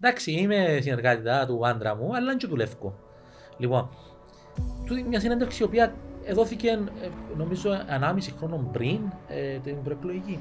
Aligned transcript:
Εντάξει, 0.00 0.32
είμαι 0.32 0.78
συνεργάτητα 0.82 1.46
του 1.46 1.66
άντρα 1.66 1.96
μου, 1.96 2.16
αλλά 2.16 2.26
δεν 2.26 2.36
και 2.36 2.46
δουλεύω. 2.46 2.98
Λοιπόν, 3.56 3.88
τούτη 4.86 5.02
μια 5.02 5.20
συνέντευξη 5.20 5.62
η 5.62 5.64
οποία 5.64 5.94
δόθηκε 6.32 6.68
ε, 6.68 7.08
νομίζω 7.36 7.70
1,5 7.70 8.18
χρόνο 8.38 8.70
πριν 8.72 9.00
ε, 9.28 9.58
την 9.58 9.82
προεκλογική. 9.82 10.40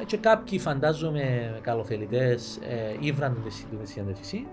Ε, 0.00 0.04
και 0.04 0.16
κάποιοι 0.16 0.58
φαντάζομαι 0.58 1.58
καλοφελητές 1.62 2.56
ε, 2.68 2.96
ήβραν 3.00 3.42
τη 3.44 3.86
συνέντευξη 3.86 4.46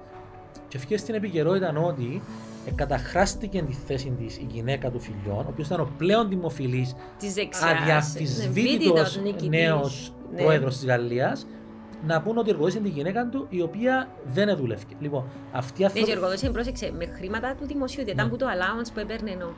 και 0.68 0.78
ευκαιρία 0.78 0.98
στην 0.98 1.16
επικαιρότητα 1.16 1.74
ότι 1.78 2.22
ε, 2.66 2.72
καταχράστηκε 2.72 3.62
τη 3.62 3.74
θέση 3.74 4.16
της 4.20 4.38
η 4.38 4.48
γυναίκα 4.50 4.92
του 4.92 5.00
φιλιών, 5.00 5.46
ο 5.46 5.50
οποίος 5.50 5.68
ήταν 5.68 5.80
ο 5.80 5.90
πλέον 5.98 6.30
δημοφιλής, 6.30 6.96
αδιαφυσβήτητο 7.62 9.04
νέος 9.50 10.14
ναι. 10.34 10.42
πρόεδρος 10.42 10.76
της 10.76 10.86
Γαλλίας, 10.86 11.48
να 12.08 12.22
πούνε 12.22 12.40
ότι 12.40 12.50
εργοδότησε 12.50 12.80
τη 12.80 12.90
γυναίκα 12.90 13.28
του 13.28 13.48
η 13.50 13.62
οποία 13.62 14.08
δεν 14.34 14.56
δούλευε. 14.58 14.82
Λοιπόν, 15.00 15.24
αυτή 15.52 15.86
αυτή. 15.86 16.00
Ναι, 16.00 16.06
και 16.06 16.12
εργοδότησε, 16.12 16.50
πρόσεξε, 16.50 16.92
με 16.98 17.06
χρήματα 17.06 17.56
του 17.60 17.66
δημοσίου, 17.68 18.04
ήταν 18.08 18.26
ναι. 18.26 18.32
που 18.32 18.38
το 18.38 18.46
allowance 18.46 18.90
που 18.94 19.00
έπαιρνε 19.00 19.32
ενώ 19.32 19.54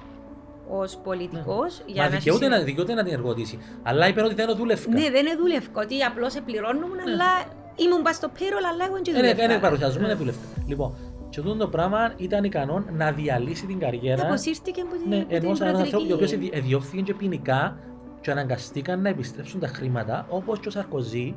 ως 0.69 0.99
πολιτικός. 1.03 1.81
Ναι. 1.93 2.01
Μα 2.01 2.09
δικαιούται 2.09 2.47
να, 2.47 2.59
δικαιούται 2.59 2.93
να 2.93 3.03
την 3.03 3.13
εργοδοτήσει. 3.13 3.59
Αλλά 3.83 4.07
είπε 4.07 4.21
ότι 4.21 4.33
δεν 4.33 4.55
δούλευε. 4.55 4.89
Ναι, 4.89 5.09
δεν 5.09 5.37
δούλευε. 5.39 5.67
Ότι 5.73 6.01
απλώς 6.01 6.33
πληρώνουν, 6.45 6.89
ναι. 6.89 7.01
αλλά 7.01 7.29
ήμουν 7.75 8.01
πας 8.01 8.15
στο 8.15 8.29
payroll, 8.33 8.65
αλλά 8.73 8.85
εγώ 8.85 8.99
δεν 9.03 9.13
δούλευα. 9.15 9.47
Δεν 9.47 9.59
παρουσιάζουμε, 9.59 10.07
δεν 10.07 10.17
δούλευε. 10.17 10.37
Λοιπόν, 10.67 10.95
και 11.29 11.39
αυτό 11.39 11.55
το 11.55 11.67
πράγμα 11.67 12.13
ήταν 12.17 12.43
ικανό 12.43 12.85
να 12.97 13.11
διαλύσει 13.11 13.65
την 13.65 13.79
καριέρα. 13.79 14.23
Αποσύρθηκε 14.23 14.81
από 14.81 14.91
την 14.91 15.09
ναι, 15.09 15.25
ενός 15.27 15.61
ανθρώπου 15.61 16.07
ο 16.11 16.13
οποίος 16.13 16.31
διώχθηκε 16.63 17.01
και 17.01 17.13
ποινικά 17.13 17.77
και 18.21 18.31
αναγκαστήκαν 18.31 19.01
να 19.01 19.09
επιστρέψουν 19.09 19.59
τα 19.59 19.67
χρήματα, 19.67 20.25
όπως 20.29 20.59
και 20.59 20.67
ο 20.67 20.71
Σαρκοζή, 20.71 21.35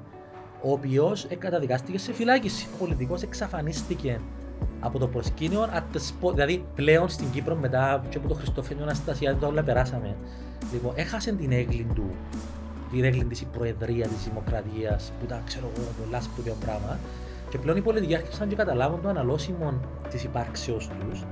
ο 0.62 0.72
οποίος 0.72 1.26
καταδικάστηκε 1.38 1.98
σε 1.98 2.12
φυλάκιση. 2.12 2.66
Ο 2.74 2.76
πολιτικός 2.78 3.22
εξαφανίστηκε 3.22 4.20
από 4.80 4.98
το 4.98 5.06
προσκήνιο, 5.06 5.68
δηλαδή 6.34 6.64
πλέον 6.74 7.08
στην 7.08 7.30
Κύπρο 7.30 7.54
μετά 7.54 8.04
και 8.08 8.18
από 8.18 8.28
το 8.28 8.34
Χριστόφενιο 8.34 8.82
Αναστασία, 8.82 9.36
το 9.36 9.46
όλα 9.46 9.62
περάσαμε. 9.62 10.16
Λοιπόν, 10.72 10.92
έχασε 10.96 11.32
την 11.32 11.52
έγκλη 11.52 11.86
του, 11.94 12.10
την 12.90 13.04
έγκλη 13.04 13.24
της 13.24 13.44
προεδρία 13.52 14.06
της 14.06 14.24
Δημοκρατίας, 14.24 15.12
που 15.18 15.24
ήταν, 15.24 15.42
ξέρω 15.46 15.70
εγώ, 15.76 15.86
πολλά 16.04 16.20
σπουδαίο 16.20 16.54
πράγμα. 16.64 16.98
Και 17.50 17.58
πλέον 17.58 17.76
οι 17.76 17.80
πολιτικοί 17.80 18.14
άρχισαν 18.14 18.48
και 18.48 18.54
καταλάβουν 18.54 19.02
το 19.02 19.08
αναλώσιμο 19.08 19.80
της 20.10 20.24
υπάρξεως 20.24 20.90
τους. 21.00 21.24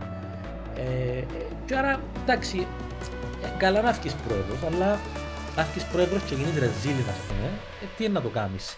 Ε, 0.77 1.25
και 1.67 1.77
άρα, 1.77 2.01
εντάξει, 2.23 2.67
ε, 3.43 3.59
καλά 3.59 3.83
να 3.83 3.93
βγεις 3.93 4.15
πρόεδρος, 4.15 4.75
αλλά 4.75 4.99
να 5.57 5.63
βγει 5.63 5.85
πρόεδρος 5.93 6.23
και 6.23 6.35
γίνεις 6.35 6.59
ρεζίλη, 6.59 7.05
ας 7.09 7.19
πούμε, 7.29 7.47
ε, 7.83 7.87
τι 7.97 8.05
είναι 8.05 8.13
να 8.13 8.23
το 8.23 8.29
κάνεις; 8.29 8.77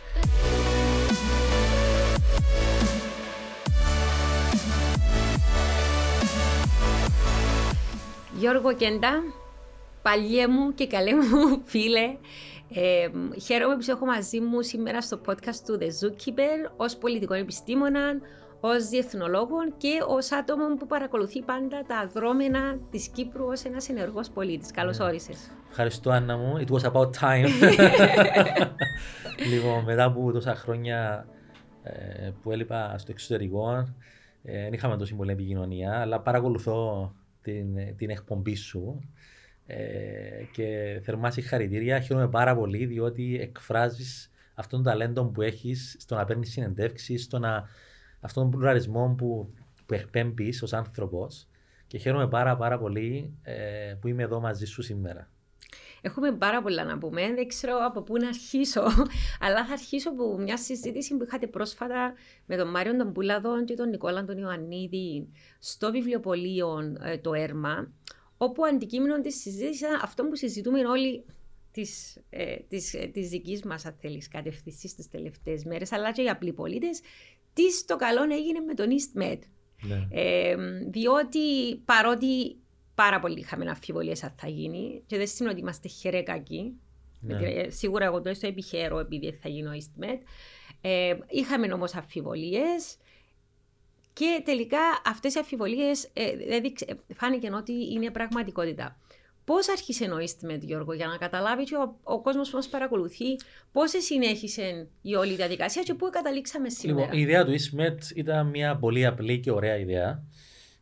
Γιώργο 8.38 8.74
Κέντα, 8.74 9.22
παλιέ 10.02 10.48
μου 10.48 10.74
και 10.74 10.86
καλέ 10.86 11.14
μου 11.14 11.60
φίλε, 11.72 12.16
ε, 12.74 13.08
χαίρομαι 13.40 13.76
που 13.76 13.84
έχω 13.88 14.06
μαζί 14.06 14.40
μου 14.40 14.62
σήμερα 14.62 15.00
στο 15.00 15.20
podcast 15.26 15.60
του 15.66 15.78
The 15.80 15.84
Zookeeper 15.84 16.70
ως 16.76 16.96
πολιτικό 16.96 17.34
επιστήμονα, 17.34 18.20
ως 18.60 18.88
διεθνολόγο 18.88 19.56
και 19.76 19.98
ως 20.08 20.32
άτομο 20.32 20.76
που 20.78 20.86
παρακολουθεί 20.86 21.42
πάντα 21.42 21.82
τα 21.86 22.10
δρόμενα 22.14 22.78
της 22.90 23.08
Κύπρου 23.08 23.44
ως 23.44 23.64
ένας 23.64 23.88
ενεργός 23.88 24.30
πολίτης. 24.30 24.70
Καλώς 24.70 24.96
yeah. 25.00 25.04
όρισες. 25.04 25.50
Ευχαριστώ 25.68 26.10
Άννα 26.10 26.36
μου. 26.36 26.64
It 26.66 26.70
was 26.70 26.92
about 26.92 27.10
time. 27.20 27.48
λοιπόν, 29.52 29.84
μετά 29.84 30.04
από 30.04 30.32
τόσα 30.32 30.54
χρόνια 30.54 31.26
ε, 31.82 32.30
που 32.42 32.52
έλειπα 32.52 32.98
στο 32.98 33.10
εξωτερικό, 33.12 33.94
ε, 34.42 34.62
δεν 34.62 34.72
είχαμε 34.72 34.96
τόση 34.96 35.14
πολύ 35.14 35.30
επικοινωνία, 35.30 36.00
αλλά 36.00 36.20
παρακολουθώ 36.20 37.12
την, 37.42 37.96
την 37.96 38.10
εκπομπή 38.10 38.54
σου 38.54 39.00
ε, 39.66 39.78
και 40.52 41.00
θερμά 41.02 41.30
συγχαρητήρια. 41.30 42.00
Χαίρομαι 42.00 42.28
πάρα 42.28 42.56
πολύ 42.56 42.86
διότι 42.86 43.38
εκφράζεις 43.40 44.30
αυτόν 44.54 44.82
τον 44.82 44.92
ταλέντο 44.92 45.24
που 45.24 45.42
έχεις 45.42 45.96
στο 45.98 46.14
να 46.14 46.24
παίρνεις 46.24 46.50
συνεντεύξεις, 46.50 47.22
στο 47.22 47.38
να, 47.38 47.68
αυτόν 48.20 48.42
τον 48.42 48.50
πλουραλισμό 48.50 49.14
που, 49.18 49.54
που 49.86 49.94
εκπέμπεις 49.94 50.62
ως 50.62 50.72
άνθρωπος 50.72 51.48
και 51.86 51.98
χαίρομαι 51.98 52.28
πάρα 52.28 52.56
πάρα 52.56 52.78
πολύ 52.78 53.38
ε, 53.42 53.94
που 54.00 54.08
είμαι 54.08 54.22
εδώ 54.22 54.40
μαζί 54.40 54.64
σου 54.64 54.82
σήμερα. 54.82 55.30
Έχουμε 56.00 56.32
πάρα 56.32 56.62
πολλά 56.62 56.84
να 56.84 56.98
πούμε. 56.98 57.34
Δεν 57.34 57.46
ξέρω 57.46 57.78
από 57.84 58.02
πού 58.02 58.16
να 58.16 58.28
αρχίσω. 58.28 58.82
Αλλά 59.44 59.66
θα 59.66 59.72
αρχίσω 59.72 60.10
από 60.10 60.38
μια 60.38 60.56
συζήτηση 60.56 61.16
που 61.16 61.24
είχατε 61.24 61.46
πρόσφατα 61.46 62.14
με 62.46 62.56
τον 62.56 62.68
Μάριο 62.70 62.96
τον 62.96 63.12
Πουλάδο 63.12 63.64
και 63.64 63.74
τον 63.74 63.88
Νικόλα 63.88 64.24
τον 64.24 64.38
Ιωαννίδη 64.38 65.28
στο 65.58 65.90
βιβλιοπωλείο 65.90 66.96
ε, 67.02 67.18
το 67.18 67.34
ΕΡΜΑ. 67.34 67.92
Όπου 68.36 68.64
αντικείμενο 68.64 69.20
της 69.20 69.40
συζήτησης 69.40 69.80
ήταν 69.80 70.00
αυτό 70.02 70.24
που 70.24 70.36
συζητούμε 70.36 70.86
όλοι 70.86 71.24
της 71.70 72.16
ε, 72.30 72.56
της, 72.68 72.94
ε, 72.94 73.06
της 73.06 73.28
δικής 73.28 73.62
μας, 73.62 73.86
αν 73.86 73.94
θέλεις, 74.00 74.28
κατευθυνσής 74.28 74.94
τι 74.94 75.08
τελευταίες 75.08 75.64
μέρες, 75.64 75.92
αλλά 75.92 76.12
και 76.12 76.22
οι 76.22 76.28
απλοί 76.28 76.52
πολίτες, 76.52 77.00
τι 77.56 77.70
στο 77.70 77.96
καλό 77.96 78.22
έγινε 78.22 78.60
με 78.60 78.74
τον 78.74 78.86
EastMed. 78.90 79.38
Ναι. 79.82 80.06
Ε, 80.10 80.56
διότι 80.88 81.76
παρότι 81.84 82.56
πάρα 82.94 83.20
πολύ 83.20 83.38
είχαμε 83.38 83.68
αμφιβολίες 83.68 84.22
αν 84.22 84.34
θα 84.36 84.48
γίνει 84.48 85.02
και 85.06 85.16
δεν 85.16 85.26
σημαίνει 85.26 85.54
ότι 85.54 85.62
είμαστε 85.62 85.88
χερέκακοι. 85.88 86.72
Ναι. 87.20 87.36
Ε, 87.36 87.70
σίγουρα 87.70 88.04
εγώ 88.04 88.20
το 88.20 88.32
επιχαίρω 88.40 88.98
επειδή 88.98 89.38
θα 89.42 89.48
γίνει 89.48 89.68
ο 89.68 89.72
EastMed. 89.72 90.18
Ε, 90.80 91.14
είχαμε 91.28 91.72
όμως 91.72 91.94
αμφιβολίες 91.94 92.96
και 94.12 94.42
τελικά 94.44 94.78
αυτές 95.04 95.34
οι 95.34 95.38
αμφιβολίες 95.38 96.10
ε, 96.12 96.32
φάνηκε 97.14 97.50
ότι 97.52 97.72
είναι 97.92 98.10
πραγματικότητα. 98.10 98.98
Πώς 99.46 99.68
άρχισε 99.68 100.04
ο 100.04 100.16
EastMed, 100.16 100.60
Γιώργο, 100.60 100.92
για 100.92 101.06
να 101.06 101.16
καταλάβει 101.16 101.64
και 101.64 101.74
ο, 101.74 101.96
ο 102.02 102.20
κόσμος 102.20 102.50
που 102.50 102.56
μας 102.56 102.68
παρακολουθεί, 102.68 103.24
πώς 103.72 103.90
συνέχισε 103.98 104.88
η 105.02 105.14
όλη 105.14 105.34
διαδικασία 105.34 105.82
και 105.82 105.94
πού 105.94 106.10
καταλήξαμε 106.10 106.68
σήμερα; 106.68 107.00
Λοιπόν, 107.00 107.18
η 107.18 107.20
ιδέα 107.20 107.44
του 107.44 107.52
EastMed 107.52 107.98
ήταν 108.14 108.46
μια 108.46 108.76
πολύ 108.76 109.06
απλή 109.06 109.40
και 109.40 109.50
ωραία 109.50 109.76
ιδέα. 109.76 110.22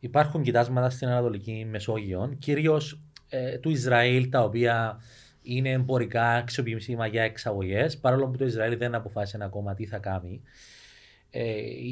Υπάρχουν 0.01 0.43
κοιτάσματα 0.43 0.91
στην 0.91 1.09
Ανατολική 1.09 1.67
Μεσόγειο, 1.71 2.37
κυρίως 2.39 3.01
ε, 3.29 3.59
του 3.59 3.71
Ισραήλ, 3.71 4.29
τα 4.29 4.43
οποία 4.43 5.01
είναι 5.43 5.71
εμπορικά 5.71 6.29
αξιοποιήσιμα 6.29 7.07
για 7.07 7.23
εξαγωγές, 7.23 7.99
παρόλο 7.99 8.29
που 8.29 8.37
το 8.37 8.45
Ισραήλ 8.45 8.77
δεν 8.77 8.95
αποφάσισε 8.95 9.39
ακόμα 9.41 9.75
τι 9.75 9.87
θα 9.87 9.99
κάνει. 9.99 10.43
Ε, 11.31 11.43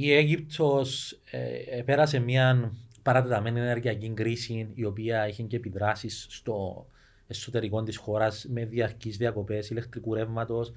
η 0.00 0.14
Αίγυπτος 0.14 1.18
ε, 1.30 1.82
πέρασε 1.82 2.18
μια 2.18 2.72
παρατεταμένη 3.02 3.60
ενεργειακή 3.60 4.10
κρίση, 4.10 4.68
η 4.74 4.84
οποία 4.84 5.28
είχε 5.28 5.42
και 5.42 5.56
επιδράσεις 5.56 6.26
στο 6.30 6.86
εσωτερικό 7.26 7.82
της 7.82 7.96
χώρας 7.96 8.46
με 8.48 8.64
διαρκείς 8.64 9.16
διακοπές 9.16 9.70
ηλεκτρικού 9.70 10.14
ρεύματος. 10.14 10.72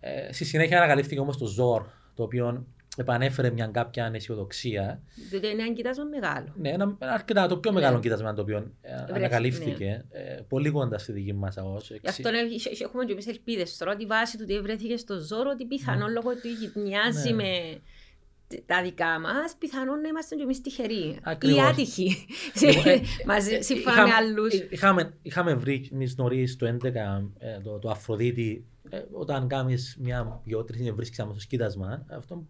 Ε, 0.00 0.32
στη 0.32 0.44
συνέχεια 0.44 0.76
ανακαλύφθηκε 0.76 1.20
όμως 1.20 1.36
το 1.36 1.46
ΖΟΡ, 1.46 1.82
το 2.14 2.22
οποίο 2.22 2.66
επανέφερε 2.96 3.50
μια 3.50 3.66
κάποια 3.66 4.04
αναισιοδοξία. 4.04 5.00
Διότι 5.30 5.46
είναι 5.46 5.62
ένα 5.62 5.72
κοίτασμα 5.72 6.04
μεγάλο. 6.04 6.54
Ναι, 6.56 6.68
ένα, 6.68 6.96
αρκετά 6.98 7.46
το 7.46 7.58
πιο 7.58 7.72
μεγάλο 7.72 7.94
ναι. 7.94 8.02
κοίτασμα 8.02 8.34
το 8.34 8.42
οποίο 8.42 8.72
ε, 8.80 8.92
ανακαλύφθηκε. 9.14 10.04
Ναι. 10.12 10.20
Ε, 10.20 10.40
πολύ 10.48 10.70
κοντά 10.70 10.98
στη 10.98 11.12
δική 11.12 11.32
μας 11.32 11.58
ΑΟΣ. 11.58 11.90
Γι' 11.90 12.08
αυτό 12.08 12.28
έχουμε 12.82 13.04
και 13.04 13.12
εμείς 13.12 13.26
ελπίδες 13.26 13.76
τώρα 13.76 13.92
ότι 13.92 14.06
βάσει 14.06 14.36
του 14.36 14.44
ότι 14.48 14.60
βρέθηκε 14.60 14.96
στο 14.96 15.18
ζώρο, 15.18 15.50
ότι 15.50 15.64
πιθανόν 15.64 16.08
ναι. 16.08 16.12
λόγω 16.12 16.30
του 16.32 16.80
μοιάζει 16.80 17.28
ναι. 17.28 17.34
με 17.34 17.80
τα 18.66 18.82
δικά 18.82 19.20
μας, 19.20 19.54
πιθανόν 19.58 20.00
να 20.00 20.08
είμαστε 20.08 20.34
και 20.34 20.42
εμείς 20.42 20.60
τυχεροί. 20.60 21.18
Ακριβώς. 21.22 21.58
Ή 21.58 21.60
άτυχοι. 21.60 22.26
Λοιπόν, 22.60 22.86
ε, 22.92 23.00
Μαζί, 23.26 23.58
σύμφωνα 23.60 24.06
με 24.06 24.12
άλλους. 24.12 24.54
Είχαμε, 24.54 25.14
είχαμε 25.22 25.54
βρει 25.54 25.88
εμεί 25.92 26.12
νωρίς 26.16 26.56
το 26.56 26.66
2011 26.66 27.62
το, 27.62 27.78
το 27.78 27.90
Αφροδίτη 27.90 28.64
ε, 28.90 29.02
όταν 29.12 29.48
κάνεις 29.48 29.96
μια 30.00 30.40
δυο-τρει 30.44 30.80
είναι 30.80 30.90
βρίσκεις 30.92 31.16
στο 31.16 31.34
κοίτασμα, 31.48 32.04
αυτό 32.08 32.46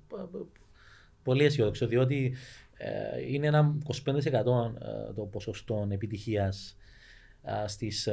πολύ 1.22 1.44
αισιόδοξο, 1.44 1.86
διότι 1.86 2.34
ε, 2.76 3.32
είναι 3.32 3.46
ένα 3.46 3.74
25% 4.04 4.14
ε, 4.14 5.12
το 5.14 5.22
ποσοστό 5.30 5.88
επιτυχίας 5.90 6.76
στις 7.66 8.08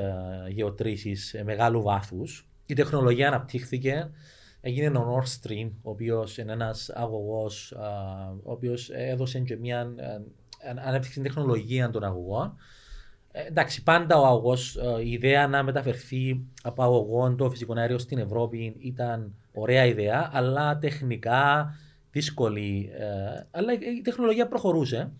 γεωτρήσεις 0.49 1.35
μεγάλου 1.43 1.81
βάθους. 1.81 2.47
Η 2.65 2.73
τεχνολογία 2.73 3.27
αναπτύχθηκε. 3.27 4.09
Έγινε 4.67 4.97
ο 4.97 5.15
Nord 5.15 5.49
Stream, 5.49 5.69
ο 5.81 5.89
οποίος 5.89 6.37
είναι 6.37 6.51
ένας 6.51 6.89
αγωγός, 6.89 7.71
ο 8.43 8.51
οποίος 8.51 8.89
έδωσε 8.89 9.39
και 9.39 9.55
μια. 9.55 9.87
ανέπτυξε 10.85 11.13
την 11.13 11.23
τεχνολογία 11.23 11.89
των 11.89 12.03
αγωγών 12.03 12.57
ε, 13.37 13.47
εντάξει, 13.47 13.83
πάντα 13.83 14.19
ο 14.19 14.25
αγωγός, 14.25 14.75
ε, 14.75 15.01
η 15.03 15.11
ιδέα 15.11 15.47
να 15.47 15.63
μεταφερθεί 15.63 16.45
από 16.63 16.83
αγωγό 16.83 17.35
το 17.35 17.49
φυσικό 17.49 17.73
αέριο 17.77 17.97
στην 17.97 18.17
Ευρώπη 18.17 18.75
ήταν 18.79 19.35
ωραία 19.53 19.85
ιδέα, 19.85 20.29
αλλά 20.33 20.77
τεχνικά 20.77 21.73
δύσκολη. 22.11 22.89
Ε, 22.93 23.47
αλλά 23.51 23.73
η 23.73 24.01
τεχνολογία 24.01 24.47
προχωρούσε. 24.47 25.11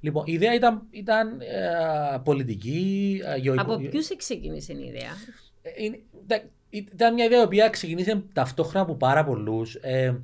Λοιπόν, 0.00 0.24
η 0.26 0.32
ιδέα 0.32 0.54
ήταν, 0.54 0.82
ήταν 0.90 1.40
πολιτική. 2.24 3.20
από 3.56 3.76
ποιους 3.76 4.16
ξεκίνησε 4.16 4.72
η 4.72 4.84
ιδέα, 4.84 5.12
ήταν 6.76 7.14
μια 7.14 7.24
ιδέα 7.24 7.40
η 7.40 7.44
οποία 7.44 7.68
ξεκινήσε 7.68 8.22
ταυτόχρονα 8.32 8.80
από 8.80 8.94
πάρα 8.94 9.24
πολλούς. 9.24 9.74
Ε, 9.74 10.20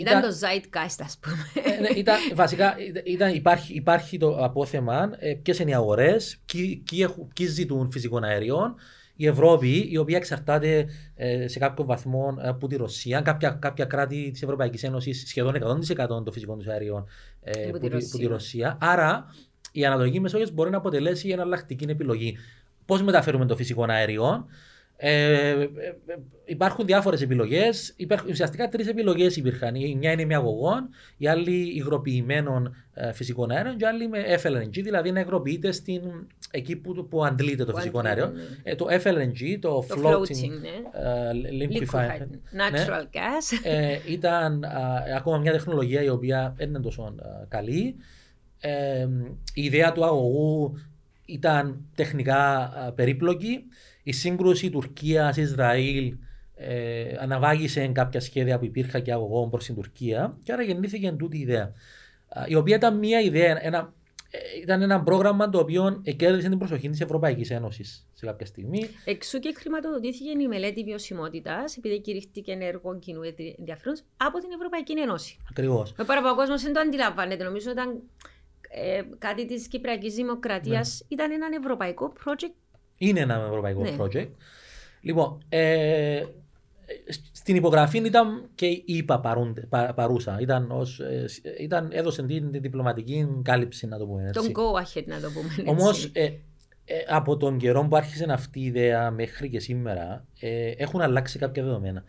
ήταν, 0.00 0.22
το 0.22 0.28
zeitgeist, 0.28 1.00
ας 1.04 1.18
πούμε. 1.20 1.76
Ε, 1.76 1.80
ναι, 1.80 1.88
ήταν, 1.88 2.16
βασικά 2.34 2.76
ήταν, 3.04 3.34
υπάρχει, 3.34 3.74
υπάρχει 3.74 4.18
το 4.18 4.44
απόθεμα 4.44 5.10
ε, 5.18 5.34
ποιες 5.34 5.58
είναι 5.58 5.70
οι 5.70 5.74
αγορές, 5.74 6.38
ποιοι, 6.46 6.82
ποιοι 7.34 7.46
ζητούν 7.46 7.90
φυσικών 7.90 8.24
αερίων. 8.24 8.74
Η 9.20 9.26
Ευρώπη, 9.26 9.88
η 9.90 9.96
οποία 9.96 10.16
εξαρτάται 10.16 10.86
ε, 11.14 11.48
σε 11.48 11.58
κάποιο 11.58 11.84
βαθμό 11.84 12.36
ε, 12.40 12.48
από 12.48 12.66
τη 12.66 12.76
Ρωσία, 12.76 13.20
κάποια, 13.20 13.50
κάποια 13.50 13.84
κράτη 13.84 14.30
της 14.30 14.42
Ευρωπαϊκής 14.42 14.82
Ένωσης 14.82 15.24
σχεδόν 15.28 15.54
100% 15.96 16.06
των 16.06 16.32
φυσικών 16.32 16.58
τους 16.58 16.66
αερίων 16.66 17.06
ε, 17.42 17.68
από, 17.68 17.88
τη, 17.88 18.10
τη 18.10 18.26
Ρωσία. 18.26 18.78
Άρα 18.80 19.34
η 19.72 19.86
Ανατολική 19.86 20.20
Μεσόγειος 20.20 20.50
μπορεί 20.50 20.70
να 20.70 20.76
αποτελέσει 20.76 21.28
εναλλακτική 21.28 21.84
επιλογή. 21.88 22.36
Πώς 22.86 23.02
μεταφέρουμε 23.02 23.46
το 23.46 23.56
φυσικό 23.56 23.84
αέριο, 23.88 24.46
ε, 25.00 25.50
ε, 25.50 25.62
ε, 25.62 25.68
υπάρχουν 26.44 26.86
διάφορες 26.86 27.22
επιλογές. 27.22 27.96
Ουσιαστικά 28.28 28.68
τρεις 28.68 28.88
επιλογές 28.88 29.36
υπήρχαν. 29.36 29.74
Η 29.74 29.94
μια 29.98 30.12
είναι 30.12 30.24
με 30.24 30.34
αγωγών, 30.34 30.88
η 31.16 31.28
άλλη 31.28 31.74
υγροποιημένων 31.74 32.76
ε, 32.94 33.12
φυσικών 33.12 33.50
αέριων 33.50 33.76
και 33.76 33.84
η 33.84 33.86
άλλη 33.86 34.08
με 34.08 34.24
FLNG, 34.42 34.82
δηλαδή 34.82 35.12
να 35.12 35.20
υγροποιείται 35.20 35.72
στην, 35.72 36.02
εκεί 36.50 36.76
που, 36.76 37.08
που 37.08 37.24
αντλείται 37.24 37.64
το 37.64 37.74
φυσικό 37.74 38.00
αέριο. 38.04 38.26
Ναι. 38.26 38.42
Ε, 38.62 38.74
το 38.74 38.86
FLNG, 38.90 39.58
το, 39.60 39.84
το 39.88 39.96
floating, 40.02 40.50
ναι. 40.60 41.66
liquefied 41.66 42.20
natural 42.20 43.02
ναι. 43.02 43.08
gas. 43.12 43.60
Ε, 43.62 43.98
ήταν 44.06 44.64
ακόμα 45.16 45.38
μια 45.38 45.52
τεχνολογία 45.52 46.02
η 46.02 46.08
οποία 46.08 46.54
δεν 46.56 46.68
είναι 46.68 46.80
τόσο 46.80 47.14
καλή. 47.48 47.96
η 49.54 49.62
ιδέα 49.62 49.92
του 49.92 50.04
αγωγού 50.04 50.78
ήταν 51.24 51.84
τεχνικά 51.94 52.72
περίπλοκη. 52.94 53.64
Η 54.08 54.12
σύγκρουση 54.12 54.70
Τουρκία-Ισραήλ 54.70 56.16
ε, 56.54 57.16
αναβάγησε 57.20 57.86
κάποια 57.86 58.20
σχέδια 58.20 58.58
που 58.58 58.64
υπήρχαν 58.64 59.02
και 59.02 59.12
αγωγών 59.12 59.50
προς 59.50 59.64
την 59.64 59.74
Τουρκία 59.74 60.36
και 60.42 60.52
άρα 60.52 60.62
γεννήθηκε 60.62 61.12
τούτη 61.12 61.36
η 61.36 61.40
ιδέα. 61.40 61.72
Η 62.46 62.54
οποία 62.54 62.76
ήταν 62.76 62.98
μια 62.98 63.20
ιδέα, 63.20 63.64
ένα, 63.64 63.92
ε, 64.30 64.38
ήταν 64.62 64.82
ένα 64.82 65.02
πρόγραμμα 65.02 65.50
το 65.50 65.58
οποίο 65.58 66.02
κέρδισε 66.16 66.48
την 66.48 66.58
προσοχή 66.58 66.88
της 66.88 67.00
Ευρωπαϊκής 67.00 67.50
Ένωσης 67.50 68.06
σε 68.12 68.26
κάποια 68.26 68.46
στιγμή. 68.46 68.88
Εξού 69.04 69.38
και 69.38 69.54
χρηματοδοτήθηκε 69.56 70.30
η 70.30 70.48
μελέτη 70.48 70.84
βιωσιμότητας, 70.84 71.76
επειδή 71.76 72.00
κηρύχθηκε 72.00 72.56
έργο 72.60 72.98
κοινού 72.98 73.20
ενδιαφέρον 73.58 73.96
από 74.16 74.38
την 74.38 74.50
Ευρωπαϊκή 74.54 74.92
Ένωση. 74.92 75.38
Ακριβώς. 75.50 75.94
Με 75.98 76.04
πάρα 76.04 76.34
κόσμος 76.34 76.62
δεν 76.62 76.72
το 76.72 76.80
αντιλαμβάνεται. 76.80 77.44
Νομίζω 77.44 77.70
ήταν 77.70 78.02
ε, 78.68 79.02
κάτι 79.18 79.46
της 79.46 79.68
Κυπριακής 79.68 80.14
Δημοκρατίας. 80.14 81.00
Ναι. 81.00 81.16
Ήταν 81.16 81.32
ένα 81.32 81.48
ευρωπαϊκό 81.60 82.12
project 82.24 82.67
είναι 82.98 83.20
ένα 83.20 83.34
ευρωπαϊκό 83.34 83.82
ναι. 83.82 83.96
project. 83.98 84.30
Λοιπόν, 85.00 85.38
ε, 85.48 86.24
στην 87.32 87.56
υπογραφή 87.56 87.98
ήταν 87.98 88.48
και 88.54 88.66
η 88.66 88.84
ΙΠΑ 88.84 89.20
παρούσα. 89.94 90.38
Ήταν, 90.40 90.70
ως, 90.70 91.00
ε, 91.00 91.24
ήταν, 91.60 91.88
έδωσε 91.92 92.22
την, 92.22 92.50
την 92.50 92.60
διπλωματική 92.62 93.28
κάλυψη, 93.42 93.86
να 93.86 93.98
το 93.98 94.06
πούμε 94.06 94.26
έτσι. 94.26 94.52
Τον 94.52 94.64
go 94.64 94.82
ahead, 94.82 95.04
να 95.06 95.20
το 95.20 95.28
πούμε 95.30 95.70
Όμως, 95.70 96.10
ε, 96.12 96.38
ε, 96.90 96.98
από 97.08 97.36
τον 97.36 97.58
καιρό 97.58 97.86
που 97.88 97.96
άρχισε 97.96 98.26
αυτή 98.28 98.60
η 98.60 98.64
ιδέα 98.64 99.10
μέχρι 99.10 99.48
και 99.48 99.60
σήμερα, 99.60 100.26
ε, 100.40 100.70
έχουν 100.70 101.00
αλλάξει 101.00 101.38
κάποια 101.38 101.62
δεδομένα. 101.62 102.04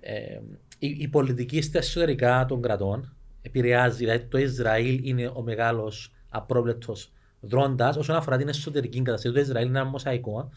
Ε, 0.00 0.38
η, 0.78 0.96
η, 0.98 1.08
πολιτική 1.08 1.62
στα 1.62 1.78
εσωτερικά 1.78 2.44
των 2.48 2.62
κρατών 2.62 3.16
επηρεάζει, 3.42 3.96
δηλαδή 3.96 4.24
το 4.24 4.38
Ισραήλ 4.38 5.08
είναι 5.08 5.30
ο 5.34 5.42
μεγάλος 5.42 6.12
απρόβλεπτος 6.28 7.12
δρόντας 7.42 7.96
όσον 7.96 8.16
αφορά 8.16 8.36
την 8.36 8.48
εσωτερική 8.48 9.02
κατάσταση 9.02 9.34
του 9.34 9.40
Ισραήλ, 9.40 9.68
είναι 9.68 9.78
ένα 9.78 9.88
μοσαϊκό 9.88 10.50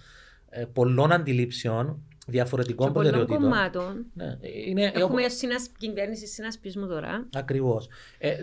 ε, 0.49 0.65
πολλών 0.73 1.11
αντιλήψεων, 1.11 2.03
διαφορετικών 2.27 2.93
προτεραιοτήτων. 2.93 3.37
Πολλών 3.37 3.51
κομμάτων. 3.51 4.05
Ναι, 4.13 4.37
είναι, 4.65 4.83
Έχουμε 4.83 5.03
όπως... 5.03 5.37
συνασ... 5.37 5.69
κυβέρνηση 5.77 6.27
συνασπισμού 6.27 6.87
τώρα. 6.87 7.27
Ακριβώς. 7.33 7.87
Ε, 8.17 8.29
ε, 8.29 8.39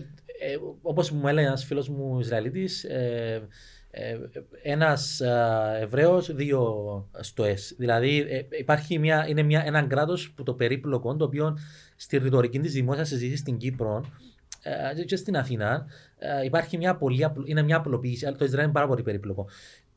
Όπως 0.83 1.11
μου 1.11 1.29
έλεγε 1.29 1.47
ένας 1.47 1.65
φίλος 1.65 1.89
μου 1.89 2.21
Ισραηλίτης, 2.21 2.85
ε, 2.85 3.49
ε, 3.91 4.19
ένας 4.63 5.21
Εβραίος, 5.81 6.35
δύο 6.35 7.09
στοές. 7.21 7.75
Δηλαδή 7.79 8.27
ε, 8.29 8.59
υπάρχει 8.59 8.99
μια, 8.99 9.27
είναι 9.29 9.43
μια, 9.43 9.63
ένα 9.67 9.83
κράτος 9.83 10.31
που 10.31 10.43
το 10.43 10.55
περίπλοκο, 10.55 11.17
το 11.17 11.25
οποίο 11.25 11.59
στη 11.97 12.19
ρητορική 12.19 12.59
της 12.59 12.73
δημόσιας 12.73 13.09
συζήτησης 13.09 13.39
στην 13.39 13.57
Κύπρο 13.57 14.05
ε, 14.63 15.05
και 15.05 15.17
στην 15.17 15.37
Αθήνα 15.37 15.87
ε, 16.12 16.12
υπάρχει 16.45 16.77
μια 16.77 16.97
πολύ, 16.97 17.27
είναι 17.45 17.63
μια 17.63 17.77
απλοποίηση, 17.77 18.27
αλλά 18.27 18.37
το 18.37 18.45
Ισραήλ 18.45 18.65
είναι 18.65 18.73
πάρα 18.73 18.87
πολύ 18.87 19.03
περίπλοκο. 19.03 19.49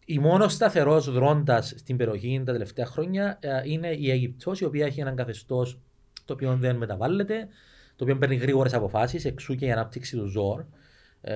Η 0.05 0.19
μόνος 0.19 0.53
σταθερός 0.53 1.11
δρόντας 1.11 1.73
στην 1.77 1.97
περιοχή 1.97 2.41
τα 2.45 2.51
τελευταία 2.51 2.85
χρόνια 2.85 3.37
ε, 3.41 3.61
είναι 3.63 3.87
η 3.87 4.11
Αίγυπτο, 4.11 4.51
η 4.59 4.63
οποία 4.63 4.85
έχει 4.85 4.99
έναν 4.99 5.15
καθεστώς 5.15 5.79
το 6.25 6.33
οποίο 6.33 6.55
δεν 6.55 6.75
μεταβάλλεται, 6.75 7.47
το 7.95 8.03
οποίο 8.03 8.17
παίρνει 8.17 8.35
γρήγορες 8.35 8.73
αποφάσεις, 8.73 9.25
εξού 9.25 9.55
και 9.55 9.65
η 9.65 9.71
ανάπτυξη 9.71 10.17
του 10.17 10.25
ΖΟΡ 10.27 10.59
ε, 10.59 10.65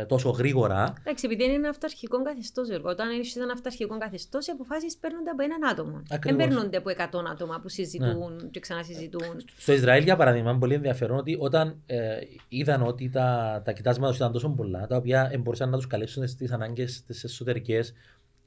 τόσο 0.08 0.30
γρήγορα. 0.30 0.94
Εντάξει, 1.00 1.26
επειδή 1.26 1.44
είναι 1.44 1.54
ένα 1.54 1.70
αυταρχικό 1.70 2.22
καθεστώς, 2.22 2.68
Όταν 2.84 3.10
έχεις 3.10 3.36
ένα 3.36 3.54
αυταρχικό 3.54 3.98
καθεστώς, 3.98 4.48
οι 4.48 4.52
αποφάσεις 4.52 4.98
παίρνονται 4.98 5.30
από 5.30 5.44
έναν 5.44 5.66
άτομο. 5.72 6.04
Ακριβώς. 6.10 6.38
Δεν 6.38 6.48
παίρνονται 6.48 6.78
από 6.78 6.90
100 6.90 7.32
άτομα 7.32 7.60
που 7.62 7.70
συζητούν 7.70 8.36
ναι. 8.42 8.48
και 8.52 8.60
ξανασυζητούν. 8.60 9.46
Στο 9.58 9.74
Ισραήλ, 9.74 10.04
για 10.04 10.16
παράδειγμα, 10.16 10.50
είναι 10.50 10.60
πολύ 10.60 10.74
ενδιαφέρον 10.74 11.18
ότι 11.18 11.38
όταν 11.40 11.82
ε, 11.86 12.18
είδαν 12.48 12.82
ότι 12.82 13.10
τα, 13.10 13.62
τα 13.66 13.72
κοιτάσματα 13.72 14.16
ήταν 14.16 14.32
τόσο 14.32 14.50
πολλά, 14.50 14.88
τα 14.88 14.96
οποία 14.96 15.32
μπορούσαν 15.40 15.70
να 15.70 15.78
τους 15.78 15.88
καλύψουν 15.88 16.28
στι 16.28 16.50
ανάγκες 16.52 17.04
τις 17.06 17.24
εσωτερικές, 17.24 17.94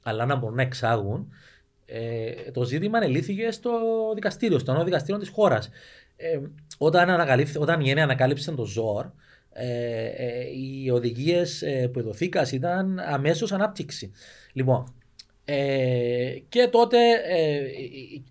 αλλά 0.03 0.25
να 0.25 0.35
μπορούν 0.35 0.55
να 0.55 0.61
εξάγουν, 0.61 1.33
ε, 1.85 2.51
το 2.51 2.63
ζήτημα 2.63 2.97
ανελήθηκε 2.97 3.51
στο 3.51 3.71
δικαστήριο, 4.15 4.59
στο 4.59 4.73
νέο 4.73 4.83
δικαστήριο 4.83 5.19
της 5.19 5.29
χώρας. 5.29 5.69
Ε, 6.15 6.39
όταν, 6.77 7.09
όταν 7.59 7.81
η 7.81 7.89
ΕΝΕ 7.89 8.01
ανακάλυψε 8.01 8.51
το 8.51 8.65
ΖΟΡ, 8.65 9.05
ε, 9.53 10.05
ε, 10.05 10.45
οι 10.55 10.89
οδηγίες 10.89 11.61
ε, 11.61 11.87
που 11.87 12.01
δοθήκαν 12.01 12.45
ήταν 12.51 12.99
αμέσως 12.99 13.51
ανάπτυξη. 13.51 14.11
Λοιπόν, 14.53 14.93
ε, 15.45 16.35
και 16.49 16.67
τότε 16.71 16.97
ε, 17.27 17.61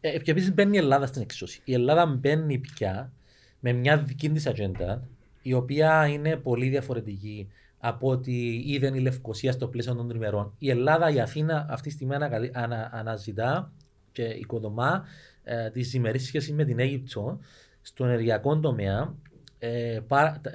ε, 0.00 0.18
και 0.18 0.30
επίσης 0.30 0.54
μπαίνει 0.54 0.76
η 0.76 0.78
Ελλάδα 0.78 1.06
στην 1.06 1.22
εξώση. 1.22 1.60
Η 1.64 1.72
Ελλάδα 1.72 2.06
μπαίνει 2.06 2.58
πια 2.58 3.12
με 3.60 3.72
μια 3.72 3.98
δική 3.98 4.30
της 4.30 4.46
ατζέντα, 4.46 5.08
η 5.42 5.52
οποία 5.52 6.06
είναι 6.06 6.36
πολύ 6.36 6.68
διαφορετική 6.68 7.48
από 7.78 8.08
ό,τι 8.08 8.62
είδε 8.72 8.86
η 8.94 9.00
Λευκοσία 9.00 9.52
στο 9.52 9.68
πλαίσιο 9.68 9.94
των 9.94 10.08
τριμερών. 10.08 10.54
Η 10.58 10.70
Ελλάδα, 10.70 11.10
η 11.10 11.20
Αθήνα 11.20 11.66
αυτή 11.70 11.88
τη 11.88 11.94
στιγμή 11.94 12.14
ανα, 12.52 12.90
αναζητά 12.92 13.72
και 14.12 14.22
οικοδομά 14.22 15.04
ε, 15.42 15.70
τις 15.70 15.90
διμερεί 15.90 16.18
σχέσεις 16.18 16.52
με 16.52 16.64
την 16.64 16.78
Αίγυπτο 16.78 17.38
στο 17.82 18.04
ενεργειακό 18.04 18.60
τομέα 18.60 19.14
ε, 19.64 20.00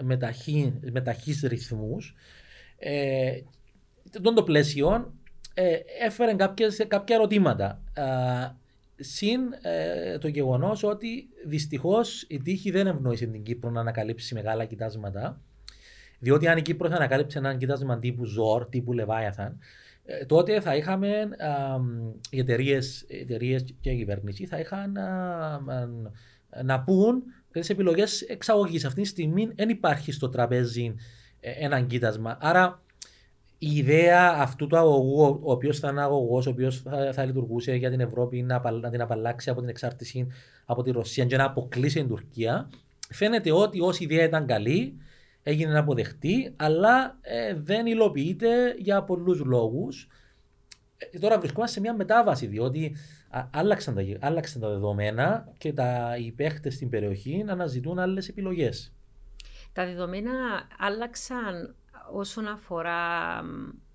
με, 0.02 0.18
ταχύ, 0.18 0.80
με 0.92 1.02
ταχύς 1.02 1.42
ρυθμούς. 1.42 2.16
Ε, 2.78 3.40
το 4.34 4.44
πλαίσιο 4.44 5.14
ε, 5.54 5.78
έφερε 6.06 6.34
κάποιες, 6.34 6.86
κάποια 6.88 7.16
ερωτήματα. 7.16 7.82
Ε, 7.94 8.04
συν 8.96 9.42
ε, 9.62 10.18
το 10.18 10.28
γεγονός 10.28 10.84
ότι 10.84 11.28
δυστυχώς 11.46 12.26
η 12.28 12.42
τύχη 12.42 12.72
δεν 12.72 12.88
ευνόησε 12.88 13.26
την 13.26 13.44
Κύπρο 13.44 13.70
να 13.70 13.80
ανακαλύψει 13.80 14.34
μεγάλα 14.34 14.66
κοιτάσματα. 14.66 15.42
Διότι 16.20 16.48
αν 16.48 16.58
η 16.58 16.62
Κύπρος 16.62 16.92
ανακάλυψε 16.92 17.38
έναν 17.38 17.58
κοιτάσμα 17.58 18.00
τύπου 18.00 18.26
Ζορ, 18.26 18.70
τύπου 18.70 18.94
Λεβάιαθαν, 18.94 19.60
ε, 20.06 20.26
τότε 20.26 20.62
θα 20.62 20.76
είχαμε 20.76 21.30
οι 22.30 22.40
εταιρείες 22.40 23.06
και 23.82 23.90
η 23.90 23.98
κυβέρνηση 23.98 24.46
θα 24.46 24.60
είχαν 24.60 24.98
να 26.64 26.84
πούν 26.84 27.24
τι 27.60 27.68
επιλογές 27.72 28.22
εξαγωγής. 28.22 28.86
Αυτή 28.86 29.02
τη 29.02 29.08
στιγμή 29.08 29.52
δεν 29.56 29.70
υπάρχει 29.70 30.12
στο 30.12 30.30
τραπέζι 30.30 30.96
ε, 31.40 31.52
ένα 31.52 31.82
κοίτασμα. 31.82 32.38
Άρα 32.42 32.82
η 33.58 33.76
ιδέα 33.76 34.36
αυτού 34.38 34.68
του 34.68 34.78
αγωγού, 34.78 35.40
ο 35.44 35.52
οποίος 35.52 35.80
θα 35.80 35.90
είναι 35.90 36.02
αγωγός, 36.02 36.48
ο 36.48 36.50
οποίος 36.50 36.82
θα, 36.82 37.14
θα, 37.14 37.26
λειτουργούσε 37.26 37.76
για 37.76 37.90
την 37.90 38.00
Ευρώπη 38.00 38.42
να, 38.42 38.72
να 38.72 38.90
την 38.90 39.02
απαλλάξει 39.02 39.50
από 39.50 39.60
την 39.60 39.70
εξάρτηση 39.70 40.28
από 40.66 40.84
τη 40.84 40.92
Ρωσία 40.92 41.26
και 41.26 41.38
να 41.38 41.44
αποκλείσει 41.44 42.00
την 42.00 42.08
Τουρκία, 42.08 42.70
φαίνεται 43.10 43.52
ότι 43.52 43.82
ω 43.82 43.94
ιδέα 44.00 44.24
ήταν 44.24 44.46
καλή, 44.46 44.98
έγινε 45.44 45.72
να 45.72 45.80
αποδεχτεί, 45.80 46.54
αλλά 46.56 47.18
ε, 47.22 47.54
δεν 47.54 47.86
υλοποιείται 47.86 48.76
για 48.78 49.04
πολλούς 49.04 49.40
λόγους. 49.40 50.08
Ε, 50.98 51.20
τώρα 51.20 51.40
βρισκόμαστε 51.40 51.76
σε 51.76 51.82
μια 51.82 51.96
μετάβαση, 51.96 52.46
διότι 52.48 52.96
άλλαξαν 53.52 53.96
τα, 53.96 54.02
άλλαξαν 54.20 54.62
τα 54.62 54.70
δεδομένα 54.70 55.54
και 55.58 55.74
τα, 55.74 56.18
οι 56.18 56.32
παίχτες 56.32 56.74
στην 56.74 56.90
περιοχή 56.90 57.44
να 57.44 57.54
αναζητούν 57.54 58.00
άλλες 58.00 58.28
επιλογές. 58.28 58.94
Τα 59.74 59.86
δεδομένα 59.86 60.32
άλλαξαν 60.78 61.76
όσον 62.12 62.48
αφορά 62.48 63.42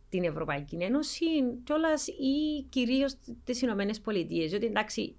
την 0.09 0.25
Ευρωπαϊκή 0.25 0.77
Ένωση 0.77 1.27
κιόλας 1.65 2.07
ή 2.07 2.63
κυρίως 2.69 3.15
τις 3.45 3.63
Ηνωμένες 3.63 4.01
Πολιτείες. 4.01 4.51
Διότι 4.51 4.67
εντάξει, 4.67 5.17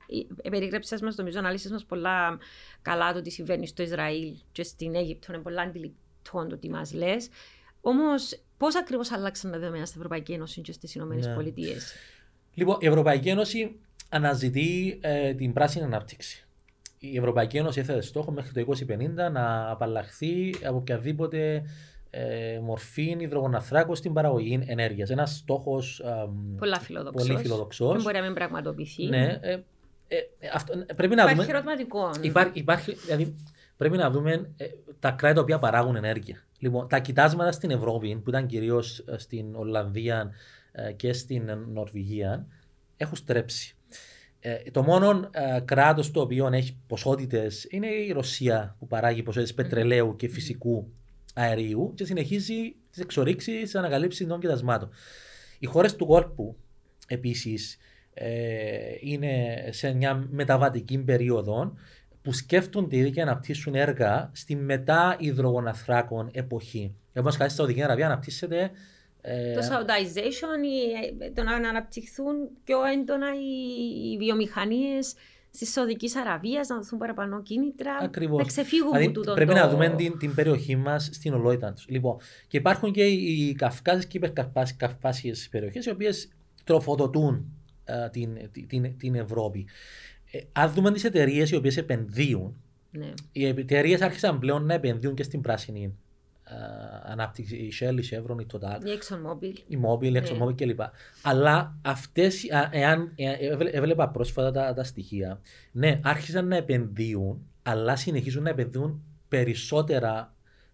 περιγράψει 0.50 1.04
μας, 1.04 1.16
νομίζω, 1.16 1.40
αναλύσει 1.40 1.72
μας 1.72 1.86
πολλά 1.86 2.38
καλά 2.82 3.14
το 3.14 3.22
τι 3.22 3.30
συμβαίνει 3.30 3.68
στο 3.68 3.84
Ισραήλ 3.84 4.36
και 4.52 4.64
στην 4.64 4.96
Αίγυπτο. 4.96 5.34
Είναι 5.34 5.42
πολλά 5.42 5.62
αντιληπτό 5.62 6.48
το 6.50 6.58
τι 6.58 6.70
μας 6.70 6.94
λες. 6.94 7.30
Όμως, 7.82 8.42
πώς 8.58 8.76
ακριβώς 8.76 9.12
άλλαξαν 9.12 9.52
τα 9.52 9.60
δεδομένα 9.60 9.86
στην 9.86 9.98
Ευρωπαϊκή 9.98 10.32
Ένωση 10.32 10.62
και 10.62 10.72
στις 10.72 10.96
Ηνωμένες 10.96 11.26
ναι. 11.26 11.34
Πολιτείες; 11.34 11.94
Λοιπόν, 12.54 12.78
η 12.80 12.86
Ευρωπαϊκή 12.88 13.30
Ένωση 13.30 13.80
αναζητεί 14.14 15.00
ε, 15.02 15.34
την 15.34 15.54
πράσινη 15.54 15.86
ανάπτυξη. 15.86 16.48
Η 17.00 17.18
Ευρωπαϊκή 17.18 17.58
Ένωση 17.58 17.80
έθετε 17.80 18.02
στόχο 18.02 18.32
μέχρι 18.32 18.64
το 18.64 18.74
2050 19.28 19.32
να 19.32 19.70
απαλλαχθεί 19.70 20.56
από 20.64 20.78
οποιαδήποτε 20.78 21.64
ε, 22.10 22.60
μορφή 22.60 23.16
υδρογοναθράκων 23.20 23.96
στην 23.96 24.14
παραγωγή 24.14 24.64
ενέργειας. 24.66 25.10
Ένας 25.10 25.36
στόχος 25.36 26.04
πολύ 27.12 27.38
φιλοδοξός. 27.38 27.94
Δεν 27.94 28.02
μπορεί 28.02 28.16
να 28.16 28.24
μην 28.24 28.34
πραγματοποιηθεί. 28.34 29.06
Ναι, 29.06 29.40
ε, 29.42 30.18
ε, 30.40 30.50
αυτό, 30.54 30.74
πρέπει 30.96 31.16
να 31.16 31.22
υπάρχει 31.22 31.42
δούμε, 31.42 31.54
ερωτηματικό. 31.54 32.10
Υπάρχει, 32.22 32.60
υπάρχει, 32.60 32.94
δηλαδή, 32.94 33.36
πρέπει 33.78 33.98
να 33.98 34.10
δούμε 34.10 34.50
ε, 34.58 34.66
τα 35.00 35.12
κράτη 35.12 35.36
τα 35.36 35.42
οποία 35.42 35.60
παράγουν 35.60 35.96
ενέργεια. 35.96 36.44
Λοιπόν, 36.60 36.88
τα 36.88 37.00
κοιτάσματα 37.00 37.52
στην 37.52 37.72
Ευρώπη, 37.72 38.16
που 38.24 38.30
ήταν 38.30 38.46
κυρίως 38.46 39.04
στην 39.16 39.56
Ολλανδία 39.56 40.32
και 40.96 41.14
στην 41.14 41.58
Νορβηγία, 41.68 42.48
έχουν 42.98 43.16
στρέψει. 43.16 43.76
Το 44.72 44.84
μόνο 44.84 45.30
ε, 45.32 45.60
κράτος 45.66 46.12
το 46.12 46.22
οποίο 46.22 46.50
έχει 46.54 46.78
ποσότητες 46.88 47.68
είναι 47.70 47.88
η 47.88 48.12
Ρωσία 48.12 48.76
που 48.80 48.88
παράγει 48.88 49.24
ποσότητες 49.24 49.54
πετρελαίου 49.56 50.16
και 50.16 50.28
φυσικού 50.28 50.88
αερίου 51.34 51.94
και 51.96 52.06
συνεχίζει 52.06 52.76
τις 52.92 53.02
εξορίξεις, 53.02 53.72
τι 53.72 53.78
ανακαλύψει 53.78 54.26
των 54.26 54.40
κοιτασμάτων. 54.40 54.90
Οι 55.60 55.66
χώρες 55.66 55.96
του 55.96 56.06
κόλπου 56.06 56.56
επίσης 57.08 57.78
ε, 58.14 58.28
είναι 59.00 59.64
σε 59.70 59.94
μια 59.94 60.28
μεταβατική 60.30 60.98
περίοδο 60.98 61.74
που 62.22 62.34
σκέφτονται 62.34 62.98
ήδη 62.98 63.12
και 63.12 63.22
αναπτύσσουν 63.22 63.76
έργα 63.76 64.32
στη 64.34 64.56
μετά 64.56 65.16
υδρογοναθράκων 65.20 66.30
εποχή. 66.34 66.96
Όπω 67.16 67.30
χάρη 67.30 67.50
στη 67.50 67.58
Σαουδική 67.58 67.84
Αραβία 67.84 68.06
αναπτύσσεται. 68.06 68.72
Ε, 69.26 69.54
το 69.54 69.62
Saudization, 69.62 70.60
ε, 71.22 71.30
το 71.30 71.44
να 71.44 71.70
αναπτυχθούν 71.70 72.36
πιο 72.64 72.84
έντονα 72.84 73.28
οι, 73.36 74.12
οι 74.12 74.18
βιομηχανίες 74.18 75.16
τη 75.58 75.66
Σαουδικής 75.66 76.16
Αραβίας, 76.16 76.68
να 76.68 76.76
δοθούν 76.76 77.00
παραπάνω 77.00 77.42
κίνητρα. 77.42 77.98
Ακριβώς. 78.02 78.38
Να 78.38 78.44
ξεφύγουν 78.44 78.88
δηλαδή, 78.88 79.06
από 79.06 79.14
τούτο. 79.14 79.34
Πρέπει 79.34 79.54
το... 79.54 79.58
να 79.58 79.70
δούμε 79.70 79.90
την, 79.90 80.18
την 80.18 80.36
περιοχή 80.36 80.76
μας 80.76 81.10
στην 81.12 81.34
ολότητα 81.34 81.74
τους. 81.74 81.86
Λοιπόν, 81.90 82.18
και 82.48 82.58
υπάρχουν 82.58 82.92
και 82.92 83.04
οι 83.04 83.54
Καυκάσιε 83.54 84.08
και 84.08 84.18
οι 84.18 84.22
υπερκαυκάσιε 84.24 85.34
περιοχές, 85.52 85.86
οι 85.86 85.90
οποίες 85.90 86.30
τροφοδοτούν 86.64 87.46
uh, 87.86 88.12
την, 88.12 88.38
την, 88.68 88.98
την, 88.98 89.16
Ευρώπη. 89.16 89.68
Ε, 90.32 90.40
αν 90.52 90.72
δούμε 90.72 90.92
τις 90.92 91.04
εταιρείες 91.04 91.52
οι 91.52 91.56
οποίες 91.56 91.78
επενδύουν, 91.78 92.56
ναι. 92.92 93.14
οι 93.32 93.46
εταιρείες 93.46 94.02
άρχισαν 94.02 94.40
πλέον 94.40 94.66
να 94.66 94.74
επενδύουν 94.74 95.16
και 95.16 95.24
στην 95.24 95.42
πράσινη 95.42 95.94
uh, 95.94 96.03
ανάπτυξη, 97.04 97.56
η 97.56 97.74
Shell, 97.80 98.04
η 98.04 98.08
Chevron, 98.12 98.42
η 98.42 98.46
Total, 98.54 98.86
η 98.86 99.00
ExxonMobil, 99.00 99.58
η 99.68 99.78
Mobil, 99.86 100.04
η 100.04 100.12
ναι. 100.12 100.22
ExxonMobil 100.24 100.56
κλπ. 100.56 100.80
Αλλά 101.22 101.76
αυτές, 101.82 102.46
εάν 102.72 103.14
έβλεπα 103.72 104.10
πρόσφατα 104.10 104.52
τα, 104.52 104.74
τα 104.74 104.84
στοιχεία, 104.84 105.42
ναι, 105.72 106.00
άρχισαν 106.04 106.48
να 106.48 106.56
επενδύουν, 106.56 107.46
αλλά 107.64 107.96
συνεχίζουν 107.96 108.44
να 108.44 108.50
επενδύουν 108.50 109.04
περισσότερα 109.28 110.34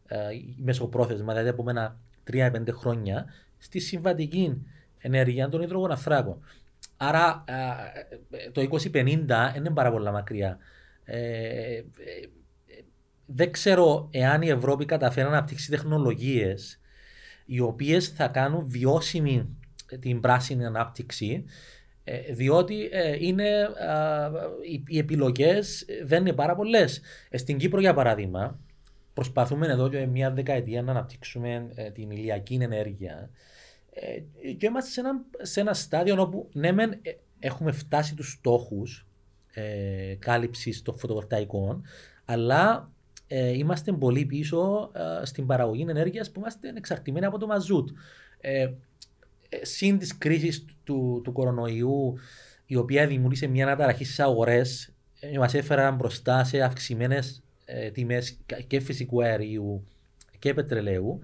uh, 0.09 0.15
μεσοπρόθεσμα, 0.57 1.33
δηλαδή 1.33 1.49
από 1.49 1.69
ένα 1.69 1.99
3-5 2.31 2.51
χρόνια, 2.71 3.25
στη 3.57 3.79
συμβατική 3.79 4.65
ενέργεια 4.97 5.49
των 5.49 5.61
υδρογοναθράκων. 5.61 6.41
Άρα 6.97 7.43
το 8.51 8.67
2050 8.91 9.27
είναι 9.55 9.69
πάρα 9.73 9.91
πολλά 9.91 10.11
μακριά. 10.11 10.57
Ε, 11.03 11.17
ε, 11.17 11.83
δεν 13.31 13.51
ξέρω 13.51 14.07
εάν 14.11 14.41
η 14.41 14.47
Ευρώπη 14.49 14.85
καταφέρει 14.85 15.27
να 15.27 15.33
αναπτύξει 15.33 15.69
τεχνολογίες 15.69 16.79
οι 17.45 17.59
οποίες 17.59 18.07
θα 18.07 18.27
κάνουν 18.27 18.63
βιώσιμη 18.67 19.57
την 19.99 20.19
πράσινη 20.19 20.65
ανάπτυξη 20.65 21.45
ε, 22.03 22.33
διότι 22.33 22.89
είναι, 23.19 23.69
οι 24.85 24.97
επιλογές 24.97 25.85
δεν 26.03 26.21
είναι 26.21 26.33
πάρα 26.33 26.55
πολλές. 26.55 27.01
Στην 27.31 27.57
Κύπρο 27.57 27.79
για 27.79 27.93
παράδειγμα 27.93 28.59
προσπαθούμε 29.13 29.67
εδώ 29.67 29.89
και 29.89 30.05
μια 30.05 30.31
δεκαετία 30.31 30.81
να 30.81 30.91
αναπτύξουμε 30.91 31.69
την 31.93 32.11
ηλιακή 32.11 32.57
ενέργεια 32.61 33.29
ε, 33.99 34.51
και 34.53 34.65
είμαστε 34.65 34.89
σε 34.91 34.99
ένα, 34.99 35.21
σε 35.41 35.59
ένα 35.59 35.73
στάδιο 35.73 36.21
όπου 36.21 36.49
ναι, 36.53 36.71
μεν, 36.71 36.91
ε, 36.91 37.11
έχουμε 37.39 37.71
φτάσει 37.71 38.15
τους 38.15 38.31
στόχους 38.31 39.07
ε, 39.53 40.15
κάλυψης 40.19 40.81
των 40.81 40.97
φωτοβολταϊκών, 40.97 41.83
αλλά 42.25 42.91
ε, 43.31 43.57
είμαστε 43.57 43.91
πολύ 43.91 44.25
πίσω 44.25 44.91
ε, 45.21 45.25
στην 45.25 45.45
παραγωγή 45.45 45.85
ενέργειας 45.89 46.31
που 46.31 46.39
είμαστε 46.39 46.73
εξαρτημένοι 46.75 47.25
από 47.25 47.37
το 47.37 47.47
μαζούτ. 47.47 47.89
Ε, 48.41 48.69
Συν 49.61 49.97
της 49.97 50.17
κρίσης 50.17 50.65
του, 50.83 51.21
του 51.23 51.31
κορονοϊού, 51.31 52.17
η 52.65 52.75
οποία 52.75 53.07
δημιούργησε 53.07 53.47
μια 53.47 53.65
αναταραχή 53.65 54.03
στις 54.03 54.19
αγορές, 54.19 54.93
μας 55.37 55.53
έφεραν 55.53 55.95
μπροστά 55.95 56.43
σε 56.43 56.61
αυξημένες 56.61 57.43
τιμές 57.93 58.37
και 58.67 58.79
φυσικού 58.79 59.23
αερίου 59.23 59.87
και 60.39 60.53
πετρελαίου. 60.53 61.19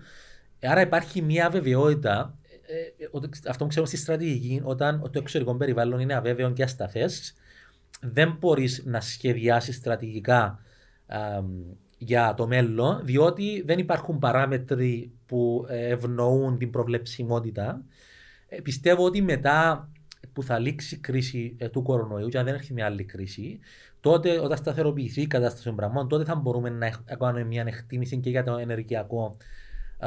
Άρα 0.62 0.82
υπάρχει 0.82 1.22
μια 1.22 1.50
βεβαιότητα 1.50 2.38
ε, 2.68 3.06
αυτό 3.50 3.64
που 3.64 3.70
ξέρουμε 3.70 3.92
στη 3.92 3.98
στρατηγική, 3.98 4.62
όταν 4.64 5.02
το 5.02 5.20
εξωτερικό 5.20 5.56
περιβάλλον 5.56 6.00
είναι 6.00 6.14
αβέβαιο 6.14 6.52
και 6.52 6.64
ασταθές, 6.64 7.34
δεν 8.02 8.38
μπορείς 8.40 8.84
να 8.86 9.02
σχεδιάσεις 9.02 9.76
στρατηγικά 9.76 10.60
για 12.06 12.34
το 12.34 12.48
μέλλον, 12.48 13.00
διότι 13.04 13.64
δεν 13.66 13.80
υπάρχουν 13.80 14.20
παράμετροι 14.20 15.12
που 15.26 15.66
ευνοούν 15.70 16.58
την 16.58 16.70
προβλεψιμότητα. 16.70 17.82
Ε, 18.48 18.62
πιστεύω 18.62 19.06
ότι 19.06 19.22
μετά 19.22 19.90
που 20.34 20.44
θα 20.44 20.60
λήξει 20.60 20.96
η 20.96 20.98
κρίση 20.98 21.56
ε, 21.58 21.70
του 21.70 21.82
κορονοϊού, 21.82 22.28
και 22.28 22.38
αν 22.38 22.46
δεν 22.46 22.54
έρθει 22.54 22.74
μια 22.74 22.86
άλλη 22.86 23.04
κρίση, 23.04 23.60
τότε 24.00 24.40
όταν 24.40 24.58
σταθεροποιηθεί 24.58 25.22
η 25.22 25.28
κατάσταση 25.28 25.64
των 25.64 25.76
πραγμάτων, 25.76 26.08
τότε 26.08 26.24
θα 26.24 26.36
μπορούμε 26.36 26.70
να 26.70 26.90
κάνουμε 27.18 27.44
μια 27.44 27.64
εκτίμηση 27.68 28.18
και 28.18 28.30
για 28.30 28.44
το 28.44 28.58
ενεργειακό 28.58 29.38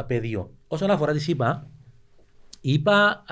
πεδίο. 0.07 0.51
Όσον 0.69 0.91
αφορά 0.91 1.13
τη 1.13 1.19
ΣΥΠΑ, 1.19 1.71
Είπα, 2.61 3.25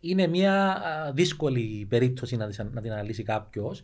είναι 0.00 0.26
μια 0.26 0.82
δύσκολη 1.14 1.86
περίπτωση 1.88 2.36
να, 2.36 2.46
να 2.46 2.80
την 2.80 2.92
αναλύσει 2.92 3.22
κάποιος, 3.22 3.82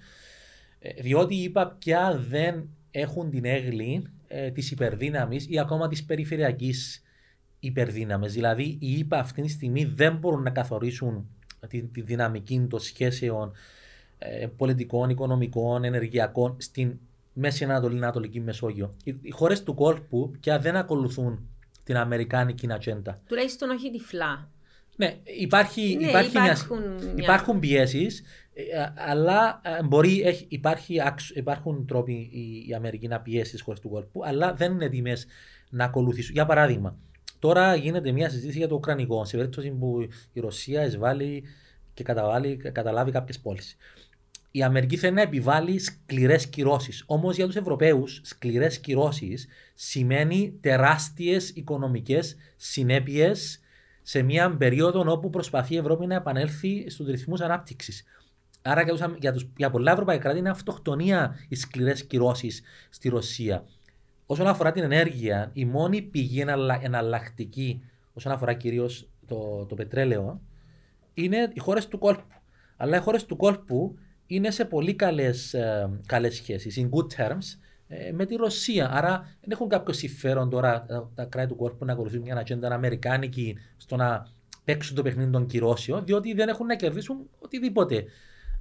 ε, 0.78 1.02
διότι 1.02 1.34
είπα 1.34 1.76
πια 1.78 2.24
δεν 2.28 2.68
έχουν 2.96 3.30
την 3.30 3.44
έγκλη 3.44 4.06
ε, 4.28 4.50
της 4.50 4.70
υπερδύναμης 4.70 5.46
ή 5.48 5.58
ακόμα 5.58 5.88
της 5.88 6.04
περιφερειακής 6.04 7.02
υπερδύναμης. 7.60 8.32
Δηλαδή, 8.32 8.76
οι 8.80 8.98
ΙΠΑ 8.98 9.18
αυτή 9.18 9.42
τη 9.42 9.48
στιγμή 9.48 9.84
δεν 9.84 10.16
μπορούν 10.16 10.42
να 10.42 10.50
καθορίσουν 10.50 11.28
τη, 11.68 11.82
τη 11.82 12.00
δυναμική 12.00 12.66
των 12.70 12.80
σχέσεων 12.80 13.52
ε, 14.18 14.46
πολιτικών, 14.56 15.10
οικονομικών, 15.10 15.84
ενεργειακών 15.84 16.56
στην 16.58 16.98
Μέση 17.32 17.64
Ανατολή, 17.64 17.96
Ανατολική 17.96 18.40
Μεσόγειο. 18.40 18.94
Οι, 19.04 19.14
οι 19.22 19.30
χώρες 19.30 19.62
του 19.62 19.74
κόλπου 19.74 20.30
πια 20.40 20.58
δεν 20.58 20.76
ακολουθούν 20.76 21.48
την 21.84 21.96
Αμερικάνικη 21.96 22.72
ατζέντα. 22.72 23.20
Τουλάχιστον 23.26 23.70
όχι 23.70 23.90
τυφλά. 23.90 24.48
Ναι, 24.96 25.16
υπάρχει, 25.24 25.96
ναι, 26.00 26.08
υπάρχει 26.08 26.30
υπάρχουν, 26.30 26.78
μια, 26.78 27.12
μια... 27.14 27.24
υπάρχουν 27.24 27.58
πιέσεις, 27.58 28.22
ε, 28.54 28.62
αλλά 28.94 29.60
ε, 29.64 29.82
μπορεί, 29.82 30.22
έχει, 30.22 30.46
υπάρχει, 30.48 31.00
υπάρχουν 31.34 31.86
τρόποι 31.86 32.12
η, 32.12 32.68
η 32.68 32.74
Αμερική 32.74 33.08
να 33.08 33.20
πιέσεις 33.20 33.58
τι 33.58 33.62
χώρε 33.62 33.78
του 33.80 33.88
κόλπου, 33.88 34.24
αλλά 34.24 34.54
δεν 34.54 34.72
είναι 34.72 34.84
έτοιμες 34.84 35.26
να 35.70 35.84
ακολουθήσουν. 35.84 36.34
Για 36.34 36.46
παράδειγμα, 36.46 36.96
τώρα 37.38 37.74
γίνεται 37.74 38.12
μια 38.12 38.28
συζήτηση 38.28 38.58
για 38.58 38.68
το 38.68 38.74
Ουκρανικό, 38.74 39.24
σε 39.24 39.36
περίπτωση 39.36 39.70
που 39.70 40.08
η 40.32 40.40
Ρωσία 40.40 40.84
εισβάλλει 40.84 41.42
και 41.94 42.02
καταλάβει 42.72 43.10
κάποιες 43.10 43.38
πόλει 43.40 43.60
η 44.56 44.62
Αμερική 44.62 44.96
θέλει 44.96 45.14
να 45.14 45.22
επιβάλλει 45.22 45.78
σκληρές 45.78 46.46
κυρώσεις. 46.46 47.02
Όμως 47.06 47.36
για 47.36 47.46
τους 47.46 47.56
Ευρωπαίους, 47.56 48.20
σκληρές 48.24 48.78
κυρώσεις 48.78 49.46
σημαίνει 49.74 50.58
τεράστιες 50.60 51.48
οικονομικές 51.48 52.36
συνέπειες 52.56 53.60
σε 54.06 54.22
μια 54.22 54.56
περίοδο 54.56 55.12
όπου 55.12 55.30
προσπαθεί 55.30 55.74
η 55.74 55.76
Ευρώπη 55.76 56.06
να 56.06 56.14
επανέλθει 56.14 56.90
στους 56.90 57.06
ρυθμούς 57.06 57.40
ανάπτυξης. 57.40 58.04
Άρα 58.62 58.82
για, 58.82 59.16
για, 59.18 59.32
τους, 59.32 59.46
για 59.56 59.70
πολλά 59.70 59.92
ευρωπαϊκά 59.92 60.22
κράτη 60.22 60.38
είναι 60.38 60.50
αυτοκτονία 60.50 61.36
οι 61.48 61.54
σκληρές 61.54 62.04
κυρώσεις 62.04 62.62
στη 62.90 63.08
Ρωσία. 63.08 63.64
Όσον 64.26 64.46
αφορά 64.46 64.72
την 64.72 64.82
ενέργεια, 64.82 65.50
η 65.52 65.64
μόνη 65.64 66.02
πηγή 66.02 66.44
εναλλακτική, 66.82 67.84
όσον 68.12 68.32
αφορά 68.32 68.52
κυρίως 68.54 69.08
το, 69.26 69.66
το 69.68 69.74
πετρέλαιο, 69.74 70.40
είναι 71.14 71.50
οι 71.52 71.60
χώρες 71.60 71.88
του 71.88 71.98
κόλπου. 71.98 72.34
Αλλά 72.76 72.96
οι 72.96 73.00
χώρες 73.00 73.24
του 73.24 73.36
κόλπου 73.36 73.98
είναι 74.26 74.50
σε 74.50 74.64
πολύ 74.64 74.94
καλές 74.94 75.54
ε, 75.54 75.90
καλές 76.06 76.34
σχέσεις, 76.34 76.80
in 76.80 76.88
good 76.98 77.06
terms, 77.16 77.58
ε, 77.60 77.63
με 78.12 78.26
τη 78.26 78.34
Ρωσία. 78.34 78.90
Άρα 78.92 79.18
δεν 79.40 79.50
έχουν 79.50 79.68
κάποιο 79.68 79.94
συμφέρον 79.94 80.50
τώρα 80.50 80.84
τα, 80.84 81.10
τα 81.14 81.24
κράτη 81.24 81.48
του 81.48 81.56
κόρπου 81.56 81.84
να 81.84 81.92
ακολουθούν 81.92 82.20
μια 82.20 82.36
ατζέντα 82.36 82.74
αμερικάνικη 82.74 83.58
στο 83.76 83.96
να 83.96 84.26
παίξουν 84.64 84.96
το 84.96 85.02
παιχνίδι 85.02 85.30
των 85.30 85.46
κυρώσεων, 85.46 86.04
διότι 86.04 86.34
δεν 86.34 86.48
έχουν 86.48 86.66
να 86.66 86.76
κερδίσουν 86.76 87.16
οτιδήποτε. 87.38 88.04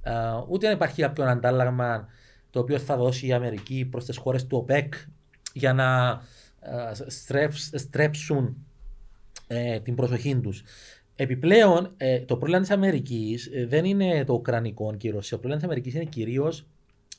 Ε, 0.02 0.12
ούτε 0.48 0.70
υπάρχει 0.70 1.02
κάποιο 1.02 1.24
αντάλλαγμα 1.24 2.08
το 2.50 2.60
οποίο 2.60 2.78
θα 2.78 2.96
δώσει 2.96 3.26
η 3.26 3.32
Αμερική 3.32 3.88
προς 3.90 4.04
τις 4.04 4.16
χώρες 4.16 4.46
του 4.46 4.56
ΟΠΕΚ 4.56 4.94
για 5.52 5.72
να 5.72 6.20
ε, 6.60 6.92
στρέψουν 7.74 8.56
ε, 9.46 9.80
την 9.80 9.94
προσοχή 9.94 10.36
τους. 10.36 10.62
Επιπλέον, 11.16 11.94
ε, 11.96 12.18
το 12.18 12.36
πρόβλημα 12.36 12.60
της 12.60 12.70
Αμερικής 12.70 13.50
ε, 13.52 13.66
δεν 13.66 13.84
είναι 13.84 14.24
το 14.24 14.32
Ουκρανικό 14.32 14.94
και 14.96 15.08
η 15.08 15.10
Ρωσία. 15.10 15.36
Το 15.36 15.42
πρόβλημα 15.42 15.56
της 15.56 15.64
Αμερικής 15.64 15.94
είναι 15.94 16.04
κυρίως 16.04 16.66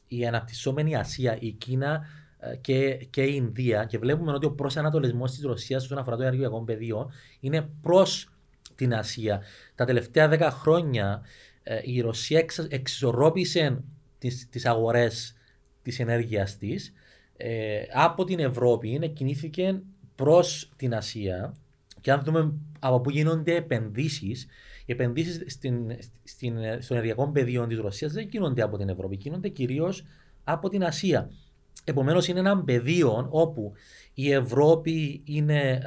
η 0.08 0.28
αναπτυσσόμενη 0.28 0.96
Ασία, 0.96 1.38
η 1.40 1.52
Κίνα 1.52 2.06
ε, 2.40 2.56
και, 2.56 2.94
και 3.10 3.24
η 3.24 3.34
Ινδία. 3.36 3.86
Και 3.86 3.98
βλέπουμε 3.98 4.32
ότι 4.32 4.46
ο 4.46 4.52
προσανατολισμός 4.52 5.32
της 5.32 5.44
Ρωσίας 5.44 5.84
όσον 5.84 5.98
αφορά 5.98 6.16
το 6.16 6.22
ενεργειακό 6.22 6.64
πεδίο 6.64 7.12
είναι 7.40 7.70
προς 7.82 8.30
την 8.76 8.94
Ασία. 8.94 9.42
Τα 9.76 9.86
τελευταία 9.86 10.28
δέκα 10.28 10.52
χρόνια 10.52 11.22
ε, 11.64 11.80
η 11.84 12.02
Ρωσία 12.02 12.40
εξ, 12.40 12.58
εξισορρόπησε 12.58 13.84
τις 14.50 14.66
αγορές 14.66 15.36
της 15.82 16.00
ενέργειας 16.00 16.58
της 16.58 16.94
ε, 17.38 17.82
από 17.94 18.24
την 18.24 18.40
Ευρώπη, 18.40 19.10
κινήθηκε 19.14 19.82
προς 20.16 20.72
την 20.76 20.96
Ασία 20.96 21.54
και 22.02 22.12
αν 22.12 22.24
δούμε 22.24 22.54
από 22.80 23.02
πού 23.02 23.10
γίνονται 23.10 23.56
επενδύσεις, 23.56 24.48
οι 24.86 24.92
επενδύσεις 24.92 25.60
στο 26.80 26.94
ενεργειακό 26.94 27.32
πεδίο 27.32 27.68
της 27.68 27.78
Ρωσίας 27.78 28.12
δεν 28.12 28.28
γίνονται 28.28 28.62
από 28.62 28.78
την 28.78 28.90
Ευρώπη, 28.90 29.16
γίνονται 29.16 29.50
κυρίως 29.50 30.06
από 30.44 30.70
την 30.70 30.84
Ασία. 30.84 31.32
Επομένως, 31.84 32.28
είναι 32.28 32.40
ένα 32.40 32.64
πεδίο 32.64 33.28
όπου 33.30 33.74
η 34.14 34.32
Ευρώπη 34.32 35.22
είναι 35.26 35.82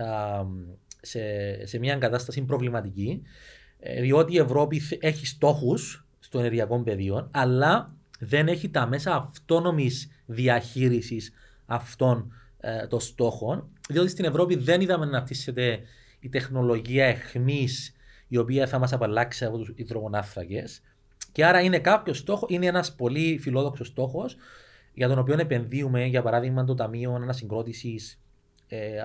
σε, 1.00 1.20
σε 1.66 1.78
μια 1.78 1.96
κατάσταση 1.96 2.42
προβληματική, 2.42 3.22
ε, 3.78 4.00
διότι 4.00 4.34
η 4.34 4.38
Ευρώπη 4.38 4.82
έχει 5.00 5.26
στόχους 5.26 6.06
στο 6.18 6.38
ενεργειακό 6.38 6.82
πεδίο, 6.82 7.28
αλλά 7.30 7.96
δεν 8.18 8.48
έχει 8.48 8.68
τα 8.68 8.86
μέσα 8.86 9.14
αυτόνομης 9.14 10.10
διαχείρισης 10.26 11.32
αυτών 11.66 12.32
ε, 12.60 12.86
των 12.86 13.00
στόχων, 13.00 13.68
διότι 13.88 14.10
στην 14.10 14.24
Ευρώπη 14.24 14.56
δεν 14.56 14.80
είδαμε 14.80 15.04
να 15.04 15.16
αναπτύσσεται 15.16 15.80
η 16.20 16.28
τεχνολογία 16.28 17.06
εχμής 17.06 17.92
η 18.28 18.36
οποία 18.36 18.66
θα 18.66 18.78
μας 18.78 18.92
απαλλάξει 18.92 19.44
από 19.44 19.58
τους 19.58 19.72
υδρογονάθρακε. 19.74 20.64
Και 21.32 21.44
άρα 21.44 21.60
είναι 21.60 21.78
κάποιος 21.78 22.18
στόχο, 22.18 22.46
είναι 22.48 22.66
ένας 22.66 22.94
πολύ 22.94 23.38
φιλόδοξος 23.40 23.86
στόχος 23.86 24.36
για 24.94 25.08
τον 25.08 25.18
οποίο 25.18 25.36
επενδύουμε, 25.38 26.04
για 26.04 26.22
παράδειγμα, 26.22 26.64
το 26.64 26.74
Ταμείο 26.74 27.14
Ανασυγκρότησης 27.14 28.20
ε, 28.68 28.86
ε, 28.86 29.02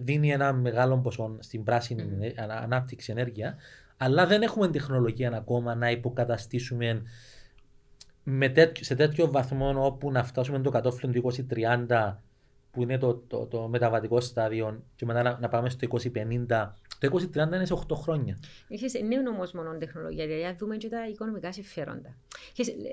δίνει 0.00 0.30
ένα 0.30 0.52
μεγάλο 0.52 0.98
ποσό 0.98 1.36
στην 1.38 1.64
πράσινη 1.64 2.04
mm. 2.20 2.32
ανάπτυξη 2.62 3.12
ενέργεια, 3.12 3.56
αλλά 3.96 4.26
δεν 4.26 4.42
έχουμε 4.42 4.68
τεχνολογία 4.68 5.32
ακόμα 5.36 5.74
να 5.74 5.90
υποκαταστήσουμε 5.90 7.02
με 8.22 8.48
τέτοιο, 8.48 8.84
σε 8.84 8.94
τέτοιο 8.94 9.30
βαθμό 9.30 9.86
όπου 9.86 10.10
να 10.10 10.24
φτάσουμε 10.24 10.58
το 10.58 10.70
κατόφλι 10.70 11.12
του 11.12 11.32
2030 11.88 12.14
που 12.70 12.82
είναι 12.82 12.98
το, 12.98 13.14
το, 13.14 13.46
το 13.46 13.68
μεταβατικό 13.68 14.20
στάδιο 14.20 14.82
και 14.96 15.04
μετά 15.06 15.22
να, 15.22 15.38
να 15.40 15.48
πάμε 15.48 15.70
στο 15.70 15.88
2050 16.48 16.70
το 16.98 17.20
2030 17.34 17.34
είναι 17.34 17.64
σε 17.64 17.74
8 17.88 17.94
χρόνια. 17.96 18.38
Έχει 18.68 19.02
νέο 19.02 19.20
όμω 19.28 19.42
μόνο 19.54 19.78
τεχνολογία, 19.78 20.26
δηλαδή 20.26 20.44
αν 20.44 20.56
δούμε 20.56 20.76
και 20.76 20.88
τα 20.88 21.08
οικονομικά 21.08 21.52
συμφέροντα. 21.52 22.16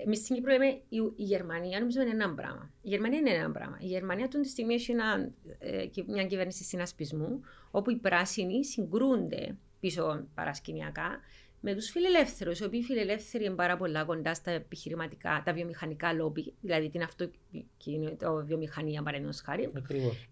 Εμείς 0.06 0.18
στην 0.18 0.36
Κύπρο 0.36 0.52
λέμε 0.52 0.66
η, 0.66 0.98
η 1.16 1.24
Γερμανία 1.24 1.80
νομίζω 1.80 2.02
είναι 2.02 2.10
ένα 2.10 2.34
πράγμα. 2.34 2.72
Η 2.82 2.90
Γερμανία 2.90 3.20
είναι 3.20 3.30
ένα 3.30 3.52
πράγμα. 3.52 3.78
Η 3.82 3.86
Γερμανία 3.86 4.26
αυτή 4.26 4.42
τη 4.42 4.48
στιγμή 4.48 4.74
έχει 4.74 4.92
ένα, 4.92 5.30
ε, 5.60 5.86
μια 6.08 6.26
κυβέρνηση 6.26 6.64
συνασπισμού, 6.64 7.42
όπου 7.72 7.92
οι 7.92 7.96
πράσινοι 7.96 8.66
συγκρούνται 8.66 9.56
πίσω 9.80 10.28
παρασκηνιακά 10.36 11.20
με 11.62 11.76
τους 11.76 11.90
φιλελεύθερους, 11.90 12.60
οι 12.60 12.64
οποίοι 12.64 12.84
φιλελεύθεροι 12.84 13.46
είναι 13.46 13.56
πάρα 13.56 13.78
πολλά 13.78 14.04
κοντά 14.04 14.34
στα 14.34 14.52
επιχειρηματικά, 14.52 15.42
τα 15.46 15.54
βιομηχανικά 15.54 16.14
λόμπι, 16.14 16.54
δηλαδή 16.62 16.90
την 16.90 17.04
αυτοβιομηχανία 17.04 19.02
παραδείγματος 19.04 19.42
χάρη. 19.42 19.72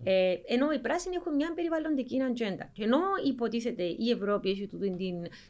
Ε, 0.04 0.36
ενώ 0.48 0.72
οι 0.72 0.80
πράσινοι 0.80 1.16
έχουν 1.16 1.36
μια 1.36 1.54
περιβαλλοντική 1.54 2.22
ατζέντα. 2.22 2.70
Και 2.74 2.84
ενώ 2.84 3.00
υποτίθεται 3.26 3.84
η 3.84 4.10
Ευρώπη 4.12 4.50
έχει 4.50 4.68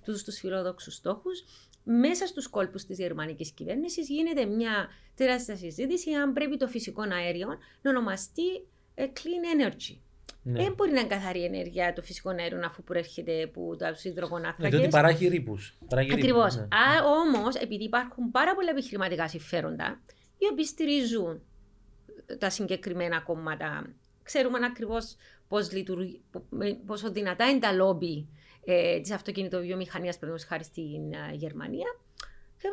του 0.06 0.24
τους 0.26 0.40
φιλόδοξους 0.40 0.94
στόχους, 0.94 1.44
μέσα 1.84 2.28
στους 2.28 2.48
κόλπους 2.48 2.86
της 2.86 2.98
γερμανικής 2.98 3.52
κυβέρνησης 3.52 4.10
γίνεται 4.10 4.46
μια 4.46 4.88
τεράστια 5.16 5.56
συζήτηση 5.56 6.12
αν 6.12 6.34
πρέπει 6.34 6.58
το 6.58 6.68
φυσικό 6.68 7.02
αέριο 7.02 7.48
να 7.82 7.90
ονομαστεί 7.90 8.66
ε, 8.96 9.06
clean 9.14 9.62
energy. 9.62 9.98
Ναι. 10.44 10.64
Δεν 10.64 10.74
μπορεί 10.74 10.92
να 10.92 11.00
είναι 11.00 11.10
καθαρή 11.10 11.44
ενέργεια 11.44 11.94
το 11.94 12.02
φυσικό 12.02 12.30
αέριο 12.30 12.60
αφού 12.66 12.84
προέρχεται 12.84 13.44
από 13.44 13.76
του 13.76 14.08
υδρογονάθρακε. 14.08 14.64
Ναι, 14.64 14.70
διότι 14.70 14.88
παράγει 14.88 15.28
ρήπους. 15.28 15.78
Ακριβώς. 15.92 16.56
Ναι. 16.56 16.68
Όμως, 17.06 17.56
επειδή 17.56 17.84
υπάρχουν 17.84 18.32
πάρα 18.32 18.56
πολλά 18.56 18.70
επιχειρηματικά 18.70 19.28
συμφέροντα, 19.28 20.02
οι 20.38 20.46
οποίοι 20.52 20.66
στηρίζουν 20.66 21.42
τα 22.40 22.50
συγκεκριμένα 22.50 23.22
κόμματα, 23.22 23.94
ξέρουμε 24.24 24.60
ακριβώς 24.66 25.16
πόσο 26.86 27.12
δυνατά 27.12 27.50
είναι 27.50 27.60
τα 27.60 27.72
λόμπι 27.72 28.28
ε, 28.66 29.00
της 29.00 29.12
αυτοκινητοβιομηχανίας, 29.12 30.18
παραδείγματος 30.18 30.50
χάρη 30.50 30.64
στην 30.64 31.12
uh, 31.12 31.36
Γερμανία. 31.36 32.00
Και 32.58 32.68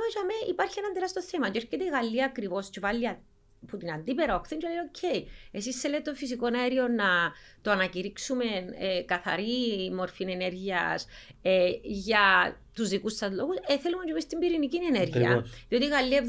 υπάρχει 0.51 0.79
ένα 0.79 0.93
τεράστιο 0.93 1.23
θέμα. 1.23 1.51
Και 1.51 1.59
έρχεται 1.59 1.85
η 1.85 1.89
Γαλλία 1.89 2.25
ακριβώς 2.25 2.71
και 2.71 2.81
πάλι 2.81 3.19
από 3.67 3.77
την 3.77 3.93
αντίπερα 3.93 4.37
όχθη 4.37 4.57
και 4.57 4.67
λέει 4.69 4.77
okay, 4.77 5.29
εσείς 5.51 5.81
θέλετε 5.81 6.11
το 6.11 6.17
φυσικό 6.17 6.47
αέριο 6.61 6.89
να 6.89 7.33
το 7.63 7.71
ανακηρύξουμε 7.71 8.45
ε, 8.79 9.03
καθαρή 9.03 9.91
μορφή 9.95 10.25
ενέργειας 10.25 11.07
ε, 11.43 11.71
για 11.83 12.57
τους 12.75 12.89
δικούς 12.89 13.15
σας 13.17 13.33
λόγους, 13.33 13.57
ε, 13.67 13.79
θέλουμε 13.79 14.05
και 14.05 14.11
εμείς 14.11 14.27
την 14.27 14.39
πυρηνική 14.39 14.77
ενέργεια. 14.77 15.31
Ακριβώς. 15.31 15.65
Διότι 15.69 15.85
η 15.85 15.89
Γαλλία 15.89 16.25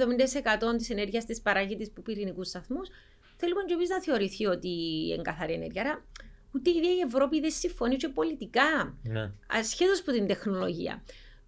70% 0.73 0.77
της 0.77 0.89
ενέργειας 0.89 1.25
της 1.25 1.41
παράγει 1.41 1.75
σε 1.75 1.91
πυρηνικούς 2.03 2.47
σταθμούς, 2.47 2.89
θέλουμε 3.37 3.63
και 3.67 3.73
εμείς 3.73 3.89
να 3.89 4.01
θεωρηθεί 4.01 4.45
ότι 4.45 4.69
είναι 5.13 5.21
καθαρή 5.21 5.53
ενέργεια. 5.53 5.81
Άρα, 5.81 6.05
ούτε 6.51 6.69
η 6.69 6.73
ίδια 6.75 6.91
η 6.91 6.99
Ευρώπη 6.99 7.39
δεν 7.39 7.51
συμφωνεί 7.51 7.95
και 7.95 8.07
πολιτικά, 8.07 8.97
ναι. 9.03 9.31
ασχέτως 9.47 9.99
από 9.99 10.11
την 10.11 10.27
τεχνολογία. 10.27 11.03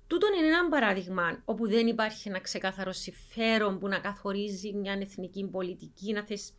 Τούτο 0.09 0.27
είναι 0.37 0.47
ένα 0.47 0.69
παράδειγμα 0.69 1.41
όπου 1.45 1.69
δεν 1.69 1.87
υπάρχει 1.87 2.29
ένα 2.29 2.39
ξεκάθαρο 2.39 2.91
συμφέρον 2.91 3.79
που 3.79 3.87
να 3.87 3.99
καθορίζει 3.99 4.73
μια 4.73 4.97
εθνική 5.01 5.45
πολιτική, 5.45 6.13
να 6.13 6.23
θες 6.23 6.53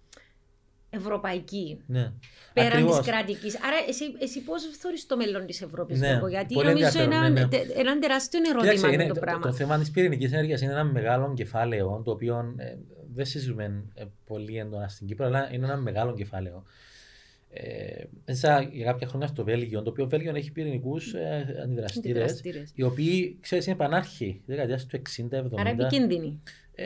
ευρωπαϊκή. 0.90 1.80
Ναι. 1.86 2.12
Πέραν 2.52 2.86
της 2.86 3.00
κρατικής. 3.00 3.56
Άρα, 3.56 3.76
εσύ, 3.88 4.04
εσύ 4.20 4.42
πώς 4.42 4.62
θεωρείς 4.78 5.06
το 5.06 5.16
μέλλον 5.16 5.46
της 5.46 5.62
Ευρώπης, 5.62 6.00
ναι. 6.00 6.20
Γιατί 6.28 6.54
νομίζω 6.54 7.00
ένα, 7.00 7.28
ναι, 7.28 7.44
ναι. 7.44 7.56
ένα 7.76 7.98
τεράστιο 7.98 8.40
ερώτημα 8.48 8.72
Κοιτάξτε, 8.72 9.02
είναι, 9.02 9.12
το, 9.12 9.20
πράγμα. 9.20 9.40
Το, 9.40 9.48
το 9.48 9.54
θέμα 9.54 9.78
της 9.78 9.90
πυρηνικής 9.90 10.32
ενέργειας 10.32 10.60
είναι 10.60 10.72
ένα 10.72 10.84
μεγάλο 10.84 11.32
κεφάλαιο, 11.34 12.02
το 12.04 12.10
οποίο 12.10 12.54
ε, 12.56 12.76
δεν 13.14 13.26
συζητούμε 13.26 13.84
ε, 13.94 14.04
πολύ 14.24 14.58
έντονα 14.58 14.88
στην 14.88 15.06
Κύπρο, 15.06 15.26
αλλά 15.26 15.48
είναι 15.52 15.66
ένα 15.66 15.76
μεγάλο 15.76 16.14
κεφάλαιο. 16.14 16.64
Ε, 17.52 18.04
για 18.72 18.84
κάποια 18.84 19.06
χρόνια 19.06 19.26
στο 19.26 19.44
Βέλγιο, 19.44 19.82
το 19.82 19.90
οποίο 19.90 20.08
Βέλγιο 20.08 20.34
έχει 20.34 20.52
πυρηνικούς 20.52 21.14
ε, 21.14 21.60
αντιδραστήρες, 21.62 22.42
οι 22.74 22.82
οποίοι 22.82 23.36
ξέρεις 23.40 23.66
είναι 23.66 23.76
πανάρχοι, 23.76 24.42
δεκαετία 24.46 24.76
του 24.76 25.02
60-70. 25.30 25.40
Άρα 25.58 25.70
επικίνδυνοι. 25.70 26.40
Ε, 26.74 26.84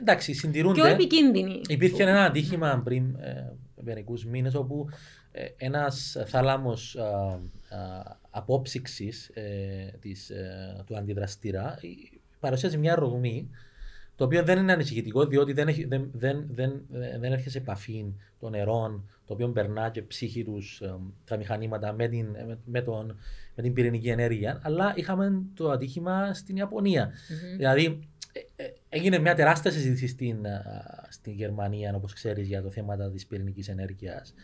εντάξει, 0.00 0.34
συντηρούνται. 0.34 0.80
Πιο 0.80 0.90
επικίνδυνοι. 0.90 1.60
Υπήρχε 1.68 2.02
ένα 2.02 2.24
ατύχημα 2.24 2.80
πριν 2.84 3.14
ε, 3.20 3.52
μερικούς 3.82 4.24
μήνες 4.24 4.54
όπου 4.54 4.88
ε, 5.32 5.46
ένας 5.56 6.16
θάλαμος 6.26 6.96
απόψυξης 8.30 9.28
ε, 9.28 9.98
ε, 10.28 10.82
του 10.86 10.96
αντιδραστήρα 10.96 11.78
παρουσιάζει 12.40 12.78
μια 12.78 12.94
ρογμή 12.94 13.50
το 14.16 14.24
οποίο 14.24 14.42
δεν 14.42 14.58
είναι 14.58 14.72
ανησυχητικό 14.72 15.26
διότι 15.26 15.52
δεν, 15.52 15.68
έχει, 15.68 15.84
δεν, 15.84 16.10
δεν, 16.12 16.46
δεν, 16.50 16.82
δεν 17.20 17.32
έρχεται 17.32 17.50
σε 17.50 17.58
επαφή 17.58 18.04
των 18.40 18.50
νερών 18.50 19.10
το 19.30 19.36
οποίο 19.36 19.48
περνά 19.48 19.90
και 19.90 20.02
ψύχη 20.02 20.44
τους, 20.44 20.82
τα 21.24 21.36
μηχανήματα 21.36 21.92
με 21.92 22.08
την, 22.08 22.36
με, 22.64 22.82
τον, 22.82 23.18
με 23.54 23.62
την 23.62 23.72
πυρηνική 23.72 24.08
ενέργεια. 24.08 24.60
Αλλά 24.62 24.92
είχαμε 24.96 25.42
το 25.54 25.70
ατύχημα 25.70 26.34
στην 26.34 26.56
Ιαπωνία. 26.56 27.10
Mm-hmm. 27.10 27.56
Δηλαδή 27.56 28.08
ε, 28.32 28.62
ε, 28.62 28.72
έγινε 28.88 29.18
μια 29.18 29.34
τεράστια 29.34 29.70
συζήτηση 29.70 30.06
στην, 30.06 30.46
στην 31.08 31.32
Γερμανία, 31.32 31.94
όπως 31.94 32.12
ξέρεις, 32.12 32.48
για 32.48 32.62
το 32.62 32.70
θέμα 32.70 33.10
της 33.10 33.26
πυρηνικής 33.26 33.68
ενέργειας. 33.68 34.34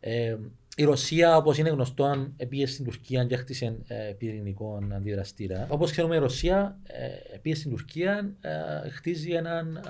Ε, 0.00 0.36
η 0.76 0.84
Ρωσία, 0.84 1.36
όπως 1.36 1.58
είναι 1.58 1.68
γνωστό, 1.68 2.32
πήγε 2.48 2.66
στην 2.66 2.84
Τουρκία 2.84 3.24
και 3.24 3.34
έχτισε 3.34 3.76
ε, 3.86 4.12
πυρηνικό 4.18 4.78
αντιδραστήρα. 4.92 5.66
Όπως 5.70 5.90
ξέρουμε, 5.90 6.16
η 6.16 6.18
Ρωσία 6.18 6.78
ε, 6.82 7.36
πήγε 7.38 7.54
στην 7.54 7.70
Τουρκία, 7.70 8.34
ε, 8.40 8.88
χτίζει 8.88 9.30
έναν 9.30 9.76
ε, 9.76 9.80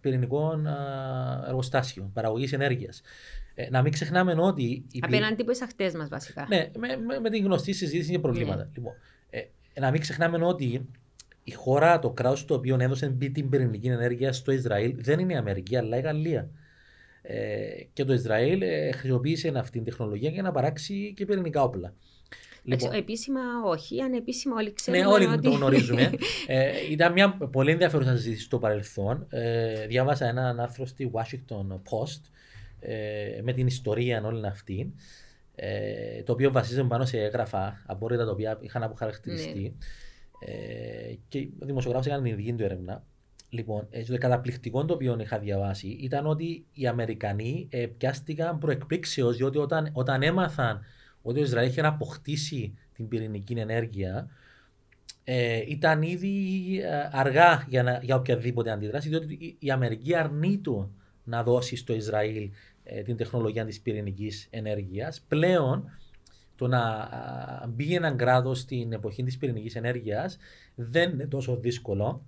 πυρηνικό 0.00 0.60
εργοστάσιο 1.46 2.10
παραγωγής 2.14 2.52
ενέργειας. 2.52 3.02
Ε, 3.58 3.70
να 3.70 3.82
μην 3.82 3.92
ξεχνάμε 3.92 4.34
ότι. 4.38 4.86
Απέναντι 5.00 5.42
από 5.42 5.52
αχτέ 5.62 5.92
μας, 5.96 6.08
βασικά. 6.08 6.46
Ναι, 6.48 6.70
με, 6.78 6.96
με, 6.96 7.18
με, 7.20 7.30
την 7.30 7.44
γνωστή 7.44 7.72
συζήτηση 7.72 8.10
για 8.10 8.20
προβλήματα. 8.20 8.64
Ναι. 8.64 8.70
Λοιπόν, 8.74 8.92
ε, 9.30 9.40
να 9.80 9.90
μην 9.90 10.00
ξεχνάμε 10.00 10.44
ότι 10.44 10.88
η 11.44 11.52
χώρα, 11.52 11.98
το 11.98 12.10
κράτος 12.10 12.44
το 12.44 12.54
οποίο 12.54 12.76
έδωσε 12.80 13.16
την 13.32 13.48
πυρηνική 13.48 13.86
ενέργεια 13.86 14.32
στο 14.32 14.52
Ισραήλ 14.52 14.94
δεν 14.98 15.18
είναι 15.18 15.32
η 15.32 15.36
Αμερική, 15.36 15.76
αλλά 15.76 15.96
η 15.96 16.00
Γαλλία. 16.00 16.50
Ε, 17.22 17.66
και 17.92 18.04
το 18.04 18.12
Ισραήλ 18.12 18.62
ε, 18.62 18.92
χρησιμοποίησε 18.92 19.52
αυτή 19.56 19.70
την 19.70 19.84
τεχνολογία 19.84 20.30
για 20.30 20.42
να 20.42 20.52
παράξει 20.52 21.12
και 21.16 21.26
πυρηνικά 21.26 21.62
όπλα. 21.62 21.94
Λοιπόν, 22.62 22.92
επίσημα 22.92 23.40
όχι, 23.64 24.00
ανεπίσημα 24.00 24.54
όλοι 24.56 24.72
ξέρουμε. 24.72 25.02
Ναι, 25.02 25.10
όλοι 25.10 25.26
ότι... 25.26 25.40
το 25.40 25.50
γνωρίζουμε. 25.50 26.10
ε, 26.46 26.70
ήταν 26.90 27.12
μια 27.12 27.30
πολύ 27.52 27.70
ενδιαφέρουσα 27.70 28.16
συζήτηση 28.16 28.42
στο 28.42 28.58
παρελθόν. 28.58 29.26
Ε, 29.30 29.86
διάβασα 29.86 30.26
ένα 30.26 30.56
άρθρο 30.58 30.86
στη 30.86 31.10
Washington 31.12 31.68
Post 31.70 32.20
ε, 32.22 32.35
με 33.42 33.52
την 33.52 33.66
ιστορία 33.66 34.22
όλη 34.24 34.46
αυτή. 34.46 34.94
ε, 35.54 36.22
το 36.22 36.32
οποίο 36.32 36.52
βασίζεται 36.52 36.86
πάνω 36.86 37.04
σε 37.04 37.18
έγγραφα, 37.20 37.82
απόρριτα 37.86 38.24
τα 38.24 38.30
οποία 38.30 38.58
είχαν 38.60 38.82
αποχαρακτηριστεί. 38.82 39.76
Ε, 40.38 41.14
και 41.28 41.48
ο 41.58 41.66
δημοσιογράφο 41.66 42.08
έκανε 42.08 42.28
την 42.28 42.36
δική 42.36 42.52
του 42.52 42.64
έρευνα. 42.64 43.04
Λοιπόν, 43.48 43.86
ε, 43.90 44.02
το 44.02 44.18
καταπληκτικό 44.18 44.84
το 44.84 44.94
οποίο 44.94 45.18
είχα 45.20 45.38
διαβάσει 45.38 45.88
ήταν 45.88 46.26
ότι 46.26 46.66
οι 46.72 46.86
Αμερικανοί 46.86 47.68
ε, 47.70 47.86
πιάστηκαν 47.86 48.58
προεκπλήξεως, 48.58 49.36
διότι 49.36 49.58
όταν, 49.58 49.90
όταν 49.92 50.22
έμαθαν 50.22 50.80
ότι 51.22 51.40
ο 51.40 51.42
Ισραήλ 51.42 51.68
είχε 51.68 51.80
αποκτήσει 51.80 52.74
την 52.94 53.08
πυρηνική 53.08 53.52
ενέργεια, 53.52 54.28
ε, 55.24 55.62
ήταν 55.66 56.02
ήδη 56.02 56.34
ε, 56.82 57.08
αργά 57.12 57.64
για, 57.68 57.82
να, 57.82 58.00
για 58.02 58.16
οποιαδήποτε 58.16 58.70
αντίδραση, 58.70 59.08
διότι 59.08 59.56
η 59.58 59.70
Αμερική 59.70 60.14
αρνείται 60.14 60.88
να 61.26 61.42
δώσει 61.42 61.76
στο 61.76 61.94
Ισραήλ 61.94 62.50
ε, 62.84 63.02
την 63.02 63.16
τεχνολογία 63.16 63.64
της 63.64 63.80
πυρηνικής 63.80 64.46
ενέργειας. 64.50 65.20
Πλέον, 65.28 65.90
το 66.56 66.66
να 66.66 67.08
μπει 67.68 67.94
ένα 67.94 68.10
κράτος 68.10 68.58
στην 68.58 68.92
εποχή 68.92 69.22
της 69.22 69.36
πυρηνικής 69.36 69.74
ενέργειας 69.74 70.36
δεν 70.74 71.10
είναι 71.10 71.26
τόσο 71.26 71.56
δύσκολο. 71.56 72.22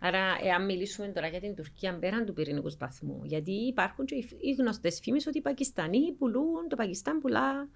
Άρα, 0.00 0.18
εάν 0.42 0.64
μιλήσουμε 0.64 1.08
τώρα 1.08 1.26
για 1.26 1.40
την 1.40 1.54
Τουρκία 1.54 1.98
πέραν 1.98 2.24
του 2.24 2.32
πυρηνικού 2.32 2.70
σταθμού, 2.70 3.20
γιατί 3.24 3.52
υπάρχουν 3.52 4.04
και 4.04 4.14
οι 4.14 4.52
γνωστές 4.58 5.00
φήμες 5.02 5.26
ότι 5.26 5.38
οι 5.38 5.42
Πακιστανοί 5.42 6.12
πουλούν, 6.12 6.68
το 6.68 6.76
Πακιστάν 6.76 7.20
πουλά 7.20 7.68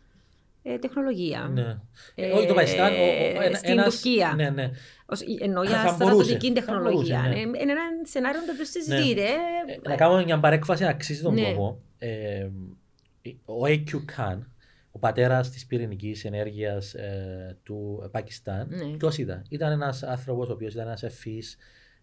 ε, 0.62 0.79
τεχνολογία. 0.79 1.51
Ναι. 1.55 1.79
Ε, 2.14 2.31
Όχι 2.31 2.47
το 2.47 2.55
Πακιστάν, 2.55 2.92
ε, 2.92 3.55
στην 3.55 3.71
ένας, 3.71 4.01
Τουρκία. 4.01 4.33
Ναι, 4.37 4.51
ναι. 4.51 4.71
Εννοώ 5.40 5.62
για 5.62 5.88
στρατιωτική 5.88 6.53
τεχνολογία. 6.53 7.21
ναι. 7.21 7.38
Είναι 7.38 7.73
ένα 7.73 7.83
σενάριο 8.03 8.40
το 8.47 8.53
οποίος 8.53 8.68
συζητείται. 8.68 9.23
Ναι. 9.23 9.73
Ε, 9.73 9.88
να 9.88 9.94
κάνω 9.94 10.25
μια 10.25 10.40
παρέκφαση 10.40 10.83
να 10.83 10.88
αξίζει 10.88 11.23
τον 11.23 11.35
ναι. 11.35 11.53
κόπο. 11.53 11.81
Ε, 11.99 12.49
ο 13.44 13.64
AQ 13.64 13.90
Khan, 13.90 14.38
ο 14.90 14.99
πατέρας 14.99 15.51
της 15.51 15.66
πυρηνικής 15.66 16.25
ενέργειας 16.25 16.94
ε, 16.94 17.59
του 17.62 18.09
Πακιστάν, 18.11 18.68
ναι. 18.71 18.97
ποιος 18.97 19.18
ήταν; 19.18 19.42
Ήταν 19.49 19.73
ένας 19.73 20.03
άνθρωπος 20.03 20.49
ο 20.49 20.53
οποίος 20.53 20.73
ήταν 20.75 20.87
ένας 20.87 21.03
ευφύ 21.03 21.42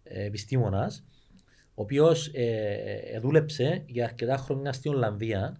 επιστήμονας, 0.03 1.05
ο 1.73 1.81
οποίος 1.81 2.31
ε, 2.33 3.19
δούλεψε 3.21 3.83
για 3.85 4.03
αρκετά 4.05 4.37
χρόνια 4.37 4.73
στην 4.73 4.93
Ολλανδία 4.93 5.57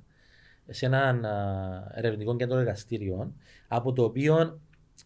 σε 0.70 0.86
ένα 0.86 1.92
ερευνητικό 1.96 2.36
κέντρο 2.36 2.58
εργαστήριων, 2.58 3.36
από 3.68 3.94
το 3.94 4.04
οποίο 4.04 4.60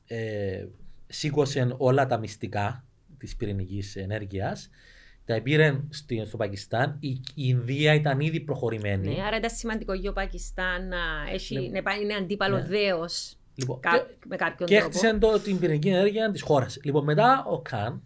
ε, 0.06 0.66
σήκωσε 1.08 1.74
όλα 1.78 2.06
τα 2.06 2.18
μυστικά 2.18 2.84
της 3.18 3.36
πυρηνικής 3.36 3.96
ενέργειας. 3.96 4.70
Τα 5.26 5.42
πήρε 5.42 5.80
στο 6.26 6.38
Πακιστάν. 6.38 6.98
Η, 7.00 7.10
η 7.10 7.22
Ινδία 7.36 7.94
ήταν 7.94 8.20
ήδη 8.20 8.40
προχωρημένη. 8.40 9.16
Ναι, 9.16 9.24
άρα 9.24 9.38
ήταν 9.38 9.50
σημαντικό 9.50 9.94
για 9.94 10.10
το 10.10 10.14
Πακιστάν 10.14 10.88
να, 10.88 10.98
έχει, 11.34 11.70
ναι. 11.70 11.82
να 11.82 11.94
είναι 11.94 12.14
αντίπαλο 12.14 12.58
ναι. 12.58 12.66
δέος 12.66 13.38
λοιπόν, 13.56 13.80
Κά, 13.80 13.92
και, 13.92 14.26
με 14.28 14.36
κάποιον 14.36 14.70
και 14.70 14.78
τρόπο. 14.78 15.00
Και 15.00 15.08
έκτισε 15.08 15.40
την 15.44 15.60
πυρηνική 15.60 15.90
ενέργεια 15.90 16.32
της 16.32 16.42
χώρας. 16.42 16.80
Λοιπόν, 16.84 17.04
μετά 17.04 17.46
ο 17.48 17.62
Καν 17.62 18.02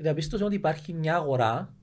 διαπίστωσε 0.00 0.44
ότι 0.44 0.54
υπάρχει 0.54 0.92
μια 0.92 1.14
αγορά, 1.14 1.74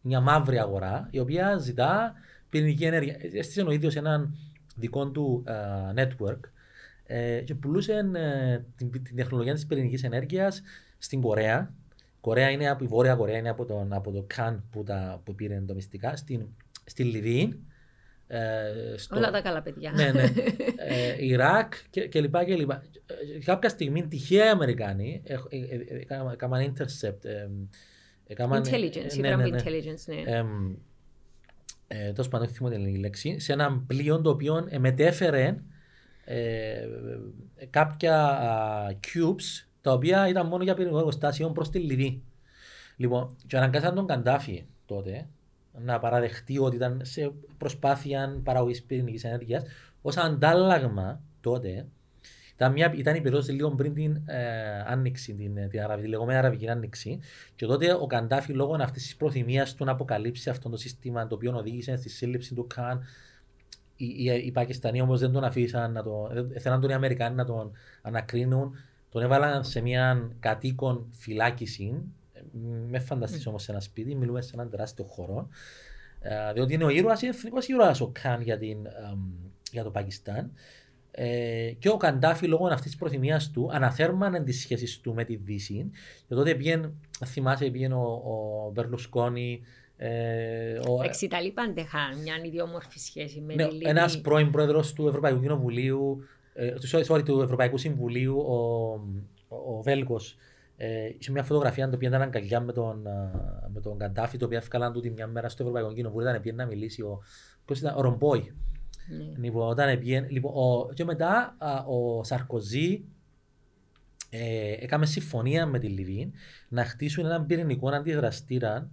μια 0.00 0.20
μαύρη 0.20 0.58
αγορά, 0.58 1.08
η 1.10 1.18
οποία 1.18 1.56
ζητά 1.56 2.14
πυρηνική 2.48 2.84
ενέργεια. 2.84 3.16
Έστησε 3.32 3.62
ο 3.62 3.70
ίδιος 3.70 3.96
έναν 3.96 4.34
δικό 4.80 5.10
του 5.10 5.44
uh, 5.46 6.00
network 6.00 6.40
ε, 7.12 7.40
και 7.40 7.54
πουλούσε 7.54 7.92
ε, 8.14 8.58
την, 8.76 8.90
την, 8.90 9.16
τεχνολογία 9.16 9.54
της 9.54 9.66
πυρηνικής 9.66 10.04
ενέργειας 10.04 10.62
στην 10.98 11.20
Κορέα. 11.20 11.74
Κορέα 12.20 12.50
είναι 12.50 12.68
από 12.68 12.84
η 12.84 12.86
Βόρεια 12.86 13.14
Κορέα, 13.14 13.38
είναι 13.38 13.48
από, 13.48 13.64
τον, 13.64 13.92
από 13.92 14.10
το 14.10 14.24
Καν 14.26 14.64
που, 14.70 14.82
τα, 14.82 15.20
που 15.24 15.34
πήρε 15.34 15.62
το 15.66 15.74
μυστικά. 15.74 16.16
Στην, 16.16 16.46
στη 16.84 17.04
Λιβύη. 17.04 17.60
Ε, 18.26 18.96
στο, 18.96 19.16
Όλα 19.16 19.30
τα 19.30 19.40
καλά 19.40 19.62
παιδιά. 19.62 19.92
Ναι, 19.92 20.10
ναι. 20.12 20.22
Ε, 20.92 21.24
Ιράκ 21.24 21.72
και, 21.90 22.08
και 22.08 22.20
λοιπά 22.20 22.44
και 22.44 22.56
λοιπά. 22.56 22.82
Κάποια 23.44 23.68
στιγμή 23.68 24.06
τυχαία 24.06 24.46
οι 24.46 24.48
Αμερικάνοι 24.48 25.22
έκαναν 26.32 26.74
intercept. 26.74 27.26
Intelligence, 28.38 29.18
ναι, 29.18 29.36
ναι, 29.36 29.46
ναι. 29.46 29.58
intelligence, 29.62 30.04
ναι 30.06 30.44
ε, 31.92 32.12
τόσο 32.12 32.28
πάντων 32.28 32.48
θυμώ 32.48 32.68
την 32.68 32.96
λέξη, 32.96 33.38
σε 33.38 33.52
ένα 33.52 33.84
πλοίο 33.86 34.20
το 34.20 34.30
οποίο 34.30 34.68
μετέφερε 34.78 35.56
ε, 36.24 36.86
κάποια 37.70 38.38
cubes 38.94 39.66
τα 39.80 39.92
οποία 39.92 40.28
ήταν 40.28 40.46
μόνο 40.46 40.62
για 40.62 40.74
πυρηνικό 40.74 40.98
εργοστάσιο 40.98 41.50
προς 41.50 41.70
τη 41.70 41.78
Λιβύη. 41.78 42.22
Λοιπόν, 42.96 43.36
και 43.46 43.56
αναγκάσαν 43.56 43.94
τον 43.94 44.06
Καντάφη 44.06 44.64
τότε 44.86 45.28
να 45.72 45.98
παραδεχτεί 45.98 46.58
ότι 46.58 46.76
ήταν 46.76 47.00
σε 47.04 47.32
προσπάθεια 47.58 48.40
παραγωγής 48.44 48.82
πυρηνικής 48.82 49.24
ενέργειας 49.24 49.62
ως 50.02 50.16
αντάλλαγμα 50.16 51.22
τότε 51.40 51.86
ήταν, 52.60 52.72
μια, 52.72 52.92
ήταν 52.96 53.14
η 53.14 53.20
περίοδος 53.20 53.48
λίγο 53.48 53.70
πριν 53.70 53.94
την 53.94 54.20
ε, 54.26 54.82
άνοιξη, 54.86 55.34
την, 55.34 55.68
την, 55.68 55.80
Αραβική, 55.80 56.04
τη 56.04 56.10
λεγόμενη 56.10 56.38
Αραβική 56.38 56.68
Άνοιξη. 56.68 57.18
Και 57.54 57.66
τότε 57.66 57.92
ο 57.92 58.06
Καντάφη, 58.06 58.52
λόγω 58.52 58.76
αυτής 58.80 59.02
της 59.02 59.16
προθυμίας 59.16 59.74
του 59.74 59.84
να 59.84 59.92
αποκαλύψει 59.92 60.50
αυτό 60.50 60.68
το 60.68 60.76
σύστημα 60.76 61.26
το 61.26 61.34
οποίο 61.34 61.56
οδήγησε 61.56 61.96
στη 61.96 62.08
σύλληψη 62.08 62.54
του 62.54 62.66
Καν, 62.66 63.02
οι, 63.96 64.04
οι, 64.06 64.42
οι 64.44 64.50
Πακιστανοί 64.50 65.00
όμως 65.00 65.20
δεν 65.20 65.32
τον 65.32 65.44
αφήσαν 65.44 65.92
να 65.92 66.02
τον. 66.02 66.50
Θέλαν 66.58 66.80
τον 66.80 66.90
οι 66.90 66.92
Αμερικάνοι 66.92 67.34
να 67.34 67.44
τον 67.44 67.72
ανακρίνουν. 68.02 68.74
Τον 69.08 69.22
έβαλαν 69.22 69.64
σε 69.64 69.80
μια 69.80 70.30
κατοίκον 70.40 71.06
φυλάκιση. 71.10 72.02
Με 72.88 72.98
φανταστείς 72.98 73.46
όμως 73.46 73.62
σε 73.62 73.70
ένα 73.70 73.80
σπίτι, 73.80 74.14
μιλούμε 74.14 74.40
σε 74.40 74.50
έναν 74.54 74.70
τεράστιο 74.70 75.04
χώρο. 75.04 75.48
Ε, 76.20 76.52
διότι 76.52 76.74
είναι 76.74 76.84
ο 76.84 76.88
ήρωας, 76.88 77.22
είναι 77.22 77.30
εθνικό 77.30 77.58
ήρωας 77.66 78.00
ο 78.00 78.10
Καν 78.22 78.40
για, 78.40 78.58
την, 78.58 78.78
για 79.72 79.82
το 79.82 79.90
Πακιστάν. 79.90 80.52
Ε, 81.12 81.72
και 81.78 81.88
ο 81.88 81.96
Καντάφη 81.96 82.46
λόγω 82.46 82.66
αυτής 82.66 82.90
της 82.90 82.96
προθυμίας 82.96 83.50
του 83.50 83.68
αναθέρμανε 83.72 84.40
τις 84.40 84.60
σχέσεις 84.60 85.00
του 85.00 85.14
με 85.14 85.24
τη 85.24 85.36
Δύση. 85.36 85.90
Και 86.28 86.34
τότε 86.34 86.54
πήγαινε, 86.54 86.92
θυμάσαι, 87.24 87.70
πήγαινε 87.70 87.94
ο, 87.94 88.22
ο 88.66 88.70
Μπερλουσκόνη. 88.74 89.60
Ε, 89.96 90.78
ο... 90.88 91.02
Εξ 91.02 91.22
Ιταλοί 91.22 91.50
πάντα 91.50 91.80
είχαν 91.80 92.18
μια 92.22 92.34
ιδιόμορφη 92.44 92.98
σχέση 92.98 93.40
με 93.40 93.54
ναι, 93.54 93.64
τη 93.64 93.72
Λιβύη. 93.72 93.86
Ένας 93.90 94.20
πρώην 94.20 94.50
πρόεδρος 94.50 94.92
του 94.92 95.08
Ευρωπαϊκού 95.08 95.40
Κοινοβουλίου, 95.40 96.24
ε, 96.54 96.74
sorry, 97.06 97.24
του 97.24 97.40
Ευρωπαϊκού 97.40 97.78
Συμβουλίου, 97.78 98.38
ο, 98.38 98.54
ο, 99.48 99.76
ο 99.76 99.82
Βέλγος, 99.82 100.36
ε, 100.76 101.10
είχε 101.18 101.30
μια 101.30 101.42
φωτογραφία 101.42 101.88
το 101.88 101.94
οποίο 101.94 102.08
ήταν 102.08 102.22
αγκαλιά 102.22 102.60
με 102.60 102.72
τον, 102.72 103.06
με 103.72 103.80
τον 103.80 103.98
Καντάφη, 103.98 104.38
το 104.38 104.44
οποίο 104.44 104.58
έφυγαν 104.58 104.92
του 104.92 105.12
μια 105.14 105.26
μέρα 105.26 105.48
στο 105.48 105.62
Ευρωπαϊκό 105.62 105.92
Κοινοβούλιο, 105.92 106.34
ήταν 106.34 106.54
να 106.54 106.66
μιλήσει 106.66 107.02
ο, 107.02 107.22
ήταν, 107.70 107.94
ο 107.96 108.00
Ρομπόη. 108.00 108.52
Ναι. 109.10 109.24
Λοιπόν, 109.36 109.68
όταν 109.68 109.98
πήγαινε, 109.98 110.26
λοιπόν, 110.30 110.52
ο, 110.54 110.92
και 110.94 111.04
μετά 111.04 111.56
α, 111.58 111.84
ο 111.84 112.24
Σαρκοζή 112.24 113.04
ε, 114.30 114.72
έκαμε 114.72 115.06
συμφωνία 115.06 115.66
με 115.66 115.78
τη 115.78 115.86
Λιβύη 115.86 116.32
να 116.68 116.84
χτίσουν 116.84 117.24
έναν 117.24 117.46
πυρηνικό 117.46 117.88
αντιδραστήρα 117.88 118.90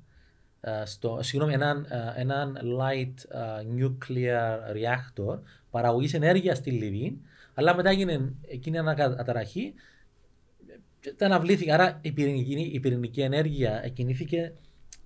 στο, 0.85 1.19
συγγνώμη, 1.21 1.53
έναν, 1.53 1.87
έναν 2.15 2.57
light 2.79 3.13
nuclear 3.79 4.57
reactor 4.75 5.39
παραγωγής 5.69 6.13
ενέργειας 6.13 6.57
στη 6.57 6.71
Λιβύη, 6.71 7.21
αλλά 7.53 7.75
μετά 7.75 7.89
έγινε 7.89 8.33
εκείνη 8.47 8.77
αναταραχή 8.77 9.73
και 10.99 11.13
τα 11.13 11.25
αναβλήθηκε. 11.25 11.73
Άρα 11.73 11.99
η 12.01 12.11
πυρηνική, 12.11 12.53
η 12.73 12.79
πυρηνική 12.79 13.21
ενέργεια 13.21 13.89
κινήθηκε 13.93 14.53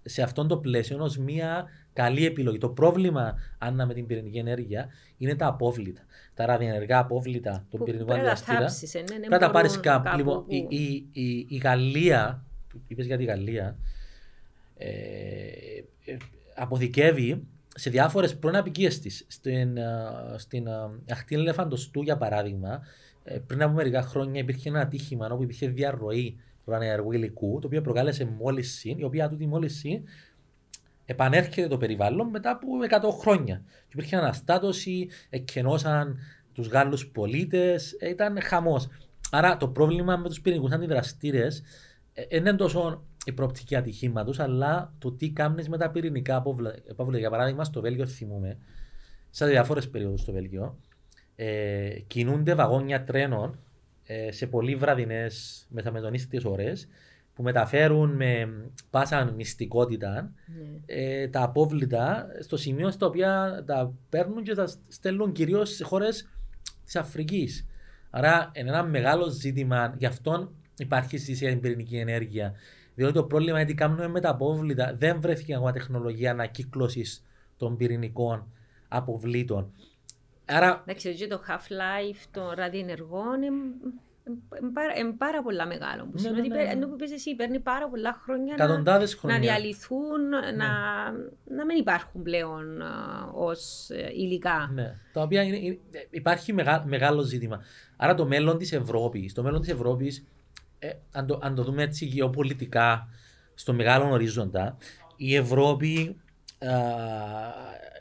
σε 0.04 0.22
αυτόν 0.22 0.48
το 0.48 0.58
πλαίσιο 0.58 1.04
ως 1.04 1.18
μια 1.18 1.66
καλή 1.94 2.26
επιλογή. 2.26 2.58
Το 2.58 2.70
πρόβλημα, 2.70 3.36
Άννα, 3.58 3.86
με 3.86 3.94
την 3.94 4.06
πυρηνική 4.06 4.38
ενέργεια 4.38 4.88
είναι 5.18 5.36
τα 5.36 5.48
απόβλητα. 5.48 6.02
Τα 6.34 6.46
ραδιενεργά 6.46 7.00
απόβλητα 7.00 7.66
των 7.70 7.84
πυρηνικών 7.84 8.16
αντιδραστήρα. 8.16 8.66
Πρέπει 9.06 9.30
να 9.30 9.40
τα 9.40 9.52
πάρεις 9.52 9.80
κάπου. 9.80 10.18
Λοιπόν, 10.18 10.44
η, 10.48 10.66
η, 10.70 11.08
η, 11.12 11.46
η 11.50 11.58
Γαλλία, 11.58 12.46
είπες 12.88 13.06
για 13.06 13.18
τη 13.18 13.24
Γαλλία, 13.24 13.78
ε, 14.78 14.88
ε, 16.06 16.18
αποθηκεύει 16.56 17.48
σε 17.76 17.90
διάφορες 17.90 18.38
πρώην 18.38 18.56
απικίε 18.56 18.90
της. 18.90 19.26
Στην, 19.28 19.78
ε, 19.78 19.84
στην 20.36 20.68
ε, 20.68 20.72
αχτή 21.10 21.36
Λεφαντοστού, 21.36 22.02
για 22.02 22.18
παράδειγμα, 22.18 22.82
πριν 23.48 23.64
από 23.64 23.74
μερικά 23.74 24.02
χρόνια 24.02 24.42
υπήρχε 24.42 24.70
ένα 24.70 24.80
ατύχημα 24.80 25.28
όπου 25.32 25.44
υπήρχε 25.44 25.68
διαρροή 25.68 26.38
ραδιενεργού 26.66 27.12
υλικού, 27.12 27.60
το 27.60 27.68
οποίο 27.68 27.82
προκάλεσε 27.82 28.26
μόλυση, 28.26 28.96
η 29.00 29.04
οποία 29.04 29.30
τούτη 29.30 29.48
μόλυση 29.48 30.04
επανέρχεται 31.12 31.68
το 31.68 31.78
περιβάλλον 31.78 32.30
μετά 32.30 32.52
από 32.52 32.68
100 33.10 33.20
χρόνια. 33.20 33.62
Και 33.66 33.94
υπήρχε 33.94 34.16
αναστάτωση, 34.16 35.10
εκκαινώσαν 35.30 36.18
τους 36.54 36.68
Γάλλους 36.68 37.08
πολίτες, 37.08 37.98
ήταν 38.10 38.42
χαμός. 38.42 38.88
Άρα 39.32 39.58
το 39.58 39.68
πρόβλημα 39.68 40.18
με 40.18 40.28
τους 40.28 40.42
πυρηνικούς 40.42 40.72
αντιδραστήρες 40.72 41.64
δεν 42.14 42.40
είναι 42.40 42.56
τόσο 42.56 43.04
η 43.26 43.32
προοπτική 43.32 43.76
ατυχήματο, 43.76 44.44
αλλά 44.44 44.94
το 44.98 45.12
τι 45.12 45.30
κάνεις 45.30 45.70
με 45.70 45.78
τα 45.78 45.90
πυρηνικά 45.90 46.36
απόβλητα. 46.36 47.18
Για 47.18 47.30
παράδειγμα, 47.30 47.64
στο 47.64 47.82
Βέλγιο 47.82 48.06
θυμούμε, 48.06 48.58
σε 49.30 49.46
διάφορες 49.46 49.90
περιόδους 49.90 50.22
στο 50.22 50.32
Βέλγιο, 50.32 50.78
ε, 51.36 52.00
κινούνται 52.08 52.56
βαγόνια 52.56 53.04
τρένων 53.04 53.60
ε, 54.04 54.32
σε 54.32 54.48
πολύ 54.48 54.76
βραδινές 54.76 55.66
μεταμετονίστικε 55.70 56.48
ώρες 56.48 56.88
που 57.36 57.44
μεταφέρουν 57.44 58.16
με 58.16 58.50
πάσα 58.90 59.32
μυστικότητα 59.36 60.34
ναι. 60.46 60.80
ε, 60.86 61.28
τα 61.28 61.42
απόβλητα 61.44 62.28
στο 62.40 62.58
σημείο 62.58 62.92
στο 62.92 63.06
οποίο 63.06 63.28
τα 63.66 63.94
παίρνουν 64.10 64.44
και 64.44 64.54
τα 64.54 64.68
στέλνουν 64.88 65.32
κυρίως 65.32 65.76
σε 65.76 65.84
χώρες 65.84 66.30
της 66.86 66.96
Αφρικής. 66.96 67.66
Άρα 68.10 68.52
είναι 68.54 68.70
ένα 68.70 68.84
μεγάλο 68.84 69.30
ζήτημα, 69.30 69.96
γι' 69.98 70.06
αυτό 70.06 70.52
υπάρχει 70.78 71.18
συζήτηση 71.18 71.44
για 71.44 71.54
την 71.54 71.62
πυρηνική 71.62 71.98
ενέργεια. 71.98 72.54
Διότι 72.96 73.14
το 73.14 73.24
πρόβλημα 73.24 73.60
είναι 73.60 73.70
ότι 73.70 73.74
κάνουμε 73.74 74.08
με 74.08 74.20
τα 74.20 74.30
απόβλητα. 74.30 74.96
Δεν 74.98 75.22
βρέθηκε 75.22 75.56
ακόμα 75.56 75.72
τεχνολογία 75.72 76.32
ανακύκλωσης 76.32 77.26
των 77.58 77.78
πυρηνικών 77.78 78.52
αποβλήτων. 78.88 79.72
Άρα... 80.46 80.84
Εντάξει, 80.86 81.28
το 81.28 81.42
half-life 81.48 82.26
των 82.32 82.50
ραδιενεργών 82.56 83.40
είναι 85.00 85.14
πάρα 85.18 85.42
πολλά 85.44 85.66
μεγάλο. 85.66 86.04
Που 86.04 86.12
ναι, 86.14 86.20
σημαίνει 86.20 86.48
ναι, 86.48 86.64
ναι, 86.64 86.74
ναι. 86.74 86.86
που 86.86 86.96
πες 86.96 87.12
εσύ 87.12 87.36
παίρνει 87.36 87.60
πάρα 87.60 87.90
πολλά 87.90 88.22
χρόνια 88.24 88.56
να, 88.58 89.00
να 89.22 89.40
διαλυθούν, 89.40 90.30
ναι. 90.30 90.52
να, 90.52 90.68
να 91.56 91.66
μην 91.66 91.78
υπάρχουν 91.78 92.22
πλέον 92.24 92.82
ως 93.34 93.90
ε, 93.90 94.12
υλικά. 94.14 94.72
Ναι. 94.74 94.96
Τα 95.14 95.22
οποία 95.22 95.44
είναι, 95.44 95.58
είναι, 95.58 95.80
υπάρχει 96.10 96.54
μεγά, 96.54 96.84
μεγάλο 96.88 97.22
ζήτημα. 97.22 97.62
Άρα 97.98 98.16
το 98.16 98.26
μέλλον 98.26 98.58
της 98.58 98.72
Ευρώπη, 98.72 99.32
το 99.34 99.44
μέλλον 99.44 99.62
της 99.62 99.70
Ευρώπης, 99.70 100.26
ε, 100.80 100.90
αν, 101.12 101.26
το, 101.26 101.40
αν 101.42 101.56
το 101.56 101.64
δούμε 101.64 101.84
έτσι 101.84 102.06
γεωπολιτικά, 102.06 103.08
στο 103.54 103.74
μεγάλο 103.74 104.12
ορίζοντα, 104.12 104.78
η 105.16 105.36
Ευρώπη 105.36 106.16
α, 106.60 106.70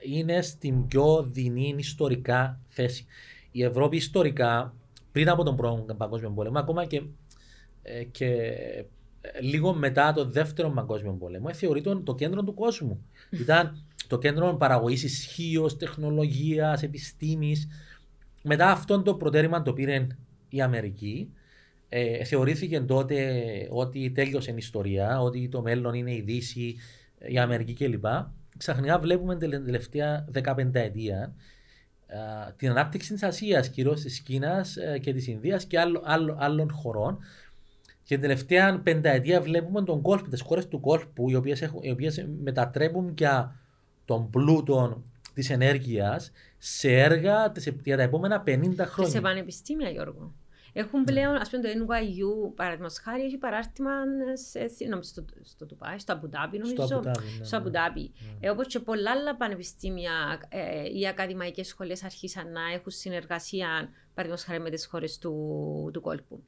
είναι 0.00 0.42
στην 0.42 0.86
πιο 0.86 1.22
δεινή 1.22 1.74
ιστορικά 1.78 2.60
θέση. 2.68 3.06
Η 3.50 3.62
Ευρώπη 3.62 3.96
ιστορικά 3.96 4.74
πριν 5.12 5.28
από 5.28 5.44
τον 5.44 5.56
πρώτο 5.56 5.94
παγκόσμιο 5.94 6.30
πόλεμο, 6.30 6.58
ακόμα 6.58 6.84
και, 6.84 7.02
ε, 7.82 8.04
και 8.04 8.26
ε, 9.20 9.40
λίγο 9.40 9.74
μετά 9.74 10.12
το 10.12 10.24
δεύτερο 10.24 10.70
παγκόσμιο 10.70 11.12
πόλεμο, 11.12 11.46
ε, 11.50 11.52
θεωρείται 11.52 11.96
το 11.96 12.14
κέντρο 12.14 12.42
του 12.42 12.54
κόσμου. 12.54 13.04
Ήταν 13.30 13.84
το 14.06 14.18
κέντρο 14.18 14.54
παραγωγής 14.54 15.02
ισχύως, 15.02 15.76
τεχνολογίας, 15.76 16.82
επιστήμης. 16.82 17.68
Μετά 18.42 18.70
αυτό 18.70 19.02
το 19.02 19.14
προτέρημα 19.14 19.62
το 19.62 19.72
πήρε 19.72 20.06
η 20.48 20.60
Αμερική. 20.60 21.32
Ε, 21.88 22.24
θεωρήθηκε 22.24 22.80
τότε 22.80 23.42
ότι 23.70 24.10
τέλειωσε 24.10 24.50
η 24.50 24.54
ιστορία, 24.56 25.20
ότι 25.20 25.48
το 25.48 25.62
μέλλον 25.62 25.94
είναι 25.94 26.14
η 26.14 26.20
Δύση, 26.20 26.76
η 27.18 27.38
Αμερική 27.38 27.72
κλπ. 27.72 28.04
Ξαφνικά 28.56 28.98
βλέπουμε 28.98 29.36
την 29.36 29.50
τελευταία 29.50 30.28
15 30.32 30.74
ετία 30.74 31.34
την 32.56 32.70
ανάπτυξη 32.70 33.12
της 33.12 33.22
Ασίας, 33.22 33.68
κυρίως 33.68 34.00
της 34.00 34.20
Κίνας 34.20 34.76
ε, 34.76 34.98
και 34.98 35.12
της 35.12 35.26
Ινδίας 35.26 35.64
και 35.64 35.78
άλλων 36.36 36.72
χωρών. 36.72 37.18
Και 38.02 38.14
την 38.14 38.20
τελευταία 38.20 38.80
πενταετία 38.80 39.40
βλέπουμε 39.40 39.82
τον 39.82 40.02
κόλπο, 40.02 40.28
τις 40.28 40.40
χώρες 40.40 40.68
του 40.68 40.80
κόλπου, 40.80 41.30
οι 41.30 41.90
οποίες 41.90 42.26
μετατρέπουν 42.42 43.14
για 43.18 43.60
τον 44.04 44.30
πλούτο 44.30 45.02
της 45.34 45.50
ενέργειας 45.50 46.32
σε 46.58 46.92
έργα 46.92 47.52
για 47.84 47.96
τα 47.96 48.02
επόμενα 48.02 48.42
50 48.46 48.86
χρόνια. 48.86 48.86
Και 48.96 49.04
σε 49.04 49.20
πανεπιστήμια, 49.20 49.90
Γιώργο. 49.90 50.34
Έχουν 50.72 51.04
πλέον, 51.04 51.34
ας 51.36 51.50
πούμε, 51.50 51.62
το 51.62 51.68
NYU, 51.68 52.54
παραδείγματος 52.54 52.98
χάρη, 52.98 53.22
έχει 53.22 53.36
παράρτημα 53.36 53.90
σε, 54.32 54.68
στο, 55.00 55.24
στο 55.42 55.66
Τουπάι, 55.66 55.98
στο 55.98 56.12
Αμπουδάμπι, 56.12 56.58
νομίζω. 56.58 56.86
Στο 56.86 56.94
Αμπουδάμπι. 56.94 57.18
Ναι, 57.38 57.44
στο 57.44 57.56
Αμπουδάμπι. 57.56 58.12
Ναι. 58.40 58.48
Ε, 58.48 58.50
Όπως 58.50 58.66
και 58.66 58.78
πολλά 58.78 59.10
άλλα 59.10 59.36
πανεπιστήμια 59.36 60.40
ε, 60.48 60.98
ή 60.98 61.08
ακαδημαϊκές 61.08 61.66
σχολές 61.66 62.04
αρχίσαν 62.04 62.52
να 62.52 62.60
έχουν 62.74 62.92
συνεργασία, 62.92 63.66
παραδείγματος 64.14 64.44
χάρη, 64.44 64.60
με 64.60 64.70
τις 64.70 64.86
χώρες 64.86 65.18
του, 65.18 65.90
του 65.92 66.00
κόλπου. 66.00 66.42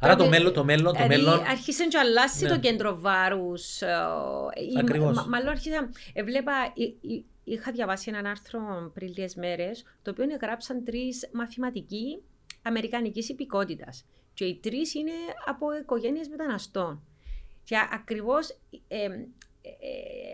Άρα 0.00 0.16
το 0.16 0.28
μέλλον, 0.28 0.52
το 0.52 0.64
μέλλον, 0.64 0.84
το 0.84 1.02
δηλαδή, 1.02 1.08
μέλλον... 1.08 1.40
Άρχισε 1.40 1.88
να 1.92 2.00
αλλάσει 2.00 2.44
ναι. 2.44 2.50
το 2.50 2.58
κέντρο 2.58 3.00
βάρους. 3.00 3.82
Ε, 3.82 3.96
Ακριβώς. 4.78 5.26
Μάλλον 5.26 5.48
άρχισα, 5.48 5.90
έβλεπα, 6.12 6.52
είχα 7.44 7.72
διαβάσει 7.72 8.10
έναν 8.10 8.26
άρθρο 8.26 8.90
πριν 8.94 9.08
λίγες 9.08 9.34
μέρες, 9.34 9.84
το 10.02 10.10
οποίο 10.10 10.24
γράψαν 10.40 10.84
τρεις 10.84 11.28
μαθηματικοί 11.32 12.22
Αμερικανικής 12.68 13.28
υπηκότητας. 13.28 14.04
Και 14.34 14.44
οι 14.44 14.56
τρεις 14.56 14.94
είναι 14.94 15.12
από 15.46 15.72
οικογένειες 15.72 16.28
μεταναστών. 16.28 17.02
Και 17.64 17.76
ακριβώς 17.92 18.48
ε, 18.88 19.04
ε, 19.62 19.70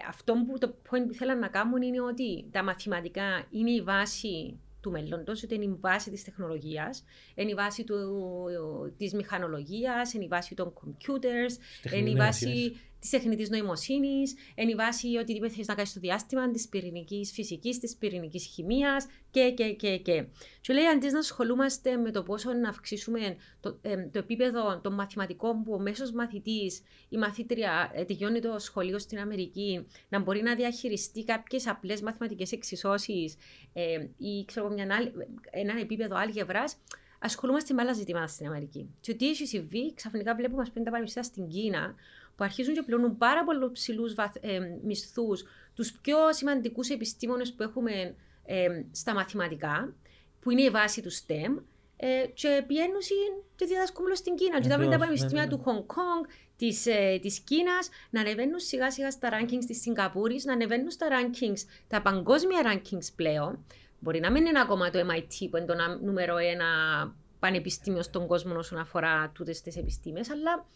αυτό 0.08 0.34
που 0.46 0.58
το 0.58 0.74
point 0.90 1.04
που 1.06 1.14
θέλαν 1.14 1.38
να 1.38 1.48
κάνουν 1.48 1.82
είναι 1.82 2.00
ότι 2.00 2.48
τα 2.50 2.62
μαθηματικά 2.62 3.46
είναι 3.50 3.70
η 3.70 3.82
βάση 3.82 4.58
του 4.80 4.90
μέλλοντος, 4.90 5.42
ότι 5.42 5.54
είναι 5.54 5.64
η 5.64 5.76
βάση 5.80 6.10
της 6.10 6.24
τεχνολογίας, 6.24 7.04
είναι 7.34 7.50
η 7.50 7.54
βάση 7.54 7.84
του, 7.84 7.96
της 8.96 9.14
μηχανολογίας, 9.14 10.12
είναι 10.12 10.24
η 10.24 10.28
βάση 10.28 10.54
των 10.54 10.72
computers, 10.72 11.52
είναι 11.94 12.10
η 12.10 12.14
βάση 12.14 12.76
της 13.04 13.12
τεχνητής 13.12 13.50
νοημοσύνης, 13.50 14.34
είναι 14.54 14.70
η 14.70 14.74
βάση 14.74 15.16
οτιδήποτε 15.16 15.52
θέλεις 15.52 15.66
να 15.66 15.74
κάνεις 15.74 15.90
στο 15.90 16.00
διάστημα, 16.00 16.50
της 16.50 16.68
πυρηνικής 16.68 17.32
φυσικής, 17.32 17.78
της 17.78 17.96
πυρηνικής 17.96 18.46
χημίας 18.46 19.06
και, 19.30 19.50
και, 19.50 19.72
και, 19.72 19.96
και. 19.96 20.24
Και 20.60 20.72
λέει, 20.72 20.86
αντί 20.86 21.10
να 21.10 21.18
ασχολούμαστε 21.18 21.96
με 21.96 22.10
το 22.10 22.22
πόσο 22.22 22.52
να 22.52 22.68
αυξήσουμε 22.68 23.36
το, 23.60 23.78
ε, 23.82 24.08
το 24.12 24.18
επίπεδο 24.18 24.80
των 24.80 24.94
μαθηματικών 24.94 25.62
που 25.62 25.72
ο 25.72 25.78
μέσος 25.78 26.12
μαθητής 26.12 26.82
ή 27.08 27.16
μαθήτρια 27.16 27.90
ε, 27.94 28.04
τελειώνει 28.04 28.40
το 28.40 28.58
σχολείο 28.58 28.98
στην 28.98 29.18
Αμερική, 29.18 29.86
να 30.08 30.20
μπορεί 30.20 30.42
να 30.42 30.54
διαχειριστεί 30.54 31.24
κάποιες 31.24 31.66
απλές 31.68 32.00
μαθηματικές 32.00 32.52
εξισώσεις 32.52 33.36
ε, 33.72 34.06
ή 34.16 34.44
ξέρω, 34.44 34.68
μια 34.68 34.86
άλλη, 34.90 35.12
ένα 35.50 35.80
επίπεδο 35.80 36.16
άλγευρας, 36.16 36.76
ασχολούμαστε 37.24 37.74
με 37.74 37.82
άλλα 37.82 37.92
ζητήματα 37.92 38.26
στην 38.26 38.46
Αμερική. 38.46 38.94
Και 39.00 39.10
ότι 39.12 39.28
έχει 39.28 39.46
συμβεί, 39.46 39.94
ξαφνικά 39.94 40.34
βλέπουμε, 40.34 40.62
ας 40.62 40.70
πούμε, 40.70 40.84
τα 40.84 40.90
πανεπιστήμια 40.90 41.28
στην 41.28 41.48
Κίνα, 41.48 41.94
που 42.36 42.44
αρχίζουν 42.44 42.74
και 42.74 42.82
πληρώνουν 42.82 43.16
πάρα 43.16 43.44
πολύ 43.44 43.70
ψηλούς 43.70 44.14
ε, 44.40 44.58
μισθούς, 44.82 45.44
τους 45.74 45.92
πιο 45.92 46.16
σημαντικούς 46.30 46.88
επιστήμονες 46.88 47.52
που 47.52 47.62
έχουμε 47.62 48.14
ε, 48.44 48.68
στα 48.92 49.14
μαθηματικά, 49.14 49.94
που 50.40 50.50
είναι 50.50 50.62
η 50.62 50.70
βάση 50.70 51.02
του 51.02 51.12
STEM, 51.12 51.62
ε, 51.96 52.26
και 52.34 52.64
πηγαίνουν 52.66 53.00
και 53.56 53.66
διδασκούν 53.66 54.16
στην 54.16 54.34
Κίνα. 54.34 54.60
Και 54.60 54.68
τα 54.68 54.76
τα 54.76 54.98
πανεπιστήμια 54.98 55.42
ναι, 55.42 55.48
ναι, 55.50 55.56
του 55.56 55.62
Χονγκ 55.62 55.82
Κονγκ, 55.86 56.24
της 56.56 56.86
ε, 56.86 57.18
της 57.22 57.40
Κίνας, 57.40 57.88
να 58.10 58.20
ανεβαίνουν 58.20 58.58
σιγά 58.58 58.90
σιγά 58.90 59.10
στα 59.10 59.28
rankings 59.32 59.64
της 59.66 59.80
Σιγκαπούρη, 59.80 60.40
να 60.44 60.52
ανεβαίνουν 60.52 60.90
στα 60.90 61.06
rankings, 61.10 61.58
τα 61.88 62.02
παγκόσμια 62.02 62.60
rankings 62.64 63.06
πλέον. 63.16 63.64
Μπορεί 63.98 64.20
να 64.20 64.30
μην 64.30 64.46
είναι 64.46 64.60
ακόμα 64.60 64.90
το 64.90 64.98
MIT 64.98 65.48
που 65.50 65.56
είναι 65.56 65.66
το 65.66 65.74
νούμερο 66.02 66.36
ένα 66.36 66.66
πανεπιστήμιο 67.38 68.02
στον 68.02 68.26
κόσμο 68.26 68.58
όσον 68.58 68.78
αφορά 68.78 69.30
τούτες 69.34 69.60
τις 69.60 69.76
επιστήμες, 69.76 70.30
αλλά 70.30 70.66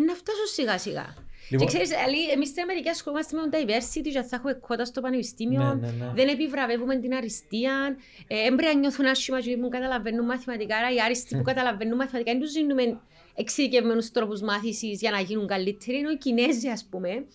να 0.00 0.14
φτάσω 0.14 0.46
σιγά 0.52 0.78
σιγά. 0.78 1.14
Λοιπόν... 1.50 1.66
Και 1.66 1.72
ξέρεις, 1.72 1.90
εμείς 2.32 2.48
στην 2.48 2.62
Αμερική 2.62 2.88
ασχολούμαστε 2.88 3.36
με 3.36 3.42
το 3.42 3.58
diversity 3.58 4.08
και 4.12 4.22
θα 4.22 4.36
έχουμε 4.36 4.52
κότα 4.52 4.84
στο 4.84 5.00
πανεπιστήμιο, 5.00 5.62
ναι, 5.62 5.74
ναι, 5.74 6.04
ναι. 6.04 6.12
δεν 6.14 6.28
επιβραβεύουμε 6.28 6.96
την 6.96 7.14
αριστεία, 7.14 7.96
ε, 8.26 8.46
έμπρεπε 8.46 8.72
να 8.72 8.78
νιώθουν 8.78 9.06
άσχημα 9.06 9.40
και 9.40 9.56
που 9.56 9.68
καταλαβαίνουν 9.68 10.24
μαθηματικά, 10.24 10.76
άρα 10.76 10.94
οι 10.94 11.00
άριστοι 11.00 11.36
που 11.36 11.42
καταλαβαίνουν 11.42 11.96
μαθηματικά 11.96 12.32
δεν 12.32 12.40
τους 12.40 12.52
δίνουμε 12.52 13.00
εξειδικευμένους 13.34 14.10
τρόπους 14.10 14.40
μάθησης 14.40 15.00
για 15.00 15.10
να 15.10 15.20
γίνουν 15.20 15.46
καλύτεροι, 15.46 15.98
ενώ 15.98 16.10
οι 16.10 16.16
Κινέζοι 16.16 16.68
ας 16.68 16.86
πούμε, 16.90 17.26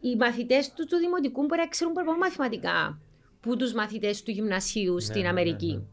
οι 0.00 0.16
μαθητές 0.16 0.72
τους, 0.72 0.86
του 0.86 0.96
δημοτικού 0.96 1.44
μπορεί 1.44 1.60
να 1.60 1.68
ξέρουν 1.68 1.92
πολύ 1.92 2.18
μαθηματικά 2.18 2.98
που 3.40 3.56
τους 3.56 3.72
μαθητές 3.72 4.22
του 4.22 4.30
γυμνασίου 4.30 4.94
ναι, 4.94 5.00
στην 5.00 5.26
Αμερική. 5.26 5.86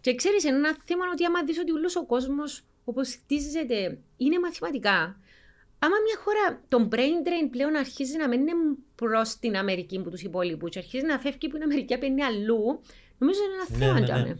Και 0.00 0.14
ξέρεις, 0.14 0.44
είναι 0.44 0.56
ένα 0.56 0.76
θέμα 0.84 1.04
ότι 1.12 1.24
άμα 1.24 1.44
δεις 1.44 1.58
ότι 1.58 1.72
όλος 1.72 1.96
ο 1.96 2.06
κόσμος 2.06 2.62
όπως 2.84 3.14
χτίζεται 3.14 3.98
είναι 4.16 4.38
μαθηματικά, 4.38 5.20
άμα 5.78 5.96
μια 6.04 6.18
χώρα, 6.24 6.62
το 6.68 6.88
brain 6.92 7.26
drain 7.26 7.48
πλέον 7.50 7.76
αρχίζει 7.76 8.16
να 8.16 8.28
μένει 8.28 8.50
προς 8.94 9.38
την 9.38 9.56
Αμερική 9.56 10.00
που 10.00 10.10
τους 10.10 10.22
υπόλοιπους 10.22 10.70
και 10.70 10.78
αρχίζει 10.78 11.06
να 11.06 11.18
φεύγει 11.18 11.48
που 11.48 11.56
η 11.56 11.60
Αμερική 11.62 11.94
απένει 11.94 12.22
αλλού, 12.22 12.80
νομίζω 13.18 13.40
είναι 13.44 13.54
ένα 13.54 13.92
ναι, 13.92 14.00
θέμα. 14.00 14.18
Ναι, 14.18 14.28
ναι. 14.28 14.34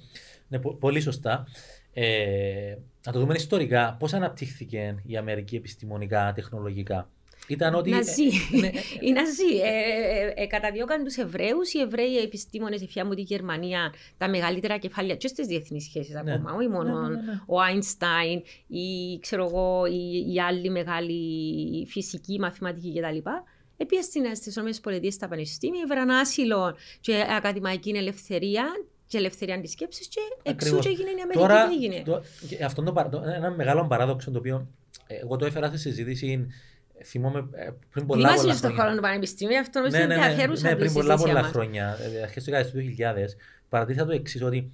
ναι, 0.49 0.59
πολύ 0.59 1.01
σωστά. 1.01 1.47
Ε, 1.93 2.77
να 3.07 3.13
το 3.13 3.21
δούμε 3.21 3.35
ιστορικά, 3.35 3.97
πώς 3.99 4.13
αναπτύχθηκε 4.13 5.03
η 5.07 5.17
Αμερική 5.17 5.57
επιστημονικά, 5.57 6.33
τεχνολογικά; 6.35 7.11
Ήταν 7.49 7.75
ότι... 7.75 7.91
Ναζί. 7.91 8.23
Ε, 8.53 8.59
ναι. 8.59 8.71
Οι 9.01 9.13
Ναζί. 9.13 9.57
Ε, 9.63 10.43
ε, 10.43 10.47
καταδιώκαν 10.47 11.05
τους 11.05 11.17
Εβραίους. 11.17 11.73
Οι 11.73 11.81
Εβραίοι 11.81 12.17
επιστήμονες 12.17 12.87
μου 13.05 13.15
τη 13.15 13.21
Γερμανία, 13.21 13.93
τα 14.19 14.29
μεγαλύτερα 14.29 14.79
κεφάλαια 14.79 15.17
και 15.17 15.29
στις 15.29 15.47
διεθνείς 15.47 15.85
σχέσεις 15.85 16.15
ναι. 16.15 16.33
ακόμα. 16.33 16.53
Όχι 16.53 16.69
μόνο 16.69 17.09
ναι, 17.09 17.19
ο 17.47 17.61
Άινστάιν 17.61 18.43
ή 18.67 19.19
ξέρω 19.21 19.45
εγώ, 19.45 19.85
οι, 20.33 20.41
άλλοι 20.41 20.71
μεγάλοι 20.71 21.87
φυσικοί, 21.87 22.39
μαθηματικοί 22.39 23.01
κτλ. 23.01 23.31
Επίση 23.77 24.37
στις 24.37 24.57
ΗΠΑ 24.57 25.11
στα 25.11 25.29
πανεπιστήμια, 25.29 25.87
βραν 25.89 26.11
άσυλο 26.11 26.77
και 27.01 27.25
ακαδημαϊκή 27.37 27.91
ελευθερία 27.91 28.65
και 29.07 29.19
ελευθερία 29.19 29.55
αντισκέψης 29.55 30.09
και 30.09 30.21
εξού 30.43 30.79
και 30.79 30.89
έγινε 30.89 31.09
η 31.09 31.13
Αμερική. 31.13 31.39
Τώρα, 31.39 31.71
έγινε. 31.73 32.03
Το, 32.05 32.23
αυτό 32.65 32.83
είναι 32.83 33.35
ένα 33.35 33.51
μεγάλο 33.51 33.87
παράδοξο 33.87 34.31
το 34.31 34.39
οποίο 34.39 34.69
εγώ 35.07 35.37
το 35.37 35.47
έφερα 35.47 35.67
στη 35.67 35.79
συζήτηση 35.79 36.47
θυμόμαι 37.05 37.49
ε, 37.53 37.71
πριν 37.91 38.07
πολλά, 38.07 38.29
πολλά 38.29 38.37
χρόνια. 38.39 38.55
στον 38.55 38.75
χώρο 38.75 38.95
του 38.95 39.01
Πανεπιστήμιου, 39.01 39.59
αυτό 39.59 39.79
νομίζω 39.79 39.97
ναι, 39.97 40.07
ναι, 40.07 40.17
ναι, 40.17 40.47
ναι, 40.47 40.47
ναι, 40.61 40.77
πριν 40.77 40.93
πολλά, 40.93 41.17
πολλά 41.17 41.43
χρόνια, 41.43 41.99
ε, 42.19 42.23
αρχές 42.23 42.45
του 42.45 42.51
2000, 42.99 43.37
παρατήρησα 43.69 44.05
το 44.07 44.13
εξής 44.13 44.43
ότι 44.43 44.71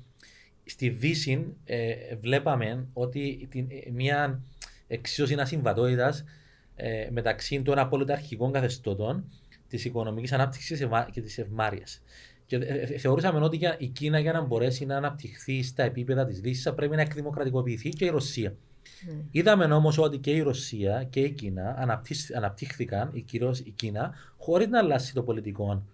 στη 0.64 0.88
Δύση 0.88 1.54
ε, 1.64 1.94
βλέπαμε 2.20 2.86
ότι 2.92 3.48
την, 3.50 3.66
ε, 3.70 3.90
μια 3.90 4.40
εξίσωση 4.86 5.34
ασυμβατότητας 5.34 6.24
ε, 6.76 7.08
μεταξύ 7.10 7.62
των 7.62 7.78
απόλυτα 7.78 8.12
αρχικών 8.12 8.52
καθεστώτων 8.52 9.24
της 9.68 9.84
οικονομικής 9.84 10.32
ανάπτυξης 10.32 10.86
και 11.10 11.20
της 11.20 11.38
ευμάρειας. 11.38 12.02
Και 12.46 12.56
ε, 12.56 12.80
ε, 12.80 12.86
θεωρούσαμε 12.98 13.44
ότι 13.44 13.56
για- 13.56 13.76
η 13.78 13.86
Κίνα 13.86 14.18
για 14.18 14.32
να 14.32 14.40
μπορέσει 14.40 14.84
να 14.86 14.96
αναπτυχθεί 14.96 15.62
στα 15.62 15.82
επίπεδα 15.82 16.26
της 16.26 16.40
Δύσης 16.40 16.62
θα 16.62 16.74
πρέπει 16.74 16.96
να 16.96 17.02
εκδημοκρατικοποιηθεί 17.02 17.88
και 17.88 18.04
η 18.04 18.08
Ρωσία. 18.08 18.56
Ναι. 19.06 19.22
Είδαμε 19.30 19.64
όμως 19.64 19.98
ότι 19.98 20.18
και 20.18 20.30
η 20.30 20.40
Ρωσία 20.40 21.04
και 21.10 21.20
η 21.20 21.30
Κίνα 21.30 21.74
αναπτύσ- 21.78 22.34
αναπτύχθηκαν, 22.34 23.10
η 23.12 23.20
κυρίω 23.20 23.54
η 23.64 23.70
Κίνα, 23.70 24.14
χωρίς 24.36 24.68
να 24.68 24.78
αλλάξει 24.78 25.14
το 25.14 25.22
πολιτικό 25.22 25.86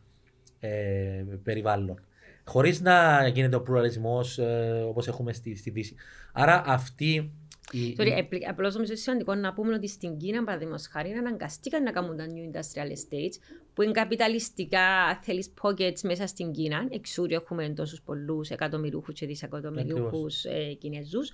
ε, 0.61 1.25
περιβάλλον. 1.43 2.01
Χωρίς 2.45 2.81
να 2.81 3.27
γίνεται 3.27 3.57
ο 3.57 3.63
πλουραλισμός 3.63 4.39
ε, 4.39 4.85
όπως 4.89 5.09
έχουμε 5.09 5.33
στη, 5.33 5.57
στη 5.57 5.71
Δύση. 5.71 5.95
Άρα 6.33 6.63
αυτή. 6.67 7.33
Η, 7.73 7.97
Sorry, 7.99 8.25
απλώς 8.49 8.73
νομίζω 8.73 8.93
είναι 8.93 9.01
σημαντικό 9.01 9.35
να 9.35 9.53
πούμε 9.53 9.75
ότι 9.75 9.89
στην 9.89 10.17
Κίνα, 10.17 10.45
παραδείγματος 10.45 10.87
χάρη, 10.87 11.11
αναγκαστήκαν 11.11 11.83
να 11.83 11.91
κάνουν 11.91 12.17
τα 12.17 12.27
new 12.27 12.57
industrial 12.57 12.89
estates 12.91 13.35
που 13.75 13.83
είναι 13.83 13.93
καπιταλιστικά, 13.93 15.19
θέλεις 15.23 15.53
pockets 15.63 16.01
μέσα 16.03 16.27
στην 16.27 16.53
Κίνα. 16.53 16.87
Εξού 16.91 17.25
έχουμε 17.29 17.69
τόσους 17.69 18.03
πολλούς 18.03 18.51
εκατομμυρίουχους 18.51 19.15
και 19.15 19.27
δισεκατομμυρίουχους 19.27 20.45
ε, 20.45 20.73
Κινέζους. 20.79 21.31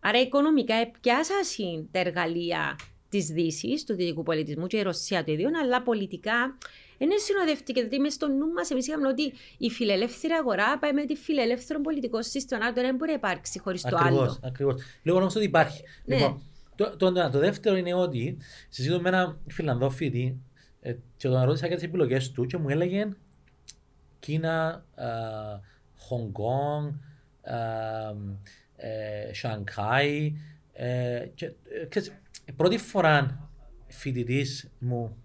Άρα, 0.00 0.20
οικονομικά, 0.20 0.74
πιάσαν 1.00 1.88
τα 1.90 1.98
εργαλεία 1.98 2.76
της 3.08 3.26
Δύσης, 3.26 3.84
του 3.84 3.94
δυτικού 3.94 4.22
πολιτισμού 4.22 4.66
και 4.66 4.76
η 4.76 4.82
Ρωσία 4.82 5.24
το 5.24 5.32
ίδιο, 5.32 5.48
αλλά 5.62 5.82
πολιτικά 5.82 6.58
δεν 6.98 7.08
συνοδεύτηκε. 7.24 7.80
Δηλαδή, 7.80 7.98
μέσα 7.98 8.14
στο 8.14 8.28
νου 8.28 8.52
μας, 8.52 8.70
εμείς 8.70 8.86
είχαμε 8.86 9.08
ότι 9.08 9.32
η 9.58 9.70
φιλελεύθερη 9.70 10.32
αγορά 10.32 10.78
πάει 10.78 10.92
με 10.92 11.04
τη 11.04 11.14
φιλελεύθερο 11.14 11.80
πολιτικό 11.80 12.22
σύστημα. 12.22 12.64
Άρα, 12.64 12.72
δεν 12.72 12.94
μπορεί 12.94 13.10
να 13.10 13.16
υπάρξει 13.16 13.58
χωρίς 13.58 13.82
το 13.82 13.96
άλλο. 13.96 14.06
Ακριβώς, 14.06 14.38
ακριβώς. 14.42 14.82
Λέω 15.02 15.16
όμως 15.16 15.36
ότι 15.36 15.44
υπάρχει. 15.44 15.82
Ναι. 16.04 16.16
Λοιπόν, 16.16 16.42
το, 16.74 16.96
το, 16.96 17.12
το, 17.12 17.30
το 17.30 17.38
δεύτερο 17.38 17.76
είναι 17.76 17.94
ότι 17.94 18.36
συζήτω 18.68 19.00
με 19.00 19.08
έναν 19.08 19.38
Φιλανδό 19.46 19.90
φοιτή 19.90 20.40
ε, 20.80 20.94
και 21.16 21.28
τον 21.28 21.42
ρώτησα 21.44 21.66
για 21.66 21.76
τις 21.76 21.84
επιλογές 21.84 22.32
του 22.32 22.46
και 22.46 22.56
μου 22.56 22.68
έλεγε 22.68 23.08
Κίνα, 24.18 24.84
Χονγκ 25.96 26.32
Κόνγκ, 26.32 26.92
Σανκάι 29.32 30.32
ε, 30.72 31.26
και 31.34 31.46
ε, 31.46 31.86
ξέρεις, 31.88 32.12
πρώτη 32.56 32.78
φορά 32.78 33.48
φοιτητής 33.86 34.70
μου 34.78 35.16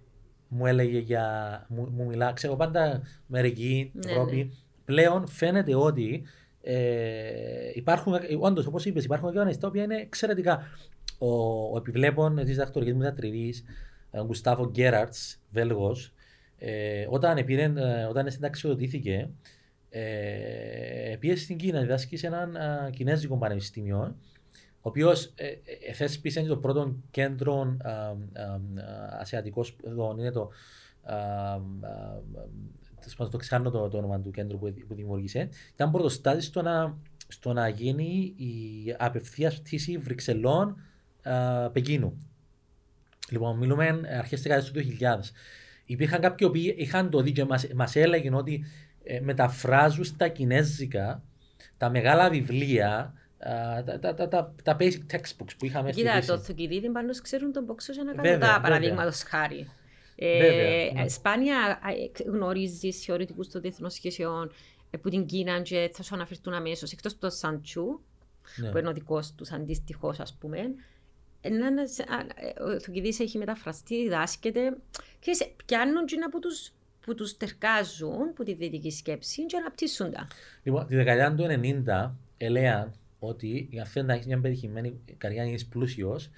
μου 0.48 0.66
έλεγε 0.66 0.98
για, 0.98 1.26
μου, 1.70 1.88
μου 1.92 2.06
μιλά, 2.06 2.34
ξέρω 2.34 2.56
πάντα 2.56 3.02
Αμερική, 3.30 3.92
Ναι, 3.94 4.12
Ευρώπη, 4.12 4.54
πλέον 4.86 5.28
φαίνεται 5.28 5.76
ότι 5.76 6.24
ε, 6.62 7.72
υπάρχουν, 7.74 8.14
όντως 8.40 8.66
όπως 8.66 8.86
είπες, 8.86 9.04
υπάρχουν 9.04 9.32
γεγονότα 9.32 9.58
τα 9.58 9.68
οποία 9.68 9.84
είναι 9.84 9.96
εξαιρετικά. 9.96 10.64
Ο, 11.18 11.28
ο 11.74 11.78
επιβλέπων 11.78 12.36
της 12.36 12.56
δακτορικής 12.58 12.94
μου 12.94 13.02
διατριβής, 13.02 13.64
ο 14.12 14.26
Γκουστάφο 14.26 14.70
Γκέραρτς, 14.70 15.40
Βέλγος, 15.52 16.14
ε, 16.58 17.06
όταν, 17.10 17.38
επήρε, 17.38 17.64
ε, 17.64 18.04
όταν 18.04 18.32
συνταξιοδοτήθηκε, 18.32 19.30
ε, 19.96 21.16
πήγε 21.20 21.36
στην 21.36 21.58
Κίνα, 21.58 21.80
διδάσκει 21.80 22.18
σε 22.18 22.28
έναν 22.28 22.56
α, 22.56 22.90
κινέζικο 22.90 23.38
πανεπιστήμιο, 23.38 24.16
ο 24.76 24.90
οποίος 24.90 25.32
ε, 25.36 25.48
ε, 25.88 25.94
θέσπισε 25.94 26.42
το 26.42 26.58
πρώτο 26.58 26.96
κέντρο 27.12 27.78
α, 27.84 27.92
α, 27.92 28.04
α, 28.04 28.60
ασιατικός 29.20 29.68
σπουδών. 29.68 30.20
Είναι 30.20 30.32
το. 30.32 30.50
Α, 31.04 31.16
α, 31.16 31.60
ας, 32.90 33.00
τέλος 33.00 33.16
πάντων, 33.16 33.32
το 33.32 33.38
ξεχάνω 33.38 33.70
το, 33.70 33.90
το 33.90 33.98
όνομα 33.98 34.20
του 34.20 34.32
κέντρου 34.32 34.60
που, 34.60 34.74
που 34.88 34.94
δημιούργησε. 34.94 35.50
Ήταν 35.74 35.92
πρωτοστάτης 35.92 36.46
στο 36.46 36.62
να, 36.62 36.98
στο 37.28 37.54
να 37.54 37.68
γίνει 37.68 38.34
η 38.38 38.52
απευθείας 38.98 39.60
πτήση 39.60 39.98
Βρυξελών 39.98 40.78
α, 41.24 41.70
Πεκίνου. 41.70 42.18
Λοιπόν, 43.30 43.58
μιλούμε 43.58 44.00
αρχές 44.18 44.42
τη 44.42 44.50
δεκαετίας 44.50 44.72
του 44.72 44.96
2000. 45.00 45.32
Υπήρχαν 45.86 46.22
κάποιοι 46.22 46.48
που 46.48 46.56
είχαν 46.56 47.10
το 47.10 47.22
δει 47.22 47.32
και 47.32 47.46
μας 47.46 47.68
μας 47.74 47.96
έλεγαν 47.96 48.34
ότι 48.34 48.66
ε, 49.04 49.20
μεταφράζουν 49.20 50.04
στα 50.04 50.28
κινέζικα 50.28 51.24
τα 51.78 51.90
μεγάλα 51.90 52.30
βιβλία, 52.30 53.14
α, 53.38 53.84
τα, 53.84 54.00
τα, 54.00 54.14
τα, 54.14 54.28
τα, 54.28 54.56
τα 54.64 54.76
basic 54.80 55.00
textbooks 55.12 55.56
που 55.58 55.66
είχαμε 55.66 55.92
στη 55.92 56.02
Κοίτα, 56.02 56.16
Δύση. 56.16 56.28
το 56.28 56.38
Θουκυδίδη 56.40 56.90
πάντως 56.90 57.22
ξέρουν 57.22 57.52
τον 57.52 57.66
πόξο 57.66 57.92
για 57.94 58.04
να 58.04 58.12
Βέβαια, 58.14 58.24
κάνουν 58.32 58.40
τα 58.40 58.48
βέβαια. 58.48 58.62
παραδείγματος 58.62 59.24
χάρη. 59.24 59.68
Βέβαια, 60.18 60.88
Ε, 60.88 60.92
ναι. 60.94 61.08
Σπάνια 61.08 61.58
α, 61.58 61.90
ε, 62.26 62.30
γνωρίζεις 62.30 63.04
θεωρητικούς 63.04 63.48
των 63.50 63.62
διεθνών 63.62 63.90
σχέσεων 63.90 64.52
ε, 64.90 64.98
που 64.98 65.10
την 65.10 65.26
Κίνα 65.26 65.62
και 65.62 65.90
θα 65.94 66.04
σου 66.04 66.16
αναφερθούν 66.16 66.54
αμέσως 66.54 66.92
εκτός 66.92 67.12
από 67.12 67.22
το 67.22 67.30
Σαντσού 67.30 68.00
Ναι. 68.56 68.70
που 68.70 68.78
είναι 68.78 68.88
ο 68.88 68.94
δικός 68.94 69.34
τους 69.36 69.52
αντίστοιχος 69.52 70.20
ας 70.20 70.34
πούμε 70.40 70.60
ένας, 71.42 72.00
α, 72.00 72.04
ε, 72.36 72.62
ο 72.76 72.80
Θουκυδής 72.80 73.20
έχει 73.20 73.38
μεταφραστεί, 73.38 74.04
διδάσκεται 74.04 74.78
ξέρεις, 75.20 75.48
πιάνουν 75.66 76.06
και 76.06 76.16
από 76.26 76.40
τους 76.40 76.72
που 77.06 77.16
τους 77.16 77.38
τερκάζουν 77.38 78.34
που 78.34 78.44
τη 78.44 78.54
δυτική 78.54 78.92
σκέψη 78.92 79.46
και 79.46 79.58
αναπτύσσουν 79.58 80.12
τα. 80.12 80.28
Λοιπόν, 80.64 80.88
τη 80.88 80.96
δεκαετία 80.96 81.36
του 81.36 81.46
90 81.86 82.12
έλεγαν 82.38 82.94
ότι 83.20 83.68
για 83.72 83.86
θέλει 83.86 84.06
να 84.06 84.14
έχεις 84.14 84.26
μια 84.26 84.40
πετυχημένη 84.40 85.00
καριέρα, 85.18 85.48
να 85.48 85.54
είσαι 85.54 85.66
πλούσιος, 85.70 86.30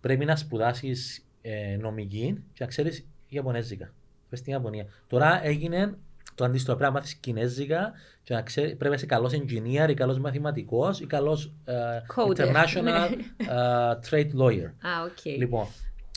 πρέπει 0.00 0.24
να 0.24 0.36
σπουδάσεις 0.36 1.24
ε, 1.42 1.76
νομική 1.76 2.44
και 2.52 2.64
να 2.64 2.66
ξέρεις 2.66 3.06
Ιαπωνέζικα. 3.28 3.92
Πες 4.28 4.38
στην 4.38 4.52
Ιαπωνία. 4.52 4.86
Τώρα 5.06 5.44
έγινε 5.44 5.98
το 6.34 6.44
αντίστοιχο. 6.44 6.76
Πρέπει 6.76 6.92
να 6.92 6.98
μάθεις 6.98 7.14
Κινέζικα 7.14 7.92
και 8.22 8.34
να 8.34 8.42
ξέρει, 8.42 8.66
πρέπει 8.66 8.88
να 8.88 8.94
είσαι 8.94 9.06
καλός 9.06 9.32
engineer 9.32 9.90
ή 9.90 9.94
καλός 9.94 10.18
μαθηματικός 10.18 11.00
ή 11.00 11.06
καλός 11.06 11.52
coder. 12.16 12.36
international 12.36 12.82
Ναι. 12.82 13.00
ε, 13.52 13.98
trade 14.10 14.40
lawyer. 14.40 14.66
Α, 14.66 15.02
οκ. 15.04 15.24
Λοιπόν, 15.24 15.66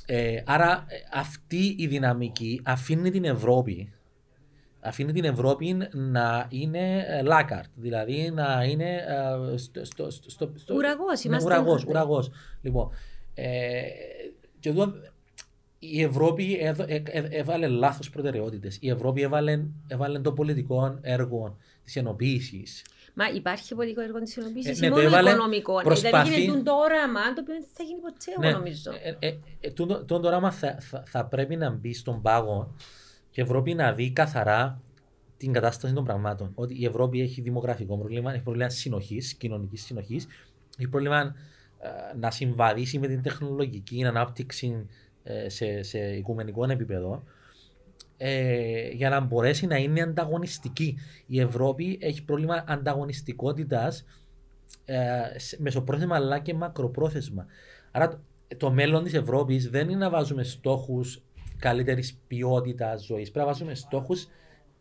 ε, 0.06 0.42
άρα 0.46 0.86
ε, 0.88 0.96
αυτή 1.14 1.76
η 1.78 1.88
δυναμική 1.88 2.62
αφήνει 2.64 3.12
την 3.12 3.24
Ευρώπη 3.24 3.94
αφήνει 4.86 5.12
την 5.14 5.24
Ευρώπη 5.24 5.78
να 5.92 6.48
είναι 6.50 7.06
ε, 7.08 7.22
laggard, 7.22 7.70
δηλαδή 7.76 8.32
να 8.34 8.64
είναι 8.64 8.94
ε, 9.54 9.58
στο, 9.58 9.86
στο, 9.86 10.10
στο, 10.12 10.30
στο, 10.30 10.52
στο- 10.56 10.74
Ουραγός, 10.76 11.24
ναι, 11.24 11.30
είμαστε- 11.30 11.46
ουραγός, 11.50 11.84
ναι. 11.84 11.90
ουραγός. 11.90 12.30
Λοιπόν, 12.62 12.90
ε, 13.34 13.82
και 14.60 14.70
εδώ 14.70 14.94
η 15.80 16.02
Ευρώπη 16.02 16.58
έδω- 16.62 16.86
ε, 16.88 17.02
ε, 17.06 17.24
έβαλε 17.30 17.68
λάθος 17.68 18.10
προτεραιότητες. 18.10 18.78
Η 18.82 18.90
Ευρώπη 18.90 19.22
έβαλε, 19.22 19.60
έβαλε 19.88 20.20
το 20.20 20.32
πολιτικό 20.32 20.98
έργο 21.02 21.58
της 21.84 21.96
ενοποίησης. 21.96 22.86
Μα 23.18 23.28
υπάρχει 23.30 23.76
πολιτικό 23.76 24.02
έργο 24.02 24.20
της 24.20 24.38
ενοποίησης 24.38 24.82
Ε, 24.82 24.86
ή 24.86 24.90
ναι, 24.90 24.96
το 24.96 25.02
μόνο 25.02 25.08
έβαλε, 25.08 25.30
οικονομικό. 25.30 25.82
προσπαθεί- 25.84 26.24
Δηλαδή 26.28 26.42
γίνεται 26.42 26.62
το 26.64 26.74
όραμα 26.76 27.34
το 27.34 27.42
οποίο 27.42 27.54
δεν 27.54 27.66
θα 27.74 27.84
γίνει 27.84 28.00
ποτέ, 28.00 28.32
εγώ 28.38 28.42
Ναι, 28.42 28.52
νομίζω. 28.52 28.92
ε, 29.20 29.28
ε, 29.28 29.38
ε, 29.60 29.70
τούτο- 29.72 30.04
τούτο 30.04 30.28
όραμα 30.28 30.52
θα, 30.52 30.78
θα, 30.80 31.04
θα 31.08 31.26
πρέπει 31.26 31.56
να 31.56 31.70
μπει 31.70 31.94
στον 31.94 32.22
πάγο 32.22 32.76
και 32.78 33.05
η 33.36 33.42
Ευρώπη 33.42 33.74
να 33.74 33.94
δει 33.94 34.12
καθαρά 34.12 34.82
την 35.38 35.54
κατάσταση 35.54 35.94
των 35.94 36.04
πραγμάτων. 36.04 36.52
Ότι 36.56 36.82
η 36.82 36.86
Ευρώπη 36.86 37.22
έχει 37.22 37.42
δημογραφικό 37.42 37.98
πρόβλημα, 37.98 38.34
έχει 38.34 38.42
πρόβλημα 38.44 38.70
συνοχής, 38.70 39.34
κοινωνικής 39.34 39.84
συνοχής, 39.84 40.28
έχει 40.78 40.90
πρόβλημα 40.90 41.36
ε, 41.80 42.18
να 42.20 42.32
συμβαδίσει 42.32 43.00
με 43.00 43.08
την 43.08 43.22
τεχνολογική 43.22 44.06
ανάπτυξη 44.06 44.86
ε, 45.24 45.50
σε, 45.50 45.82
σε 45.82 46.00
οικουμενικό 46.00 46.72
επίπεδο 46.72 47.24
ε, 48.18 48.88
για 48.90 49.10
να 49.10 49.20
μπορέσει 49.20 49.66
να 49.68 49.78
είναι 49.78 50.02
ανταγωνιστική. 50.02 50.98
Η 51.26 51.40
Ευρώπη 51.40 51.98
έχει 52.02 52.24
πρόβλημα 52.24 52.64
ανταγωνιστικότητας 52.68 54.06
ε, 54.86 55.00
σε- 55.36 55.58
μεσοπρόθεσμα 55.62 56.16
αλλά 56.16 56.40
και 56.40 56.54
μακροπρόθεσμα. 56.54 57.46
Άρα 57.92 58.10
το, 58.10 58.20
το 58.58 58.72
μέλλον 58.72 59.04
της 59.04 59.14
Ευρώπης 59.14 59.70
δεν 59.70 59.90
είναι 59.90 60.00
να 60.00 60.10
βάζουμε 60.10 60.44
στόχους 60.44 61.25
καλύτερης 61.60 62.18
ποιότητας 62.28 63.06
ζωής. 63.06 63.32
Πρέπει 63.32 63.48
να 63.48 63.54
βάζουμε 63.54 63.76
στόχους 63.76 64.28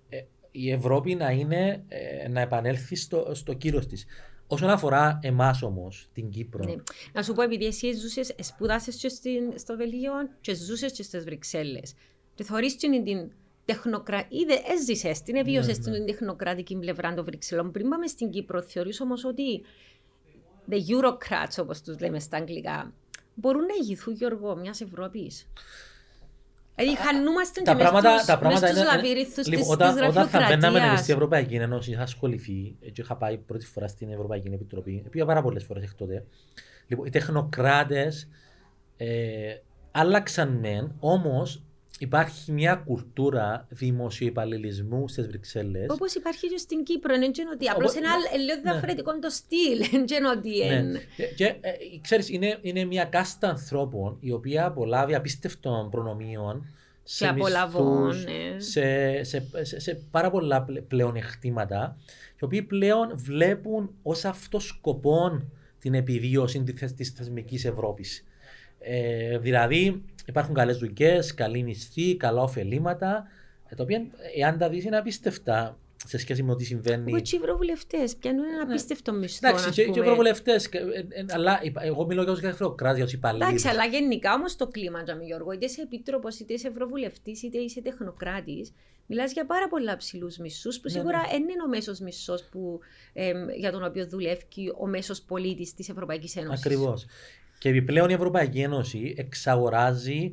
ε, 0.08 0.22
η 0.50 0.70
Ευρώπη 0.70 1.14
να, 1.14 1.30
είναι, 1.30 1.84
ε, 1.88 2.28
να 2.28 2.40
επανέλθει 2.40 2.96
στο, 2.96 3.30
στο 3.34 3.52
κύρος 3.52 3.87
της. 3.87 4.06
Όσον 4.46 4.68
αφορά 4.70 5.18
εμάς 5.22 5.62
όμως, 5.62 6.08
την 6.12 6.30
Κύπρο, 6.30 6.64
Ναι. 6.64 6.74
Να 7.12 7.22
σου 7.22 7.32
πω, 7.32 7.42
επειδή 7.42 7.64
εσύ 7.64 7.92
ζούσες, 7.92 8.34
σπουδάσες 8.40 8.96
και 8.96 9.08
στην, 9.08 9.58
στο 9.58 9.76
Βελγίο 9.76 10.12
και 10.40 10.54
ζούσες 10.54 10.92
και 10.92 11.02
στις 11.02 11.24
Βρυξέλλες. 11.24 11.94
Και 12.34 12.44
θεωρείς 12.44 12.76
την, 12.76 13.04
την 13.04 13.30
τεχνοκρα... 13.64 14.26
Είδε, 14.28 14.54
έζησες 14.74 15.22
την, 15.22 15.37
εβίωσες 15.37 15.78
Ναι, 15.78 15.90
ναι. 15.90 15.96
την 15.96 16.06
τεχνοκρατική 16.06 16.76
πλευρά 16.76 17.14
των 17.14 17.24
Βρυξελών. 17.24 17.70
Πριν 17.70 17.88
πάμε 17.88 18.06
στην 18.06 18.30
Κύπρο, 18.30 18.62
θεωρείς 18.62 19.00
όμως 19.00 19.24
ότι 19.24 19.62
the 20.70 20.74
Eurocrats, 20.74 21.56
όπως 21.60 21.82
τους 21.82 22.00
λέμε 22.00 22.20
στα 22.20 22.37
αγγλικά, 22.37 22.92
μπορούν 23.34 23.60
να 23.60 23.74
ηγηθούν, 23.80 24.14
Γιώργο, 24.14 24.56
μιας 24.56 24.80
Ευρώπης; 24.80 25.48
Δηλαδή, 26.76 26.96
χανούμαστε 26.96 27.60
τα 27.62 27.70
και 27.70 27.76
μες 27.82 27.82
πράγματα, 27.90 28.12
στους- 28.14 28.26
τα 28.26 28.38
πράγματα 28.38 28.66
μες 28.66 28.76
στους 28.76 28.84
είναι. 28.84 28.96
λαβύριθους 28.96 29.46
λοιπόν, 29.46 29.61
της, 29.64 29.72
όταν, 29.72 29.94
της 29.94 30.03
όταν 30.09 30.28
θα 30.28 30.38
μπαίναμε 30.38 30.57
στην 30.57 30.70
γραφειοκρατίας. 30.70 31.09
Ευρωπαϊκή 31.09 31.55
Ένωση, 31.55 31.90
είχα 31.90 32.03
ασχοληθεί 32.03 32.76
και 32.92 33.01
είχα 33.01 33.16
πάει 33.16 33.36
πρώτη 33.38 33.66
φορά 33.66 33.88
στην 33.88 34.11
Ευρωπαϊκή 34.11 34.49
Επιτροπή. 34.53 35.05
Πήγα 35.11 35.24
πάρα 35.24 35.42
πολλές 35.42 35.64
φορές 35.64 35.82
εκ 35.82 35.94
τότε. 35.94 36.24
Λοιπόν, 36.86 37.07
οι 37.07 37.11
τεχνοκράτες 37.11 38.28
ε, 38.96 39.55
άλλαξαν 39.90 40.49
μεν, 40.59 40.94
όμως 41.01 41.62
υπάρχει 41.99 42.53
μια 42.53 42.74
κουλτούρα 42.74 43.66
δημοσιοϊπαλληλισμού 43.70 45.09
στις 45.09 45.26
Βρυξέλλες. 45.26 45.86
Όπως 45.90 46.14
υπάρχει 46.14 46.49
και 46.49 46.57
στην 46.57 46.82
Κύπρο, 46.82 47.14
είναι 47.14 47.28
και 47.30 47.42
ότι 47.53 47.68
απλώς 47.68 47.90
Όπως- 47.90 48.03
είναι 48.05 48.12
άλλο- 48.12 48.45
λίγο 48.45 48.61
ναι. 48.62 48.70
διαφορετικό 48.70 49.18
το 49.18 49.30
στυλ. 49.30 49.78
Είναι 49.92 50.05
και 50.05 50.20
ότι. 50.36 50.61
εν- 50.61 50.90
Ναι. 50.90 50.99
Και, 51.16 51.24
και 51.24 51.45
ε, 51.45 51.72
ξέρεις, 52.01 52.28
είναι, 52.28 52.59
είναι 52.61 52.84
μια 52.84 53.05
κάστα 53.05 53.49
ανθρώπων 53.49 54.16
η 54.20 54.30
οποία 54.32 54.66
απολάβει 54.66 55.14
απίστευτων 55.14 55.90
προνομίων 55.90 56.66
σε, 57.03 57.26
απολαβών, 57.28 58.07
μισθούς, 58.07 58.24
ναι. 58.24 58.61
σε, 58.61 59.22
σε, 59.22 59.47
σε, 59.62 59.80
σε 59.80 60.01
πάρα 60.11 60.30
πολλά 60.30 60.62
πλε- 60.62 60.82
πλεονεκτήματα 60.82 61.97
οι 62.40 62.45
οποίοι 62.45 62.62
πλέον 62.62 63.11
βλέπουν 63.14 63.90
ως 64.03 64.24
αυτός 64.24 64.66
σκοπό 64.66 65.42
την 65.78 65.95
επιβίωση 65.95 66.62
της, 66.62 66.95
της 66.95 67.11
θεσμικής 67.11 67.64
Ευρώπης. 67.64 68.24
Ε, 68.78 69.38
δηλαδή 69.38 70.03
υπάρχουν 70.25 70.55
καλές 70.55 70.79
δουλειές, 70.79 71.35
καλή 71.35 71.62
μισθή, 71.62 72.16
καλά 72.16 72.43
ωφελήματα 72.43 73.27
ε, 73.68 73.75
τα 73.75 73.83
οποία 73.83 74.07
εάν 74.37 74.59
τα 74.59 74.68
δεις 74.68 74.85
είναι 74.85 74.97
απίστευτα 74.97 75.79
σε 76.07 76.18
σχέση 76.18 76.43
με 76.43 76.53
ό,τι 76.53 76.64
συμβαίνει. 76.64 77.11
Εγώ 77.12 77.20
και 77.20 77.37
οι 77.37 77.39
ευρωβουλευτέ 77.43 78.09
πιάνουν 78.20 78.45
ένα 78.45 78.62
απίστευτο 78.62 79.12
μισθό. 79.12 79.49
Εντάξει, 79.49 79.68
ας 79.68 79.75
και, 79.75 79.83
και 79.83 79.91
πούμε. 79.91 80.01
ευρωβουλευτέ. 80.01 80.61
αλλά 81.31 81.61
υπα- 81.62 81.85
εγώ 81.85 82.07
μιλώ 82.07 82.22
για 82.22 82.35
του 82.35 82.41
γραφειοκράτε, 82.41 82.97
για 82.97 83.07
του 83.07 83.12
υπαλλήλου. 83.14 83.45
Εντάξει, 83.47 83.68
αλλά 83.68 83.85
γενικά 83.85 84.35
όμως 84.35 84.57
το 84.57 84.66
κλίμα, 84.68 85.03
Τζαμι 85.03 85.25
Γιώργο, 85.25 85.53
είτε 85.53 85.64
είσαι 85.64 85.83
επίτροπος, 85.83 86.39
είτε 86.39 86.53
είσαι 86.53 86.68
ευρωβουλευτή, 86.68 87.39
είτε 87.45 87.59
είσαι 87.59 87.81
τεχνοκράτης, 87.83 88.72
μιλάς 89.07 89.33
για 89.33 89.47
πάρα 89.47 89.68
πολλά 89.68 89.97
ψηλούς 89.97 90.37
μισθούς 90.37 90.77
που 90.77 90.83
Ναι, 90.85 90.91
σίγουρα 90.91 91.20
δεν 91.31 91.43
είναι 91.43 91.62
ο 91.64 91.68
μέσος 91.68 91.99
μισθός 91.99 92.49
για 93.59 93.72
τον 93.72 93.85
οποίο 93.85 94.07
δουλεύει 94.07 94.47
ο 94.79 94.87
μέσος 94.87 95.22
πολίτης 95.22 95.75
της 95.75 95.89
Ευρωπαϊκής 95.89 96.37
Ένωσης. 96.37 96.66
Ακριβώς. 96.66 97.07
Και 97.59 97.68
επιπλέον 97.68 98.09
η 98.09 98.12
Ευρωπαϊκή 98.12 98.61
Ένωση 98.61 99.14
εξαγοράζει 99.16 100.32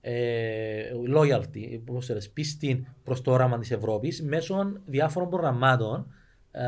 ε, 0.00 0.82
loyalty, 1.14 1.80
πώς 1.84 2.06
το 2.06 2.14
λες, 2.14 2.30
πίστη 2.30 2.86
προς 3.04 3.22
το 3.22 3.32
όραμα 3.32 3.58
της 3.58 3.70
Ευρώπης 3.70 4.22
μέσω 4.22 4.72
διάφορων 4.86 5.28
προγραμμάτων. 5.28 6.06
Ε, 6.50 6.62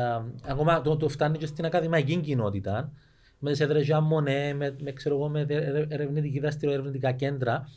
ακόμα 0.47 0.81
το, 0.81 0.97
το 0.97 1.09
φτάνει 1.09 1.37
και 1.37 1.45
στην 1.45 1.65
ακαδημαϊκή 1.65 2.15
κοινότητα 2.15 2.91
με 3.39 3.51
τις 3.51 3.59
έδρες 3.59 3.87
Jean 3.89 3.97
Monnet, 3.97 4.53
με, 4.55 4.75
με, 4.81 4.91
ξέρω 4.91 5.15
εγώ, 5.15 5.29
με 5.29 5.45
ερε- 5.49 5.91
ερευνητική 5.91 6.39
δραστηριο, 6.39 6.73
ερευνητικά 6.73 7.11
κέντρα 7.11 7.69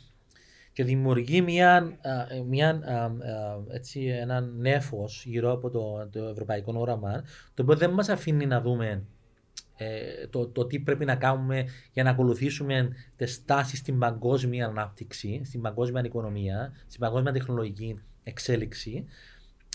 και 0.71 0.83
δημιουργεί 0.83 1.41
μια, 1.41 1.75
α, 1.75 2.43
μια, 2.47 2.69
α, 2.69 3.03
α, 3.03 3.11
έτσι, 3.71 4.05
ένα 4.05 4.41
νέφος 4.41 5.23
γύρω 5.25 5.51
από 5.51 5.69
το, 5.69 6.09
το 6.11 6.23
ευρωπαϊκό 6.27 6.73
όραμα 6.75 7.23
το 7.53 7.63
οποίο 7.63 7.75
δεν 7.75 7.89
μας 7.89 8.09
αφήνει 8.09 8.45
να 8.45 8.61
δούμε 8.61 9.03
ε, 9.81 10.27
το, 10.27 10.47
το 10.47 10.65
τι 10.65 10.79
πρέπει 10.79 11.05
να 11.05 11.15
κάνουμε 11.15 11.65
για 11.91 12.03
να 12.03 12.09
ακολουθήσουμε 12.09 12.89
τις 13.15 13.45
τάσεις 13.45 13.79
στην 13.79 13.99
παγκόσμια 13.99 14.65
ανάπτυξη, 14.65 15.41
στην 15.45 15.61
παγκόσμια 15.61 16.01
οικονομία, 16.05 16.73
στην 16.87 16.99
παγκόσμια 16.99 17.31
τεχνολογική 17.31 17.99
εξέλιξη. 18.23 19.05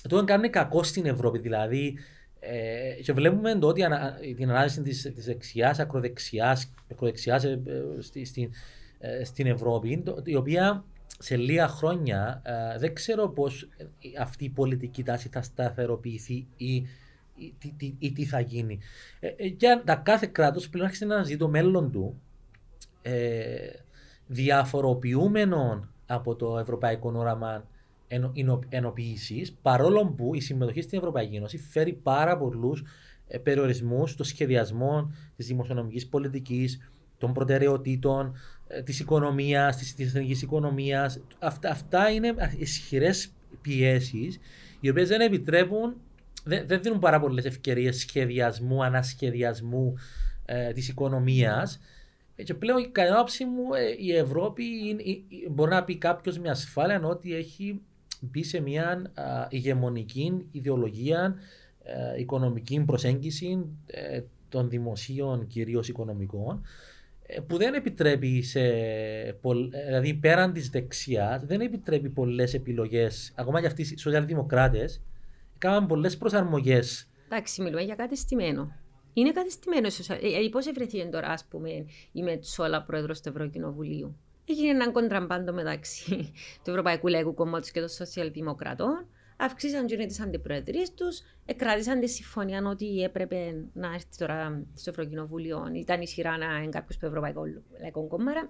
Το 0.09 0.25
κάνει 0.25 0.49
κακό 0.49 0.83
στην 0.83 1.07
Ευρώπη. 1.07 1.39
Δηλαδή, 1.39 1.99
ε, 2.41 3.03
και 3.03 3.13
βλέπουμε 3.13 3.55
το 3.55 3.67
ότι 3.67 3.85
ανα, 3.85 4.19
την 4.37 4.51
ανάλυση 4.51 4.83
της, 4.83 5.13
της 5.15 5.25
δεξιάς, 5.25 5.79
ακροδεξιάς, 5.79 6.73
ακροδεξιάς 6.91 7.45
ε, 7.45 7.63
ε, 7.67 8.01
στη, 8.01 8.25
στην, 8.25 8.51
ε, 8.99 9.25
στην 9.25 9.47
Ευρώπη, 9.47 10.03
το, 10.05 10.23
η 10.25 10.35
οποία 10.35 10.85
σε 11.19 11.37
λίγα 11.37 11.69
χρόνια 11.69 12.43
ε, 12.45 12.79
δεν 12.79 12.95
ξέρω 12.95 13.29
πώς 13.29 13.69
αυτή 14.21 14.45
η 14.45 14.51
πολιτική 14.51 15.03
τάση 15.03 15.29
θα 15.29 15.43
σταθεροποιηθεί 15.43 16.47
ή, 16.57 16.87
ή, 17.37 17.55
τι- 17.59 17.75
τι- 17.77 17.95
ή 17.99 18.13
τι 18.13 18.25
θα 18.25 18.41
γίνει. 18.41 18.79
Ε, 19.21 19.29
ε, 19.37 19.49
και 19.49 19.81
τα 19.85 19.95
κάθε 19.95 20.27
κράτος 20.27 20.69
πλέον 20.69 20.87
άρχισε 20.87 21.05
να 21.05 21.15
αναζητεί 21.15 21.39
το 21.39 21.49
μέλλον 21.49 21.91
του 21.91 22.21
ε, 23.03 23.69
διαφοροποιούμενο 24.27 25.89
από 26.07 26.35
το 26.37 26.59
ευρωπαϊκό 26.59 27.13
όραμα 27.15 27.69
ενο, 28.09 28.33
ενοποίηση, 28.69 29.57
παρόλο 29.63 30.07
που 30.07 30.35
η 30.35 30.41
συμμετοχή 30.41 30.81
στην 30.81 30.99
Ευρωπαϊκή 30.99 31.37
Ένωση 31.37 31.59
φέρει 31.59 31.93
πάρα 31.93 32.39
πολλούς 32.39 32.85
ε, 33.29 33.39
περιορισμούς 33.39 34.11
στο 34.11 34.25
σχεδιασμό 34.25 35.13
της 35.37 35.47
δημοσιονομικής 35.47 36.07
πολιτικής, 36.07 36.91
των 37.19 37.33
προτεραιοτήτων, 37.33 38.35
ε, 38.67 38.83
της 38.83 39.01
οικονομίας, 39.01 39.77
της 39.77 39.95
εθνικής 39.99 40.43
οικονομίας. 40.43 41.21
Αυτά, 41.39 41.71
αυτά 41.71 42.11
είναι 42.11 42.35
ισχυρές 42.59 43.33
πιέσεις, 43.63 44.39
οι 44.81 44.89
οποίες 44.89 45.09
δεν 45.09 45.21
επιτρέπουν, 45.21 45.95
δεν, 46.45 46.67
δεν 46.67 46.83
δίνουν 46.83 46.99
πάρα 46.99 47.21
πολλές 47.21 47.45
ευκαιρίες 47.45 47.97
σχεδιασμού, 47.97 48.85
ανασχεδιασμού 48.85 49.95
ε, 50.45 50.73
της 50.73 50.89
οικονομίας. 50.89 51.81
Ε, 52.37 52.43
Και 52.43 52.55
πλέον, 52.55 52.93
κατά 52.93 53.07
την 53.07 53.15
άποψή 53.17 53.45
μου, 53.45 53.75
ε, 53.75 54.05
η 54.05 54.17
Ευρώπη 54.17 54.65
είναι- 54.65 55.03
ε, 55.03 55.11
ε, 55.11 55.49
μπορεί 55.51 55.71
να 55.71 55.85
πει 55.85 55.97
κάποιος 55.97 56.39
με 56.39 56.49
ασφάλεια 56.51 57.01
ότι 57.03 57.35
έχει 57.35 57.81
μπει 58.21 58.43
σε 58.43 58.61
μια 58.61 59.11
α, 59.15 59.47
ηγεμονική 59.51 60.47
ιδεολογία, 60.51 61.37
ε, 61.85 62.21
οικονομική 62.21 62.83
προσέγγιση 62.87 63.67
ε, 63.87 64.21
των 64.49 64.69
δημοσίων 64.69 65.47
κυρίως 65.47 65.89
οικονομικών 65.89 66.63
ε, 67.27 67.41
που 67.41 67.57
δεν 67.57 67.75
επιτρέπει 67.75 68.43
σε, 68.43 68.61
πολλ- 69.41 69.75
ε, 69.75 69.85
δηλαδή 69.85 70.15
πέραν 70.15 70.53
της 70.53 70.69
δεξιάς, 70.71 71.45
δεν 71.45 71.61
επιτρέπει 71.61 72.09
πολλές 72.09 72.55
επιλογές, 72.55 73.33
ακόμα 73.35 73.61
και 73.61 73.67
αυτοί 73.67 73.83
οι 73.83 73.97
σοσιαλδημοκράτες, 73.99 75.01
έκαναν 75.65 75.87
πολλές 75.87 76.17
προσαρμογές. 76.17 77.09
Εντάξει, 77.25 77.63
μιλούμε 77.63 77.83
για 77.83 77.95
κατεστημένο. 77.95 78.73
Είναι 79.13 79.33
κατεστημένο. 79.33 79.87
Ε, 80.09 80.49
Πώς 80.51 80.67
ευρεθεί 80.67 81.09
τώρα, 81.09 81.29
ας 81.29 81.45
πούμε, 81.45 81.71
η 82.13 82.23
Μετσόλα 82.23 82.83
πρόεδρος 82.83 83.21
του 83.21 83.29
Ευρωκοινοβουλίου; 83.29 84.17
Έγινε 84.45 84.71
έναν 84.71 84.93
κοντραμπάντο 84.93 85.53
μεταξύ 85.53 86.33
του 86.65 86.71
Ευρωπαϊκού 86.71 87.09
Λαϊκού 87.09 87.35
Κόμματο 87.35 87.69
και 87.73 87.81
των 87.81 87.89
Σοσιαλδημοκρατών. 87.89 89.07
Αυξήσαν 89.37 89.87
και 89.87 89.97
τις 89.97 90.21
αντιπροεδρίες 90.21 90.95
τους, 90.95 91.21
εκράτησαν 91.47 92.01
τη 92.01 92.09
συμφωνία 92.09 92.63
ότι 92.67 93.03
έπρεπε 93.03 93.65
να 93.73 93.87
έρθει 93.87 94.17
τώρα 94.19 94.65
στο 94.75 94.91
Ευρωκοινοβούλιο. 94.91 95.71
Ήταν 95.75 96.01
η 96.01 96.07
σειρά 96.07 96.37
να 96.37 96.57
είναι 96.57 96.69
κάποιος 96.69 96.99
του 96.99 97.07
Ευρωπαϊκού 97.07 97.43
Λαϊκού 97.81 98.09
Κόμματο. 98.09 98.49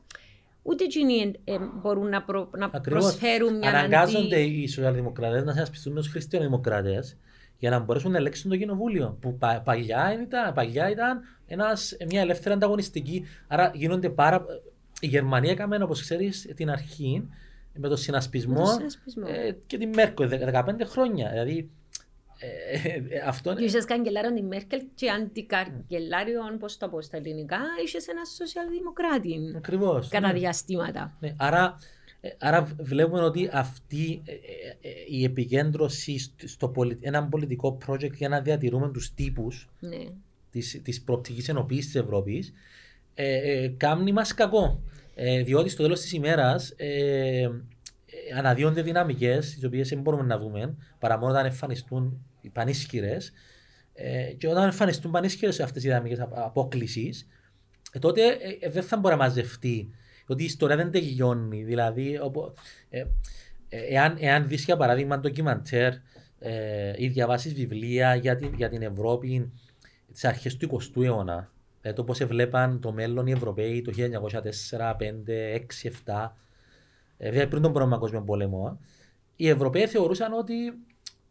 Ούτε 0.67 0.85
εκείνοι 0.85 1.33
ε, 1.45 1.57
μπορούν 1.81 2.09
να, 2.09 2.23
προ, 2.23 2.51
να 2.57 2.71
Ακριβώς. 2.73 3.03
προσφέρουν 3.05 3.57
μια 3.59 3.69
Αναγκάζονται 3.69 4.37
αντι... 4.37 4.61
οι 4.63 4.69
σοσιαλδημοκράτες 4.69 5.45
να 5.45 5.53
συνασπιστούν 5.53 5.93
με 5.93 6.01
τους 6.01 6.09
χριστιανοδημοκράτες 6.11 7.17
για 7.59 7.71
να 7.71 7.79
μπορέσουν 7.79 8.11
να 8.11 8.17
ελέγξουν 8.17 8.51
το 8.51 8.57
κοινοβούλιο. 8.57 9.17
Που 9.21 9.39
πα- 9.39 9.61
παλιά 9.65 10.19
ήταν, 10.23 10.53
παλιά 10.55 10.91
ήταν 10.91 11.21
ένας, 11.47 11.97
μια 12.09 12.21
ελεύθερη 12.21 12.55
ανταγωνιστική. 12.55 13.25
Άρα 13.49 13.71
γίνονται 13.75 14.09
πάρα. 14.09 14.45
Η 15.01 15.07
Γερμανία 15.07 15.51
έκαμε, 15.51 15.77
όπως 15.83 16.01
ξέρεις, 16.01 16.53
την 16.57 16.71
αρχή 16.71 17.29
με 17.75 17.89
το 17.89 17.97
συνασπισμό, 17.97 18.55
Με 18.55 18.65
το 18.67 18.71
συνασπισμό. 18.77 19.25
ε, 19.29 19.57
και 19.67 19.79
την 19.79 19.89
Μέρκο 19.95 20.25
15 20.29 20.65
χρόνια. 20.85 21.29
Δηλαδή. 21.31 21.71
Ε, 22.39 22.89
ε, 22.89 23.03
ε, 23.09 23.23
αυτό 23.27 23.55
Και 23.55 23.65
είχες 23.65 23.85
καγκελάριον 23.85 24.35
την 24.35 24.47
Μέρκελ 24.47 24.83
και 24.95 25.11
αντικαγκελάριον, 25.11 26.59
πώς 26.59 26.77
το 26.77 26.89
πω 26.89 27.01
στα 27.03 27.17
ελληνικά, 27.17 27.59
είχες 27.87 28.07
ένας 28.09 28.35
σοσιαλδημοκράτη 28.39 29.53
Ακριβώς. 29.57 30.09
κατά 30.09 30.33
διαστήματα. 30.33 31.17
Ναι, 31.21 31.35
άρα, 31.37 31.79
ε, 32.21 32.29
άρα 32.39 32.75
βλέπουμε 32.81 33.21
ότι 33.23 33.49
αυτή 33.53 34.23
ε, 34.25 34.33
ε, 34.33 34.89
ε, 34.89 34.93
η 35.09 35.25
επικέντρωση 35.25 36.19
στο- 36.19 36.49
στο 36.49 36.69
πολι- 36.69 36.99
ένα 37.01 37.25
πολιτικό 37.29 37.79
project 37.87 38.13
για 38.13 38.29
να 38.29 38.41
διατηρούμε 38.41 38.91
τους 38.91 39.15
τύπους 39.15 39.69
Ναι. 39.81 40.05
της, 40.51 40.81
της 40.85 41.03
προοπτικής 41.03 41.49
ενοποίησης 41.49 41.93
της 41.93 42.01
Ευρώπης 42.01 42.53
ε, 43.15 43.63
ε, 43.63 43.69
κάνει 43.69 44.13
μας 44.13 44.35
κακό. 44.35 44.83
Ε, 45.15 45.43
διότι 45.43 45.69
στο 45.69 45.83
τέλος 45.83 46.01
της 46.01 46.13
ημέρας 46.13 46.73
ε, 46.77 47.41
ε, 47.43 47.51
αναδύονται 48.37 48.83
δυναμικές 48.83 49.55
τις 49.55 49.65
οποίες 49.65 49.89
δεν 49.89 50.01
μπορούμε 50.01 50.23
να 50.23 50.39
δούμε 50.39 50.77
παρά 50.99 51.19
μόνο 51.19 51.33
όταν 51.33 51.45
εμφανιστούν 51.45 52.27
οι 52.41 52.49
πανίσχυρες 52.49 53.33
ε, 53.95 54.33
και 54.33 54.49
όταν 54.49 54.65
εμφανιστούν 54.65 55.11
πανίσχυρες 55.11 55.61
αυτές 55.61 55.85
οι 55.85 55.87
δυναμικές 55.87 56.21
απ- 56.21 56.39
απόκλησης 56.39 57.27
ε, 57.95 57.99
τότε 57.99 58.27
ε, 58.27 58.57
ε, 58.61 58.71
δεν 58.71 58.83
θα 58.83 58.97
μπορεί 58.97 59.15
να 59.15 59.21
μαζευτεί. 59.21 59.91
Ότι 60.27 60.43
η 60.43 60.47
ιστορία 60.47 60.77
δεν 60.77 60.91
τελειώνει. 60.91 61.63
Δηλαδή, 61.63 62.19
οπο- 62.23 62.55
ε, 62.91 63.05
ε, 63.69 63.79
εάν, 63.95 64.17
εάν 64.19 64.49
δεις 64.49 64.65
για 64.65 64.77
παράδειγμα 64.77 65.19
ντοκιμαντέρ 65.19 65.93
ε, 66.39 66.93
ή 66.97 67.09
διαβάσεις 67.09 67.55
βιβλία 67.55 68.15
για 68.15 68.37
την, 68.37 68.55
για 68.55 68.69
την 68.69 68.83
Ευρώπη 68.83 69.53
τις 70.13 70.25
αρχές 70.25 70.57
του 70.57 70.81
20ου 70.81 71.03
αιώνα, 71.03 71.53
ε, 71.81 71.93
το 71.93 72.05
πώς 72.05 72.21
έβλεπαν 72.21 72.81
το 72.81 72.93
μέλλον 72.93 73.27
οι 73.27 73.33
Ευρωπαίοι 73.33 73.83
το 73.83 73.93
1904, 73.97 74.97
5, 74.97 75.55
6, 75.55 75.91
7, 76.05 76.33
ε, 76.33 76.44
δηλαδή 77.17 77.47
πριν 77.47 77.63
τον 77.63 77.73
Πρώτο 77.73 77.89
Παγκόσμιο 77.89 78.23
Πόλεμο, 78.23 78.81
οι 79.37 79.49
Ευρωπαίοι 79.49 79.87
θεωρούσαν 79.87 80.33
ότι 80.33 80.55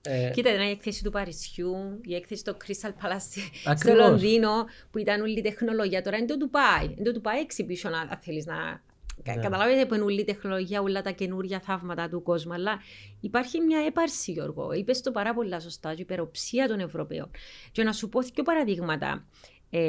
ε, 0.05 0.29
Κοίτα, 0.34 0.53
ήταν 0.53 0.67
η 0.67 0.69
έκθεση 0.69 1.03
του 1.03 1.11
Παρισιού, 1.11 1.99
η 2.01 2.15
έκθεση 2.15 2.39
στο 2.39 2.57
Crystal 2.65 2.89
Palace 2.89 3.41
στο 3.61 3.71
Ακριβώς. 3.71 3.99
Λονδίνο, 3.99 4.49
που 4.91 4.97
ήταν 4.97 5.21
όλη 5.21 5.38
η 5.38 5.41
τεχνολογία. 5.41 6.01
Τώρα 6.01 6.17
είναι 6.17 6.25
το 6.25 6.36
Dubai. 6.39 6.89
Είναι 6.97 7.11
το 7.11 7.21
Dubai 7.23 7.27
exhibition, 7.27 7.91
αν 8.09 8.17
θέλεις 8.21 8.45
να. 8.45 8.55
Ναι. 8.55 9.34
Ναι. 9.34 9.41
Καταλάβετε 9.41 9.86
που 9.86 9.93
είναι 9.93 10.03
όλη 10.03 10.19
η 10.19 10.23
τεχνολογία, 10.23 10.81
όλα 10.81 11.01
τα 11.01 11.11
καινούργια 11.11 11.59
θαύματα 11.59 12.09
του 12.09 12.21
κόσμου. 12.21 12.53
Αλλά 12.53 12.79
υπάρχει 13.19 13.59
μια 13.59 13.79
έπαρση, 13.88 14.31
Γιώργο. 14.31 14.71
Είπες 14.71 15.01
το 15.01 15.11
πάρα 15.11 15.34
πολλά 15.34 15.59
σωστά, 15.59 15.91
η 15.91 15.95
υπεροψία 15.97 16.67
των 16.67 16.79
Ευρωπαίων. 16.79 17.31
Και 17.71 17.84
να 17.84 17.91
σου 17.91 18.09
πω 18.09 18.21
δύο 18.21 18.43
παραδείγματα. 18.43 19.25
Ε, 19.69 19.79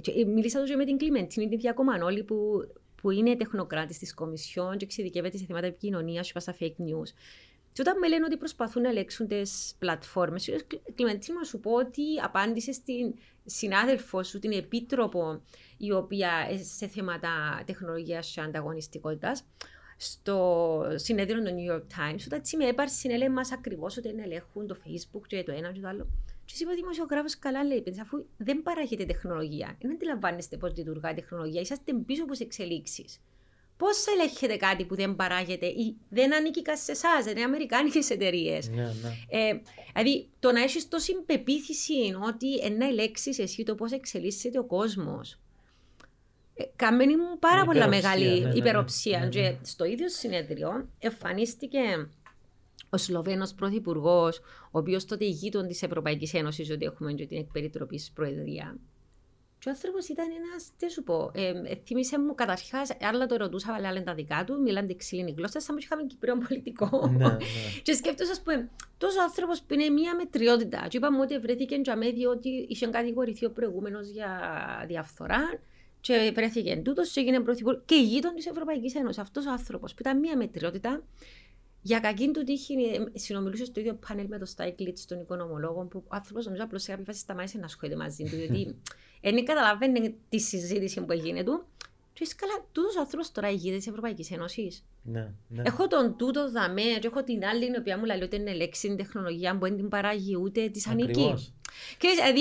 και, 0.00 0.10
ε, 0.10 0.24
μίλησα 0.24 0.60
τόσο 0.60 0.76
με 0.76 0.84
την 0.84 0.96
Κλιμεντίνη, 0.96 1.48
την 1.48 1.58
Διακομανόλη, 1.58 2.22
που, 2.22 2.36
που 3.02 3.10
είναι 3.10 3.36
τεχνοκράτης 3.36 3.98
της 3.98 4.14
Κομισιόν 4.14 4.76
και 4.76 4.84
εξειδικεύεται 4.84 5.36
σε 5.36 5.44
θέματα 5.44 5.66
επικοινωνίας 5.66 6.32
και 6.32 6.38
στα 6.38 6.56
fake 6.60 6.64
news. 6.64 7.12
Και 7.72 7.80
όταν 7.80 7.98
με 7.98 8.08
λένε 8.08 8.24
ότι 8.24 8.36
προσπαθούν 8.36 8.82
να 8.82 8.88
ελέγξουν 8.88 9.26
τις 9.26 9.74
πλατφόρμες, 9.78 10.50
Κλιμεντίνη, 10.94 11.38
να 11.38 11.44
σου 11.44 11.60
πω 11.60 11.72
ότι 11.72 12.02
απάντησε 12.22 12.72
στην 12.72 13.14
συνάδελφό 13.44 14.22
σου, 14.22 14.38
την 14.38 14.52
επίτροπο, 14.52 15.42
η 15.76 15.92
οποία 15.92 16.30
ε, 16.50 16.56
σε 16.62 16.86
θέματα 16.86 17.62
τεχνολογίας 17.66 18.32
και 18.34 18.40
ανταγωνιστικότητας, 18.40 19.44
στο 19.96 20.86
συνέδριο 20.94 21.42
του 21.42 21.50
New 21.50 21.74
York 21.74 21.82
Times, 21.82 22.22
όταν 22.26 22.38
έτσι 22.38 22.56
με 22.56 22.68
έπαρση 22.68 23.08
λέει 23.08 23.28
μας 23.28 23.52
ακριβώς 23.52 23.96
ότι 23.96 24.08
είναι 24.08 24.22
ελέγχουν 24.22 24.66
το 24.66 24.76
Facebook 24.84 25.26
και 25.26 25.42
το 25.42 25.52
ένα 25.52 25.72
και 25.72 25.80
το 25.80 25.88
άλλο. 25.88 26.06
Και 26.52 26.62
είπε 26.62 26.70
ο 26.70 26.74
δημοσιογράφο 26.74 27.26
καλά 27.38 27.64
λέει, 27.64 27.82
παιδιά, 27.82 28.02
αφού 28.02 28.24
δεν 28.36 28.62
παράγεται 28.62 29.04
τεχνολογία, 29.04 29.76
δεν 29.80 29.90
αντιλαμβάνεστε 29.90 30.56
πώς 30.56 30.76
λειτουργά 30.76 31.10
η 31.10 31.14
τεχνολογία, 31.14 31.60
είσαστε 31.60 31.92
πίσω 32.06 32.22
από 32.22 32.30
τις 32.30 32.40
εξελίξεις. 32.40 33.20
Πώς 33.76 34.06
ελέγχεται 34.06 34.56
κάτι 34.56 34.84
που 34.84 34.94
δεν 34.94 35.16
παράγεται 35.16 35.66
ή 35.66 35.96
δεν 36.08 36.34
ανήκει 36.34 36.62
καν 36.62 36.76
σε 36.76 36.90
εσάς, 36.92 37.24
δεν 37.24 37.36
είναι 37.36 37.44
αμερικάνικες 37.44 38.10
εταιρείες; 38.10 38.68
Ναι, 38.68 38.82
ναι. 38.82 39.10
Ε, 39.28 39.60
δηλαδή, 39.92 40.28
το 40.38 40.52
να 40.52 40.62
έχεις 40.62 40.88
τόση 40.88 41.14
πεποίθηση 41.26 42.16
ότι 42.26 42.70
να 42.70 42.86
ελέγξει 42.86 43.34
εσύ 43.38 43.62
το 43.62 43.74
πώς 43.74 43.92
εξελίσσεται 43.92 44.58
ο 44.58 44.64
κόσμος. 44.64 45.38
Ε, 46.54 46.64
Κάμενη 46.76 47.16
μου 47.16 47.38
πάρα 47.38 47.64
πολλά 47.64 47.88
μεγάλη 47.88 48.28
ναι, 48.28 48.34
ναι, 48.34 48.48
ναι. 48.48 48.54
υπεροψία. 48.54 49.18
Ναι, 49.18 49.24
ναι. 49.24 49.30
Και 49.30 49.56
στο 49.62 49.84
ίδιο 49.84 50.08
συνέδριο 50.08 50.88
εμφανίστηκε 50.98 51.78
ο 52.92 52.96
Σλοβαίνος 52.96 53.54
Πρωθυπουργός, 53.54 54.38
ο 54.70 54.78
οποίος 54.78 55.04
τότε 55.04 55.24
ηγείτον 55.24 55.66
της 55.66 55.82
Ευρωπαϊκής 55.82 56.34
Ένωσης, 56.34 56.70
ότι 56.70 56.84
έχουμε 56.84 57.12
και 57.12 57.26
την 57.26 57.38
εκπεριτροπή 57.38 58.00
Προεδρία. 58.14 58.76
Και 59.58 59.68
ο 59.68 59.72
άνθρωπος 59.72 60.08
ήταν 60.08 60.26
ένας, 60.30 60.70
τι 60.76 60.90
σου 60.90 61.02
πω, 61.02 61.30
ε, 61.34 61.48
ε, 61.48 61.74
θύμισε 61.86 62.18
μου 62.18 62.34
καταρχάς, 62.34 62.90
άλλα 63.00 63.26
το 63.26 63.36
ρωτούσα, 63.36 63.72
αλλά 63.72 63.88
άλλα 63.88 64.02
τα 64.02 64.14
δικά 64.14 64.44
του, 64.44 64.60
μιλάνε 64.60 64.94
ξύλινη 64.94 65.34
γλώσσα, 65.36 65.60
σαν 65.60 65.74
να 65.74 65.80
είχαμε 65.84 66.02
Κυπρέο 66.02 66.38
πολιτικό. 66.48 67.08
Ναι, 67.16 67.26
ναι. 67.26 67.36
και 67.84 67.92
σκέφτομαι, 67.92 68.30
ας 68.30 68.40
πούμε, 68.42 68.70
τόσος 68.98 69.22
άνθρωπος 69.22 69.62
που 69.62 69.74
είναι 69.74 69.88
μία 69.88 70.16
μετριότητα. 70.16 70.86
Και 70.88 70.96
είπαμε 70.96 71.20
ότι 71.20 71.38
βρέθηκε 71.38 71.76
για 71.82 71.96
με 71.96 72.10
διότι 72.10 72.66
είχε 72.68 72.86
κατηγορηθεί 72.86 73.44
ο 73.44 73.50
προηγούμενος 73.50 74.08
για 74.08 74.30
διαφθορά. 74.86 75.60
Και 76.00 76.32
βρέθηκε 76.34 76.76
τούτος 76.84 77.12
και 77.12 77.20
έγινε 77.20 77.40
πρωθυπουργός 77.40 77.82
και 77.84 77.94
ηγείτον 77.94 78.34
της 78.34 78.46
Ευρωπαϊκής 78.46 78.94
Ένωσης. 78.94 79.18
Αυτός 79.18 79.46
ο 79.46 79.50
άνθρωπος 79.50 79.94
που 79.94 79.98
ήταν 80.00 80.18
μία 80.18 80.36
μετριότητα, 80.36 81.02
για 81.82 82.00
κακή 82.00 82.30
του 82.30 82.44
τύχη, 82.44 82.74
ε, 82.74 83.18
συνομιλούσες 83.18 83.66
στο 83.66 83.80
ίδιο 83.80 83.94
πάνελ 83.94 84.26
με 84.28 84.38
τον 84.38 84.46
Στάικλιτ, 84.46 84.98
τον 85.06 85.20
οικονομολόγο, 85.20 85.84
που 85.84 86.02
ο 86.04 86.14
άνθρωπος 86.14 86.44
νομίζω 86.44 86.64
απλώς 86.64 86.82
σε 86.82 86.90
κάποια 86.90 87.04
φάση 87.04 87.18
σταμάτησε 87.18 87.58
να 87.58 87.64
ασχολείται 87.64 87.96
μαζί 87.98 88.24
του, 88.24 88.36
γιατί 88.40 88.76
δεν 89.20 89.44
καταλαβαίνει 89.44 90.14
τη 90.28 90.38
συζήτηση 90.38 91.00
που 91.00 91.12
έγινε 91.12 91.44
του. 91.44 91.66
Και 92.12 92.24
είσαι 92.24 92.34
καλά, 92.36 92.52
τούτος 92.72 92.96
ο 92.96 93.00
άνθρωπος 93.00 93.32
τώρα 93.32 93.50
ηγείται 93.50 93.76
της 93.76 93.86
Ευρωπαϊκής 93.86 94.30
Ένωσης. 94.30 94.84
Ναι, 95.02 95.30
ναι. 95.48 95.62
Έχω 95.66 95.86
τον 95.86 96.16
τούτο 96.16 96.50
δαμέ, 96.50 96.82
και 97.00 97.06
έχω 97.06 97.24
την 97.24 97.44
άλλη, 97.44 97.64
η 97.64 97.76
οποία 97.78 97.98
μου 97.98 98.04
λέει 98.04 98.22
ότι 98.22 98.36
είναι 98.36 98.52
λέξη, 98.54 98.86
είναι 98.86 98.96
τεχνολογία, 98.96 99.52
που 99.58 99.66
δεν 99.66 99.76
την 99.76 99.88
παράγει 99.88 100.36
ούτε 100.36 100.68
της 100.68 100.86
ανήκει. 100.88 101.10
Ακριβώς. 101.10 101.52
Και 101.98 102.08
δηλαδή, 102.14 102.40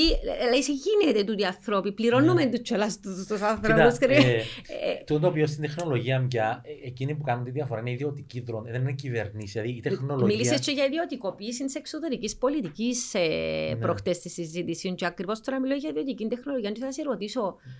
λέει, 0.52 0.64
σε 0.64 0.72
γίνεται 0.72 1.24
τούτοι 1.24 1.42
οι 1.42 1.46
άνθρωποι, 1.46 1.92
πληρώνουμε 1.92 2.46
τους 2.46 2.62
κιόλας 2.62 3.00
τους 3.00 3.42
ανθρώπου. 3.42 3.98
Κοίτα, 4.00 4.16
ε, 4.16 5.04
τούτο 5.06 5.20
το 5.20 5.28
οποίο 5.28 5.48
στην 5.48 5.62
τεχνολογία 5.62 6.26
πια, 6.30 6.62
ε, 6.84 6.88
εκείνοι 6.88 7.16
που 7.16 7.24
κάνουν 7.24 7.44
τη 7.44 7.52
διαφορά 7.52 7.80
είναι 7.80 7.92
ιδιωτικοί 7.92 8.40
δρόμοι, 8.42 8.72
δεν 8.72 8.82
είναι 8.82 8.94
κυβερνήσει. 8.94 9.52
Δηλαδή 9.60 9.78
η 9.78 9.82
τεχνολογία. 9.82 10.36
Μίλησες 10.36 10.60
και 10.60 10.72
για 10.72 10.86
ιδιωτικοποίηση 10.86 11.66
της 11.66 11.76
εξωτερικής 11.76 12.36
πολιτικής 12.36 13.14
ε, 13.14 13.20
Ναι. 13.20 13.76
προχτές 13.76 14.16
στη 14.16 14.30
συζήτησης. 14.30 14.94
Και 14.96 15.06
ακριβώς 15.06 15.42
τώρα 15.42 15.60
μιλώ 15.60 15.76
για 15.76 15.90
ιδιωτική 15.90 16.28
τεχνολογία. 16.28 16.72
Και 16.72 16.80
θα 16.80 16.92
σε 16.92 17.02
ρωτήσω, 17.04 17.56
Ναι. 17.66 17.72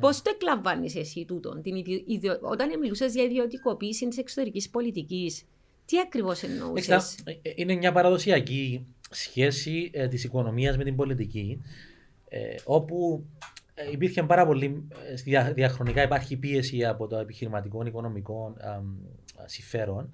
Πώς 0.00 0.22
το 0.22 0.30
εκλαμβάνεις 0.34 0.94
εσύ 0.96 1.24
τούτον, 1.24 1.62
την 1.62 1.74
ιδιο... 1.76 2.02
ιδιο- 2.06 2.38
όταν 2.42 2.78
μιλούσες 2.78 3.14
για 3.14 3.22
ιδιωτικοποίηση 3.22 4.08
της 4.08 4.18
εξωτερικής 4.18 4.70
πολιτικής, 4.70 5.44
τι 5.84 6.00
ακριβώς 6.00 6.42
εννοούσες; 6.42 6.84
Κοιτάξτε, 6.84 7.38
ε, 7.42 7.52
Είναι 7.54 7.74
μια 7.74 7.92
παραδοσιακή 7.92 8.86
σχέση 9.10 9.90
ε, 9.92 10.08
της 10.08 10.24
οικονομίας 10.24 10.76
με 10.76 10.84
την 10.84 10.96
πολιτική 10.96 11.60
ε, 12.28 12.54
όπου 12.64 13.24
ε, 13.74 13.90
υπήρχε 13.90 14.22
πάρα 14.22 14.46
πολύ 14.46 14.88
ε, 15.10 15.14
δια- 15.14 15.52
διαχρονικά 15.54 16.02
υπάρχει 16.02 16.36
πίεση 16.36 16.84
από 16.84 17.06
το 17.06 17.16
επιχειρηματικό 17.16 17.86
οικονομικό 17.86 18.54
αμ, 18.60 18.84
συμφέρον 19.44 19.98
α, 19.98 20.04
ε, 20.04 20.10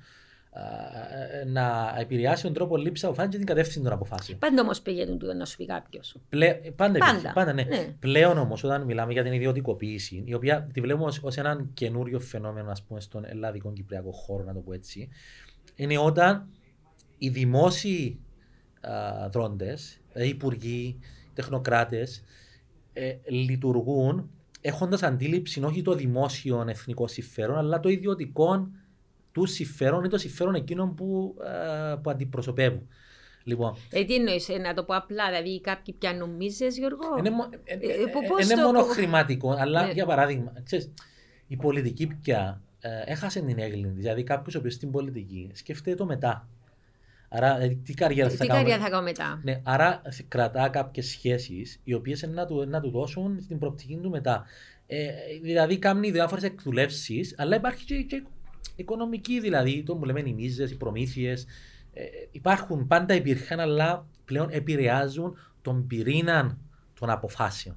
να 1.46 1.94
επηρεάσει 1.98 2.42
τον 2.42 2.52
τρόπο 2.52 2.76
λήψης 2.76 3.04
αποφάσεων 3.04 3.30
και 3.30 3.36
την 3.36 3.46
κατεύθυνση 3.46 3.82
των 3.82 3.92
αποφάσεων. 3.92 4.38
Πάντα 4.38 4.62
όμως 4.62 4.80
πήγαινε 4.80 5.16
τούτο 5.16 5.34
να 5.34 5.44
σου 5.44 5.56
πει 5.56 5.66
κάποιος. 5.66 6.16
Πλέ, 6.28 6.54
πάντα, 6.54 6.72
Πάντα. 6.76 6.98
υπήρχε, 6.98 7.32
πάντα 7.34 7.52
ναι. 7.52 7.62
Ναι. 7.62 7.94
Πλέον 7.98 8.38
όμως, 8.38 8.64
όταν 8.64 8.82
μιλάμε 8.82 9.12
για 9.12 9.22
την 9.22 9.32
ιδιωτικοποίηση, 9.32 10.22
η 10.26 10.34
οποία 10.34 10.68
τη 10.72 10.80
βλέπουμε 10.80 11.12
ως 11.22 11.36
έναν 11.36 11.70
καινούριο 11.74 12.20
φαινόμενο 12.20 12.70
ας 12.70 12.82
πούμε, 12.82 13.00
στον 13.00 13.24
ελλαδικό 13.24 13.72
κυπριακό 13.72 14.12
χώρο, 14.12 14.44
να 14.44 14.52
το 14.52 14.60
πω 14.60 14.72
έτσι, 14.72 15.08
είναι 15.74 15.98
όταν 15.98 16.48
οι 17.18 17.28
δημόσιοι 17.28 18.20
δρόντες, 19.30 20.00
δηλαδή 20.12 20.30
υπουργοί, 20.30 20.98
τεχνοκράτες, 21.34 22.22
ε, 22.92 23.14
λειτουργούν 23.28 24.30
έχοντας 24.60 25.02
αντίληψη 25.02 25.62
όχι 25.64 25.82
το 25.82 25.94
δημόσιο 25.94 26.64
εθνικό 26.68 27.06
συμφέρον, 27.06 27.56
αλλά 27.56 27.80
το 27.80 27.88
ιδιωτικό 27.88 28.68
του 29.36 29.46
συμφέρον 29.46 30.04
ή 30.04 30.08
το 30.08 30.18
συμφέρον 30.18 30.54
εκείνων 30.54 30.94
που, 30.94 31.34
α, 31.92 31.98
που 31.98 32.10
αντιπροσωπεύουν. 32.10 32.88
Λοιπόν, 33.44 33.76
Ε, 33.90 34.04
τι 34.04 34.14
εννοείς, 34.14 34.48
να 34.62 34.74
το 34.74 34.84
πω 34.84 34.94
απλά, 34.96 35.26
δηλαδή 35.26 35.60
κάποιοι 35.60 35.94
πια 35.98 36.12
νομίζεις, 36.14 36.78
Γιώργο; 36.78 37.02
Είναι, 37.18 37.30
μο- 37.30 37.48
ε, 37.64 37.72
Ε, 37.74 37.76
ε, 37.76 37.96
πο- 38.12 38.20
ε, 38.24 38.26
πώς 38.28 38.44
είναι 38.44 38.54
το- 38.54 38.60
μόνο 38.66 38.82
χρηματικό, 38.82 39.50
αλλά 39.58 39.86
Ναι. 39.86 39.92
για 39.92 40.06
παράδειγμα, 40.06 40.52
ξέρεις, 40.64 40.92
η 41.46 41.56
πολιτική 41.56 42.06
πια 42.06 42.60
ε, 42.80 42.88
έχασε 43.12 43.40
την 43.40 43.58
έγκλη. 43.58 43.82
της. 43.86 43.94
Δηλαδή, 43.94 44.22
κάποιος 44.22 44.54
ο 44.54 44.58
οποίος 44.58 44.74
στην 44.74 44.90
πολιτική 44.90 45.50
σκέφτεται 45.54 45.96
το 45.96 46.04
μετά. 46.06 46.48
Άρα, 47.28 47.60
ε, 47.60 47.68
τι 47.84 47.94
καριέρα 47.94 48.30
θα 48.30 48.36
Τι 48.36 48.46
κάνω. 48.46 48.58
καρδιά 48.60 48.78
θα 48.84 48.88
κάνω 48.90 49.02
μετά; 49.02 49.40
Ναι, 49.44 49.60
άρα 49.64 50.02
κρατά 50.28 50.68
κάποιες 50.68 51.06
σχέσεις 51.06 51.80
οι 51.84 51.94
οποίες 51.94 52.22
να, 52.22 52.46
του, 52.46 52.64
να 52.68 52.80
του 52.80 52.90
δώσουν 52.90 53.40
στην 53.40 53.58
προοπτική 53.58 53.98
του 54.02 54.10
μετά. 54.10 54.44
Ε, 54.86 55.06
δηλαδή, 55.42 55.78
κάνει 55.78 56.10
διάφορες 56.10 56.44
εκδουλεύσει, 56.44 57.34
αλλά 57.36 57.56
υπάρχει 57.56 57.84
και, 57.84 57.94
και 58.02 58.22
οικονομική, 58.76 59.40
δηλαδή, 59.40 59.82
το 59.82 59.94
που 59.96 60.04
λέμε 60.04 60.20
οι 60.26 60.32
μίζες, 60.32 60.70
οι 60.70 60.76
προμήθειες. 60.76 61.46
Ε, 61.92 62.02
υπάρχουν, 62.30 62.86
πάντα 62.86 63.14
υπήρχαν, 63.14 63.60
αλλά 63.60 64.06
πλέον 64.24 64.48
επηρεάζουν 64.50 65.36
τον 65.62 65.86
πυρήνα 65.86 66.58
των 67.00 67.10
αποφάσεων. 67.10 67.76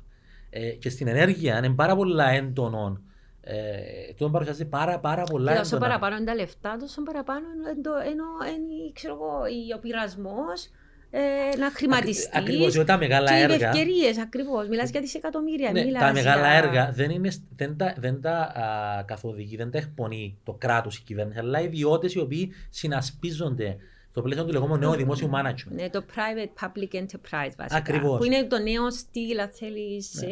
Ε, 0.50 0.70
και 0.70 0.90
στην 0.90 1.08
ενέργεια 1.08 1.58
είναι 1.58 1.70
πάρα 1.70 1.96
πολλά 1.96 2.30
έντονο. 2.30 3.02
Ε, 3.42 4.14
το 4.18 4.30
παρουσιάζει 4.30 4.66
πάρα, 4.66 5.00
πάρα 5.00 5.24
πολλά 5.24 5.54
Και 5.54 5.60
όσο 5.60 5.76
έντονα. 5.76 5.92
παραπάνω 5.92 6.16
είναι 6.16 6.26
τα 6.26 6.36
λεφτά, 6.36 6.78
τόσο 6.78 7.04
παραπάνω 7.04 7.46
είναι 7.56 7.82
το- 7.82 7.92
ενώ 8.12 8.26
είναι, 8.56 8.92
ξέρω 8.94 9.14
εγώ, 9.14 9.38
ο 9.76 9.80
πειρασμός 9.80 10.70
ε, 11.12 11.57
να 11.57 11.72
χρηματιστεί. 11.72 12.30
Ακριβώς, 12.38 12.72
διότι 12.74 12.88
τα 12.88 12.97
μεγάλα 12.97 13.30
και 13.32 13.38
οι 13.38 13.41
έργα- 13.41 13.70
ευκαιρίες, 13.70 14.18
ακριβώς. 14.18 14.68
Μιλάς 14.68 14.89
για 14.89 15.01
δισεκατομμύρια. 15.01 15.72
Ναι, 15.72 15.84
μιλάς 15.84 16.01
τα 16.01 16.12
μεγάλα 16.14 16.47
για- 16.47 16.57
έργα 16.57 16.91
δεν, 16.91 17.10
είναι, 17.10 17.30
δεν 17.55 17.78
τα, 17.78 17.95
δεν 17.97 18.22
τα 18.22 18.32
α, 18.38 19.03
καθοδηγεί, 19.03 19.55
δεν 19.55 19.72
τα 19.72 19.78
εκπονεί 19.78 20.38
το 20.43 20.53
κράτος, 20.53 20.97
η 20.97 21.01
κυβέρνηση, 21.01 21.39
αλλά 21.39 21.62
οι 21.62 21.64
ιδιώτες 21.64 22.14
οι 22.14 22.20
οποίοι 22.20 22.51
συνασπίζονται 22.70 23.78
στο 24.12 24.22
πλαίσιο 24.22 24.45
του 24.45 24.51
λεγόμενου 24.51 24.80
νέου 24.80 24.95
δημόσιου 24.95 25.30
management. 25.34 25.72
Ναι, 25.72 25.89
το 25.89 26.03
private 26.16 26.66
public 26.66 26.95
enterprise 26.95 27.53
βασικά. 27.57 27.76
Ακριβώς. 27.76 28.18
Που 28.18 28.24
είναι 28.26 28.43
το 28.43 28.57
νέο 28.60 28.91
στυλ, 28.91 29.39
αν 29.39 29.49
θέλεις, 29.53 30.24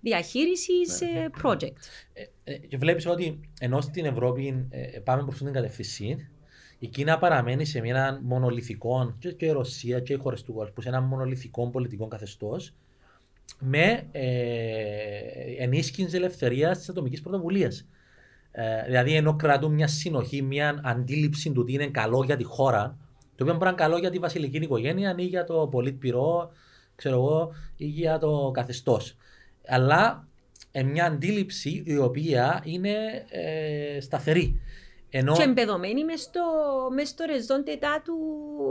διαχείρισης 0.00 1.00
Ναι. 1.00 1.26
project. 1.42 1.72
Ε, 2.44 2.52
και 2.56 2.76
βλέπεις 2.76 3.06
ότι 3.06 3.40
ενώ 3.60 3.80
στην 3.80 4.04
Ευρώπη 4.04 4.66
ε, 4.70 4.98
πάμε 4.98 5.22
προς 5.24 5.38
την 5.38 5.52
κατευθύνση, 5.52 6.28
η 6.78 6.86
Κίνα 6.86 7.18
παραμένει 7.18 7.64
σε 7.64 7.80
μια 7.80 8.20
μονολυθικό, 8.22 9.14
και, 9.18 9.32
και 9.32 9.46
η 9.46 9.50
Ρωσία 9.50 10.00
και 10.00 10.12
οι 10.12 10.16
χώρες 10.16 10.42
του 10.42 10.52
κόσμου, 10.52 10.82
σε 10.82 10.88
ένα 10.88 11.00
μονολυθικό 11.00 11.70
πολιτικό 11.70 12.08
καθεστώς 12.08 12.74
με 13.58 14.06
ε, 14.12 14.28
ενίσχυση 15.58 16.16
ελευθερίας 16.16 16.78
της 16.78 16.88
ατομικής 16.88 17.20
πρωτοβουλίας. 17.20 17.86
Ε, 18.50 18.84
δηλαδή, 18.84 19.14
ενώ 19.14 19.36
κρατούν 19.36 19.72
μια 19.72 19.86
συνοχή, 19.86 20.42
μια 20.42 20.80
αντίληψη 20.84 21.52
του 21.52 21.64
τι 21.64 21.72
είναι 21.72 21.86
καλό 21.86 22.24
για 22.24 22.36
τη 22.36 22.44
χώρα, 22.44 22.96
το 23.36 23.44
οποίο 23.44 23.52
μπορεί 23.52 23.64
να 23.64 23.68
είναι 23.68 23.76
καλό 23.76 23.98
για 23.98 24.10
τη 24.10 24.18
βασιλική 24.18 24.56
οικογένεια 24.56 25.14
ή 25.18 25.24
για 25.24 25.44
το 25.44 25.68
πολίτπυρο, 25.70 26.50
ξέρω 26.94 27.14
εγώ, 27.16 27.52
ή 27.76 27.86
για 27.86 28.18
το 28.18 28.50
καθεστώς. 28.54 29.16
Αλλά 29.66 30.28
ε, 30.72 30.82
μια 30.82 31.04
αντίληψη 31.04 31.82
η 31.86 31.96
οποία 31.96 32.62
είναι 32.64 33.24
ε, 33.28 34.00
σταθερή. 34.00 34.60
Ενώ 35.10 35.32
Και 35.36 35.42
εμπεδομένη 35.42 36.04
μες 36.04 36.20
στο, 36.20 36.40
μες 36.94 37.08
στο 37.08 37.24
ρεζόν 37.24 37.64
τετά 37.64 38.02
του, 38.04 38.14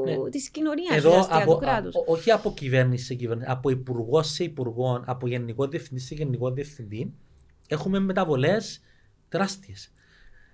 Ναι. 0.05 0.29
της 0.29 0.49
κοινωνίας, 0.49 0.95
εδώ 0.95 1.09
ουσιαστικά, 1.09 1.37
από, 1.37 1.53
του 1.53 1.59
κράτους. 1.59 1.95
από- 1.95 2.11
όχι 2.13 2.31
από 2.31 2.53
κυβέρνηση 2.53 3.05
σε 3.05 3.13
κυβέρνηση, 3.13 3.49
από 3.51 3.69
υπουργό 3.69 4.23
σε 4.23 4.43
υπουργό, 4.43 5.03
από 5.05 5.27
γενικό 5.27 5.67
διευθυντή 5.67 5.99
σε 6.01 6.15
γενικό 6.15 6.51
διευθυντή, 6.51 7.13
έχουμε 7.67 7.99
μεταβολές 7.99 8.81
τεράστιες. 9.29 9.91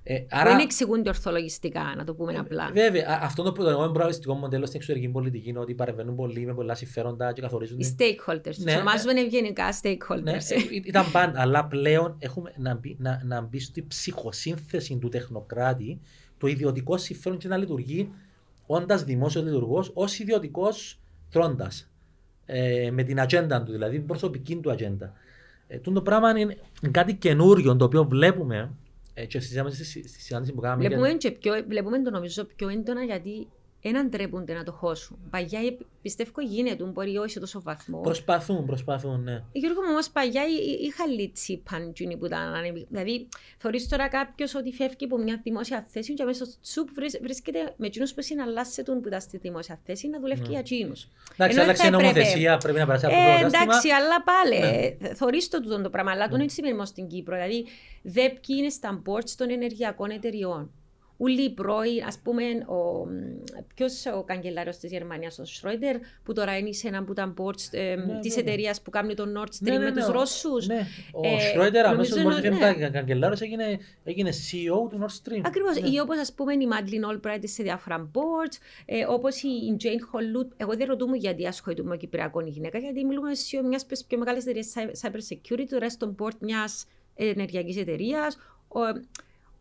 Ε, 0.06 0.18
Που 0.20 0.28
άρα, 0.30 0.50
δεν 0.50 0.60
εξηγούνται 0.60 1.10
ορθολογιστικά, 1.10 1.94
να 1.98 2.04
το 2.04 2.14
πούμε 2.14 2.36
απλά. 2.38 2.70
βέβαια, 2.74 3.06
α- 3.10 3.20
αυτό 3.26 3.44
το 3.44 3.52
πρωτογενικό 3.52 3.90
προαγωνιστικό 3.92 4.34
μοντέλο 4.34 4.66
στην 4.66 4.78
εξωτερική 4.80 5.10
πολιτική 5.12 5.50
είναι 5.50 5.60
ότι 5.60 5.74
παρεμβαίνουν 5.74 6.16
πολλοί 6.16 6.46
με 6.46 6.54
πολλά 6.54 6.76
συμφέροντα 6.76 7.34
και 7.34 7.42
καθορίζουν. 7.42 7.80
Οι 7.80 7.96
stakeholders, 8.00 8.42
τους 8.44 8.58
Ναι. 8.58 8.74
ονομάζουμε 8.76 9.12
ευγενικά 9.22 9.64
Ναι, 9.64 9.72
stakeholders. 9.82 10.50
ε, 10.50 10.76
ήταν 10.86 11.12
πάντα, 11.12 11.42
αλλά 11.42 11.66
πλέον 11.66 12.16
έχουμε 12.20 12.54
να 12.58 12.76
μπει, 12.76 12.96
να, 13.00 13.22
να 13.26 13.42
μπει 13.42 13.60
στη 13.60 13.86
ψυχοσύνθεση 13.88 14.98
του 14.98 15.10
τεχνοκράτη 15.10 16.00
το 16.38 16.48
ιδιωτικό 16.48 16.98
συμφέρον 16.98 17.38
και 17.38 17.48
να 17.48 17.58
λειτουργεί 17.58 18.10
όντας 18.66 19.04
δημόσιος 19.04 19.44
λειτουργός 19.44 19.92
ως 19.94 20.20
ιδιωτικός 20.20 21.00
τρώντας. 21.30 21.88
Ε, 22.46 22.90
με 22.92 23.04
την 23.04 23.20
ατζέντα 23.20 23.64
του, 23.64 23.72
δηλαδή 23.72 23.98
την 23.98 24.06
προσωπική 24.08 24.56
του 24.56 24.72
ατζέντα. 24.72 25.14
Ε, 25.68 25.78
τούτο 25.78 25.92
το 25.92 26.02
πράγμα 26.02 26.40
είναι 26.40 26.58
κάτι 26.92 27.16
καινούριο 27.16 27.76
το 27.76 27.86
οποίο 27.86 28.04
βλέπουμε 28.06 28.58
ε, 28.58 28.70
και 29.28 29.40
συζητάμε 29.40 29.70
στη, 29.70 29.84
στη 29.86 30.22
συνάντηση 30.22 30.54
που 30.54 30.62
κάναμε. 30.62 30.84
Βλέπουμε, 30.88 31.08
για- 31.08 31.18
και 31.18 31.32
πιο, 31.32 31.54
βλέπουμε 31.68 32.02
το 32.02 32.10
νομίζω 32.10 32.46
πιο 32.56 32.70
έντονα 32.70 33.04
γιατί 33.04 33.48
έναν 33.86 34.10
ντρέπονται 34.10 34.54
να 34.54 34.64
το 34.64 34.72
χώσουν. 34.72 35.18
Παγιά 35.30 35.60
ε, 35.60 35.78
πιστεύω 36.02 36.42
γίνεται, 36.42 36.84
μπορεί 36.84 37.18
όχι 37.18 37.30
σε 37.32 37.40
τόσο 37.40 37.62
βαθμό. 37.62 38.02
Προσπαθούν, 38.02 38.66
προσπαθούν, 38.66 39.24
ναι. 39.24 39.44
Γιώργο 39.52 39.82
μου 39.82 39.88
όμως 39.92 40.10
παλιά 40.10 40.42
εί- 40.48 40.82
είχα 40.82 41.08
λίτσι 41.08 41.64
παντζούνι 41.72 42.18
που 42.18 42.26
ήταν 42.26 42.54
ανέβη. 42.54 42.86
Δηλαδή, 42.90 43.28
θεωρείς 43.58 43.88
τώρα 43.88 44.08
κάποιος 44.08 44.56
ότι 44.56 44.72
φεύγει 44.72 45.06
από 45.06 45.18
μια 45.18 45.40
δημόσια 45.44 45.86
θέση 45.90 46.14
και 46.14 46.24
μέσα 46.24 46.46
στο 46.46 46.56
τσουπ 46.62 46.90
βρίσ- 46.96 47.22
βρίσκεται 47.22 47.74
με 47.78 47.86
εκείνους 47.86 48.14
που 48.14 48.22
συναλλάσσεται 48.22 48.92
που 48.92 49.04
ήταν 49.08 49.22
στη 49.22 49.38
δημόσια 49.38 49.80
θέση 49.86 50.08
να 50.08 50.20
δουλεύει 50.20 50.46
για 50.50 50.60
εκείνους. 50.60 51.08
Εντάξει, 51.34 51.54
Ενώ 51.56 51.64
άλλαξε 51.64 51.88
η 51.88 51.90
θα 51.90 51.96
έπρεπε. 51.96 52.14
νομοθεσία, 52.14 52.58
πρέπει 52.58 52.80
να 52.80 52.86
περάσει 52.86 53.06
από 53.06 53.14
το 53.16 53.22
Ε, 53.22 53.26
διάστημα. 53.38 53.62
εντάξει, 53.64 53.90
αλλά 53.90 54.24
πάλι. 54.24 54.60
Ναι. 54.60 55.08
Ε, 55.08 55.14
θωρείς 55.14 55.48
το 55.50 55.62
τούτο 55.62 55.82
το 55.82 55.90
πράγμα, 55.90 56.12
αλλά 56.12 56.28
το 56.28 56.36
έτσι 56.36 56.56
σημαίνει 56.56 56.86
στην 56.86 57.08
Κύπρο. 57.08 57.36
Δηλαδή, 57.36 57.66
δε 58.02 58.22
ποιοι 58.30 58.56
είναι 58.60 58.70
στα 58.70 59.02
boards 59.06 59.30
των 59.38 59.50
ενεργειακών 59.50 60.10
εταιριών. 60.10 60.72
Ούλοι 61.18 61.42
οι 61.44 61.50
πρώοι, 61.54 62.02
ας 62.08 62.20
πούμε, 62.24 62.44
ο, 62.68 63.08
ποιος 63.76 64.06
ο 64.18 64.24
καγκελάριος 64.24 64.78
της 64.78 64.92
Γερμανίας, 64.92 65.40
ο 65.40 65.46
Σρόιντερ, 65.46 65.96
που 66.24 66.34
τώρα 66.34 66.58
είναι 66.58 66.72
σε 66.72 66.88
ένα 66.88 66.98
από 66.98 67.14
τα 67.14 67.34
boards 67.38 67.68
ε, 67.72 67.96
Ναι, 67.96 68.20
της 68.20 68.36
βέβαια. 68.36 68.54
εταιρείας 68.54 68.82
που 68.82 68.90
κάνει 68.90 69.14
το 69.14 69.24
Nord 69.38 69.46
Stream 69.48 69.60
Ναι, 69.60 69.72
ναι, 69.72 69.78
με 69.78 69.84
ναι, 69.84 69.92
τους 69.92 70.08
ο- 70.08 70.12
Ρώσους. 70.12 70.68
Ναι, 70.68 70.88
ο 71.14 71.22
Ε, 71.28 71.40
Σρόιντερ 71.40 71.86
αμέσως 71.86 72.10
νομίζω 72.16 72.30
μόλις 72.30 72.46
είναι- 72.58 72.66
έφυγε 72.68 72.84
ναι. 72.86 72.90
καγκελάρος 72.90 73.42
έγινε, 73.42 73.80
έγινε 74.04 74.30
CEO 74.30 74.90
του 74.90 75.00
Nord 75.02 75.30
Stream. 75.32 75.42
Ακριβώς. 75.46 75.82
Ναι. 75.82 75.88
Ή 75.90 76.00
όπως 76.00 76.18
ας 76.18 76.34
πούμε 76.34 76.54
η 76.54 76.68
Madeleine 76.72 77.16
Albright 77.16 77.40
σε 77.44 77.64
διάφορα 77.64 78.12
boards, 78.14 78.58
ε, 78.86 79.06
όπως 79.10 79.42
η 79.44 79.48
η 79.48 79.76
Jane 79.84 79.86
Holloot. 80.16 80.48
Εγώ 80.58 80.76
δεν 80.76 80.88
ρωτούμε 80.88 81.18
γιατί 81.18 81.48
ασχολείται 81.48 81.84
με 81.84 81.98
Κυπριακό 81.98 82.40
η 82.40 82.50
γυναίκα, 82.50 82.78
γιατί 82.78 83.06
μιλούμε 83.06 83.34
σε 83.36 83.64
μιας 83.64 83.82
από 83.82 83.92
τις 83.92 84.06
πιο 84.06 84.18
μεγάλες 84.18 84.44
εταιρείες 84.46 84.74
cyber- 84.76 85.08
cyber 85.08 85.20
security, 85.34 85.66
το 85.70 85.78
rest 85.82 85.96
των 85.98 86.16
board 86.20 86.38
μιας 86.40 86.86
ενεργειακής 87.16 87.78
εταιρείας. 87.78 88.38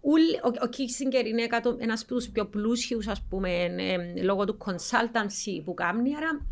Ο, 0.05 0.11
ούλ- 0.11 0.45
ο, 0.45 0.49
ο 0.49 0.69
Kissinger 0.73 1.27
είναι 1.27 1.47
κάτω- 1.47 1.77
ένας 1.81 2.03
από 2.03 2.15
τους 2.15 2.29
πιο 2.29 2.47
πλούσιους, 2.47 3.07
ας 3.09 3.23
πούμε, 3.29 3.65
ε, 3.65 4.23
λόγω 4.23 4.45
του 4.45 4.57
consultancy 4.65 5.63
που 5.65 5.75
κάνει, 5.75 6.17
άρα 6.17 6.47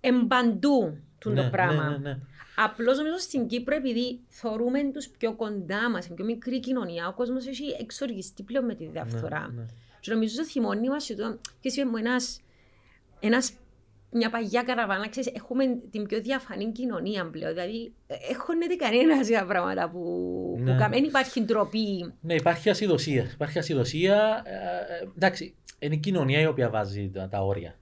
εμπαντού 0.00 0.98
του 1.18 1.30
Ναι, 1.30 1.42
το 1.42 1.48
πράγμα. 1.50 1.82
ναι, 1.88 1.96
ναι, 1.96 1.98
ναι. 1.98 2.18
Απλώς 2.56 2.96
νομίζω 2.98 3.16
στην 3.18 3.46
Κύπρο, 3.46 3.74
επειδή 3.76 4.20
θεωρούμε 4.28 4.90
τους 4.92 5.08
πιο 5.08 5.34
κοντά 5.34 5.90
μας, 5.90 6.06
είναι 6.06 6.14
πιο 6.14 6.24
μικρή 6.24 6.60
κοινωνία, 6.60 7.08
ο 7.08 7.12
κόσμος 7.12 7.46
έχει 7.46 7.76
εξοργιστεί 7.80 8.42
πλέον 8.42 8.64
με 8.64 8.74
τη 8.74 8.86
διαφθορά. 8.86 9.50
ναι. 9.56 9.64
Και 10.00 10.12
νομίζω 10.12 10.36
το 10.36 10.44
θυμώνει 10.44 10.88
μας 10.88 11.04
και 11.06 11.14
είπε 11.60 11.84
μου 11.84 11.96
ένας, 11.96 12.40
ένας, 13.20 13.52
μια 14.14 14.30
παγιά 14.30 14.62
καραβάνα, 14.62 15.08
ξέρεις, 15.08 15.32
έχουμε 15.34 15.64
την 15.90 16.06
πιο 16.06 16.20
διαφανή 16.20 16.72
κοινωνία 16.72 17.30
πλέον. 17.30 17.52
Δηλαδή, 17.52 17.92
ε, 18.06 18.14
έχωνεται 18.30 18.74
κανένας 18.74 19.28
για 19.28 19.44
πράγματα 19.46 19.90
που, 19.90 20.00
Ναι. 20.58 20.72
που 20.72 20.78
κάνουν. 20.78 20.92
Δεν 20.92 21.04
υπάρχει 21.04 21.42
ντροπή. 21.42 22.12
Ναι, 22.20 22.34
υπάρχει 22.34 22.70
ασυδοσία. 22.70 23.30
Υπάρχει 23.34 23.58
ασυδοσία. 23.58 24.42
Ε, 24.44 24.54
ε, 25.02 25.08
εντάξει, 25.16 25.54
είναι 25.78 25.94
η 25.94 25.98
κοινωνία 25.98 26.40
η 26.40 26.46
οποία 26.46 26.70
βάζει 26.70 27.10
τα, 27.14 27.28
τα 27.28 27.40
όρια. 27.44 27.74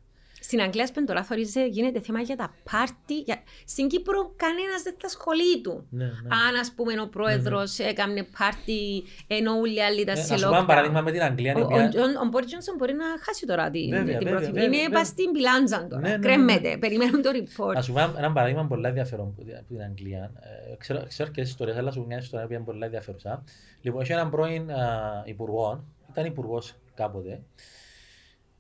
Στην 0.53 0.65
Αγγλία, 0.65 0.87
σπεντολά, 0.87 1.23
θωρίζε, 1.25 1.67
γίνεται 1.67 2.01
θέμα 2.01 2.21
για 2.21 2.37
τα 2.37 2.55
πάρτι. 2.71 3.19
Για... 3.19 3.37
Στην 3.67 3.89
Κύπρο, 3.89 4.33
κανένας 4.37 4.83
δεν 4.83 4.95
θα 4.99 5.07
ασχολεί 5.07 5.61
του. 5.61 5.87
Ναι, 5.91 6.05
ναι. 6.05 6.11
Αν, 6.49 6.55
ας 6.61 6.73
πούμε, 6.77 7.01
ο 7.01 7.09
πρόεδρος 7.09 7.79
έκανε 7.79 8.27
πάρτι, 8.39 9.03
ενώ 9.27 9.53
όλοι 9.59 9.75
οι 9.75 9.83
άλλοι 9.83 10.01
ήταν 10.01 10.17
Ε, 10.17 10.21
σε 10.23 10.33
να 10.33 10.39
σου 10.39 10.45
πω 10.45 10.51
ένα 10.55 10.63
lockdown. 10.63 10.67
παράδειγμα 10.67 11.01
με 11.01 11.11
την 11.13 11.23
Αγγλία. 11.23 11.53
η 11.53 11.61
Ο, 11.61 11.65
οποία- 11.65 11.85
ο, 11.85 12.21
ο 12.25 12.29
Μπόρι 12.31 12.45
Τζόνσον 12.47 12.75
μπορεί 12.77 12.93
να 12.93 13.05
χάσει 13.21 13.47
τώρα 13.47 13.71
την, 13.71 13.91
Βέβαια, 13.91 14.05
την 14.05 14.13
βέβαια, 14.13 14.31
πρωθυπουργία. 14.33 14.63
βέβαια, 14.63 14.65
Είναι 14.79 14.83
βέβαια. 14.83 14.99
πας 14.99 15.07
στην 15.09 15.31
πιλάντζα 15.33 15.87
τώρα. 15.89 16.01
Ναι, 16.03 16.09
ναι, 16.09 16.17
ναι, 16.17 16.23
Κρέμεται. 16.27 16.69
ναι. 16.69 16.79
Περιμένουν 16.79 17.23
το 17.23 17.31
report. 17.41 17.75
Να 17.75 17.83
σου 17.83 17.93
πω 17.93 18.01
ένα 18.19 18.33
παράδειγμα 18.33 18.67
πολύ 18.67 18.87
ενδιαφέρον 18.87 19.35
που 19.35 19.43
από 19.59 19.69
την 19.69 19.83
Αγγλία. 19.83 20.33
Ε, 20.71 20.77
ξέρω, 20.77 21.05
ξέρω 21.09 21.31
και 21.31 21.41
ιστορίες, 21.41 21.77
αλλά 21.77 21.91
σου 21.91 22.01
πω 22.01 22.07
μια 22.07 22.19
ιστορία 22.19 22.47
που 22.47 22.53
είναι 22.53 22.63
πολύ 22.65 22.85
ενδιαφέρουσα. 22.85 23.45
Λοιπόν, 23.81 24.01
έχει 24.01 24.13
έναν 24.13 24.31
πρώην 24.31 24.71
α, 24.71 25.23
υπουργό, 25.27 25.85
ήταν 26.11 26.25
υπουργός 26.25 26.75
κάποτε. 26.95 27.43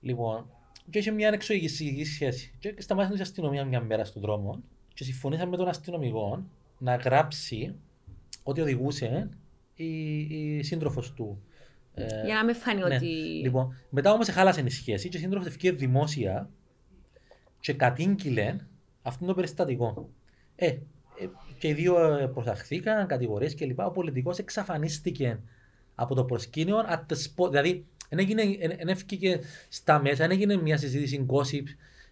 Λοιπόν, 0.00 0.46
και 0.90 0.98
είχε 0.98 1.10
μια 1.10 1.28
εξωγική 1.28 2.04
σχέση. 2.04 2.54
Και 2.58 2.74
σταμάτησε 2.78 3.18
η 3.18 3.20
αστυνομία 3.20 3.64
μια 3.64 3.80
μέρα 3.80 4.04
στον 4.04 4.22
δρόμο 4.22 4.62
και 4.94 5.04
συμφωνήσαμε 5.04 5.50
με 5.50 5.56
τον 5.56 5.68
αστυνομικό 5.68 6.44
να 6.78 6.96
γράψει 6.96 7.74
ότι 8.42 8.60
οδηγούσε 8.60 9.28
η, 9.74 10.18
η 10.18 10.62
σύντροφος 10.62 11.12
του. 11.12 11.42
Ε, 11.94 12.24
Για 12.24 12.34
να 12.34 12.44
με 12.44 12.52
φανεί 12.52 12.80
ναι. 12.80 12.94
ότι... 12.94 13.06
Λοιπόν, 13.42 13.76
μετά 13.90 14.12
όμως 14.12 14.28
χάλασε 14.28 14.60
η 14.60 14.70
σχέση 14.70 15.08
και 15.08 15.16
η 15.16 15.20
σύντροφος 15.20 15.48
ευκαιρία 15.48 15.78
δημόσια 15.78 16.50
και 17.60 17.72
κατήγγειλε 17.72 18.56
αυτό 19.02 19.26
το 19.26 19.34
περιστατικό. 19.34 20.10
Ε, 20.56 20.66
ε, 20.66 20.78
και 21.58 21.68
οι 21.68 21.72
δύο 21.72 22.16
ε, 22.16 22.26
προσαχθήκαν, 22.26 23.06
κατηγορίες 23.06 23.54
κλπ. 23.54 23.78
Ο 23.78 23.90
πολιτικός 23.90 24.38
εξαφανίστηκε 24.38 25.40
από 25.94 26.14
το 26.14 26.24
προσκήνιο 26.24 26.76
at 26.78 27.00
the 27.12 27.16
spot. 27.16 27.50
Δηλαδή, 27.50 27.86
δεν 28.16 28.18
έγινε, 28.18 28.42
εν- 28.60 28.74
εν 28.76 28.88
έφυγε 28.88 29.38
στα 29.68 30.00
μέσα, 30.00 30.16
δεν 30.16 30.30
έγινε 30.30 30.56
μια 30.56 30.76
συζήτηση 30.76 31.26
gossip 31.28 31.64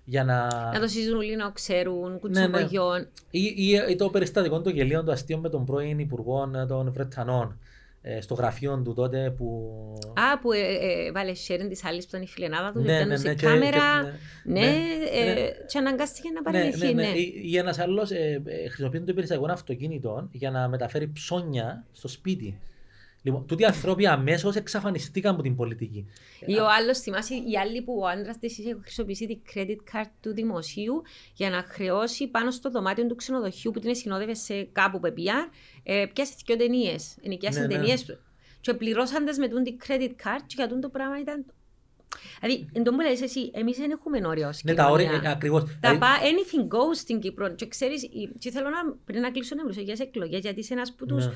για 0.05 0.25
να... 0.25 0.47
Να 0.73 0.81
το 0.81 0.87
συζητούν 0.87 1.17
όλοι 1.17 1.37
να 1.37 1.51
ξέρουν, 1.51 2.03
Ναι, 2.03 2.11
ναι. 2.13 2.19
κουτσομπογιών. 2.19 3.09
Ή, 3.31 3.41
ή, 3.57 3.81
ή 3.91 3.97
το 3.97 4.11
περιστατικό 4.11 4.61
των 4.61 4.73
γελίων 4.73 5.05
των 5.05 5.15
αστείων 5.15 5.41
με 5.41 5.49
τον 5.49 5.65
πρώην 5.65 5.99
υπουργό 5.99 6.51
ε, 6.57 6.67
των 6.67 6.93
Βρετανών 6.93 7.59
ε, 8.03 8.21
στο 8.21 8.35
γραφείο 8.35 8.83
του 8.85 8.95
τότε 8.95 9.31
που... 9.37 9.73
Α, 10.15 10.39
που 10.39 10.53
ε, 10.53 10.59
ε, 10.59 11.13
βάλε 11.13 11.33
sharing 11.49 11.67
της 11.69 11.85
άλλης 11.85 12.03
που 12.05 12.11
ήταν 12.11 12.23
η 12.23 12.27
φιλενάδα 12.27 12.73
του, 12.73 12.79
Ναι, 12.81 12.85
και 12.87 12.93
ναι, 12.93 12.97
ήταν 12.99 13.09
ναι, 13.09 13.17
σε 13.17 13.35
και- 13.35 13.47
κάμερα. 13.47 13.71
και- 14.03 14.51
Ναι, 14.53 14.61
ναι, 14.61 14.67
ε, 15.13 15.25
ναι. 15.35 15.49
και 15.67 15.79
αναγκάστηκε 15.79 16.29
να 16.29 16.51
Ναι, 16.51 16.59
παραιτηθεί, 16.59 16.87
ναι, 16.95 17.03
ναι. 17.03 17.09
ναι. 17.11 17.17
Ή, 17.19 17.41
ή 17.45 17.57
ένας 17.57 17.79
άλλος 17.79 18.11
ε, 18.11 18.43
ε, 18.45 18.69
χρησιμοποιεί 18.69 19.01
το 19.01 19.15
περιστατικό 19.15 19.53
αυτοκίνητο 19.53 20.29
για 20.33 20.51
να 20.51 20.69
μεταφέρει 20.69 21.09
ψώνια 21.09 21.85
στο 21.93 22.09
σπίτι. 22.09 22.59
Λοιπόν, 23.23 23.47
τούτοι 23.47 23.63
οι 23.63 23.67
άνθρωποι 23.67 24.07
αμέσως 24.07 24.57
εξαφανιστήκαν 24.57 25.35
από 25.35 25.43
την 25.43 25.57
πολιτική. 25.57 26.07
Ή 26.47 26.59
ο 26.59 26.67
άλλος, 26.79 26.99
θυμάσαι, 26.99 27.35
οι 27.35 27.59
άλλοι 27.61 27.83
που 27.83 27.99
ο 28.03 28.07
άντρας 28.07 28.39
της 28.39 28.59
είχε 28.59 28.77
χρησιμοποιήσει 28.83 29.27
τη 29.27 29.39
credit 29.55 29.77
card 29.97 30.09
του 30.21 30.33
δημοσίου 30.35 31.03
για 31.35 31.51
να 31.51 31.65
χρεώσει 31.69 32.27
πάνω 32.27 32.51
στο 32.51 32.71
δωμάτιο 32.71 33.07
του 33.07 33.15
ξενοδοχείου 33.15 33.71
που 33.71 33.79
την 33.81 33.95
συνόδευε 33.95 34.35
σε 34.35 34.63
κάπου 34.73 35.01
που 35.01 35.13
πήγαν, 35.13 35.49
ε, 35.83 36.07
πιάσες 36.13 36.35
δύο 36.47 36.57
ταινίες. 36.57 37.17
Ενοικιάσε 37.23 37.61
Ναι, 37.61 37.67
ναι. 37.67 37.75
ταινίες. 37.75 38.19
Και 38.61 38.75
πληρώσαντες 38.75 39.39
με 39.39 39.49
τούν 39.49 39.63
τη 39.63 39.77
credit 39.87 40.11
card, 40.11 40.41
και 40.47 40.55
για 40.57 40.69
τούν 40.69 40.81
το 40.81 40.89
πράγμα 40.89 41.21
ήταν. 41.21 41.45
Δηλαδή, 42.41 42.69
εν 42.73 42.83
τω 42.83 42.91
που 42.91 43.01
λες 43.01 43.23
εσύ, 43.23 43.51
εμείς 43.55 43.77
δεν 43.77 43.91
έχουμε 43.91 44.27
όριο 44.27 44.49
ως 44.49 44.63
Ναι, 44.65 44.75
τα 44.75 44.91
όρια, 44.91 45.07
κοινωνία. 45.07 45.29
ε, 45.31 45.33
ακριβώς. 45.33 45.63
Τα 45.65 45.71
Δηλαδή, 45.81 45.99
πά, 45.99 46.09
anything 46.21 46.65
goes 46.75 46.95
στην 46.97 47.21
Κύπρο. 47.21 47.55
Και 47.55 47.67
ξέρεις, 47.69 48.03
η- 48.03 48.33
και 48.39 48.51
θέλω 48.51 48.69
να, 48.69 48.95
πριν 49.05 49.21
να 49.21 49.31
κλείσω 49.31 49.55
να 49.55 49.63
μιλήσω 49.63 49.81
για 49.81 49.93
τις 49.93 50.03
εκλογές, 50.03 50.41
γιατί 50.41 50.61
είσαι 50.61 50.73
ένας 50.75 50.91
από 50.91 51.07
τους 51.07 51.29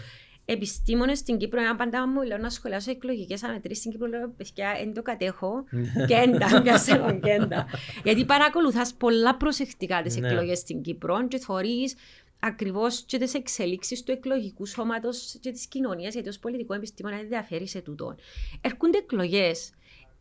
Ναι. 0.47 0.55
επιστήμονες 0.55 1.19
στην 1.19 1.39
Κύπρο, 1.39 1.61
ένα 1.61 1.77
πάντα 1.77 2.09
μου 2.09 2.23
λέω 2.23 2.39
να 2.39 2.51
σχολιάσω 2.51 2.91
εκλογικές 2.91 3.43
αναμετρήσεις 3.43 3.79
στην 3.79 3.91
Κύπρο, 3.93 4.07
λέω, 4.07 4.29
παιδιά, 4.37 4.73
δεν 4.79 4.95
το 4.95 5.03
κατέχω, 5.03 5.65
Ναι. 5.71 6.05
κέντα, 6.07 6.47
πιάσε 6.63 6.97
τον 6.97 7.21
κέντα. 7.21 7.67
γιατί 8.05 8.25
παρακολουθάς 8.25 8.95
πολλά 8.95 9.37
προσεκτικά 9.37 10.03
τις 10.03 10.17
Ναι. 10.17 10.29
εκλογές 10.29 10.59
στην 10.59 10.83
Κύπρο 10.83 11.29
και 11.29 11.39
θωρείς 11.39 11.95
ακριβώς 12.41 13.03
και 13.07 13.19
τις 13.19 13.35
εξελίξεις 13.35 14.03
του 14.03 14.13
εκλογικού 14.13 14.67
σώματος 14.67 15.37
και 15.41 15.51
της 15.51 15.67
κοινωνίας, 15.67 16.13
γιατί 16.15 16.29
ως 16.29 16.39
πολιτικό 16.39 16.75
επιστήμονα 16.75 17.17
δεν 17.17 17.29
διαφέρει 17.29 17.69
σε 17.69 17.81
τούτο. 17.81 18.15
Έρχονται 18.61 18.99
εκλογές. 18.99 19.71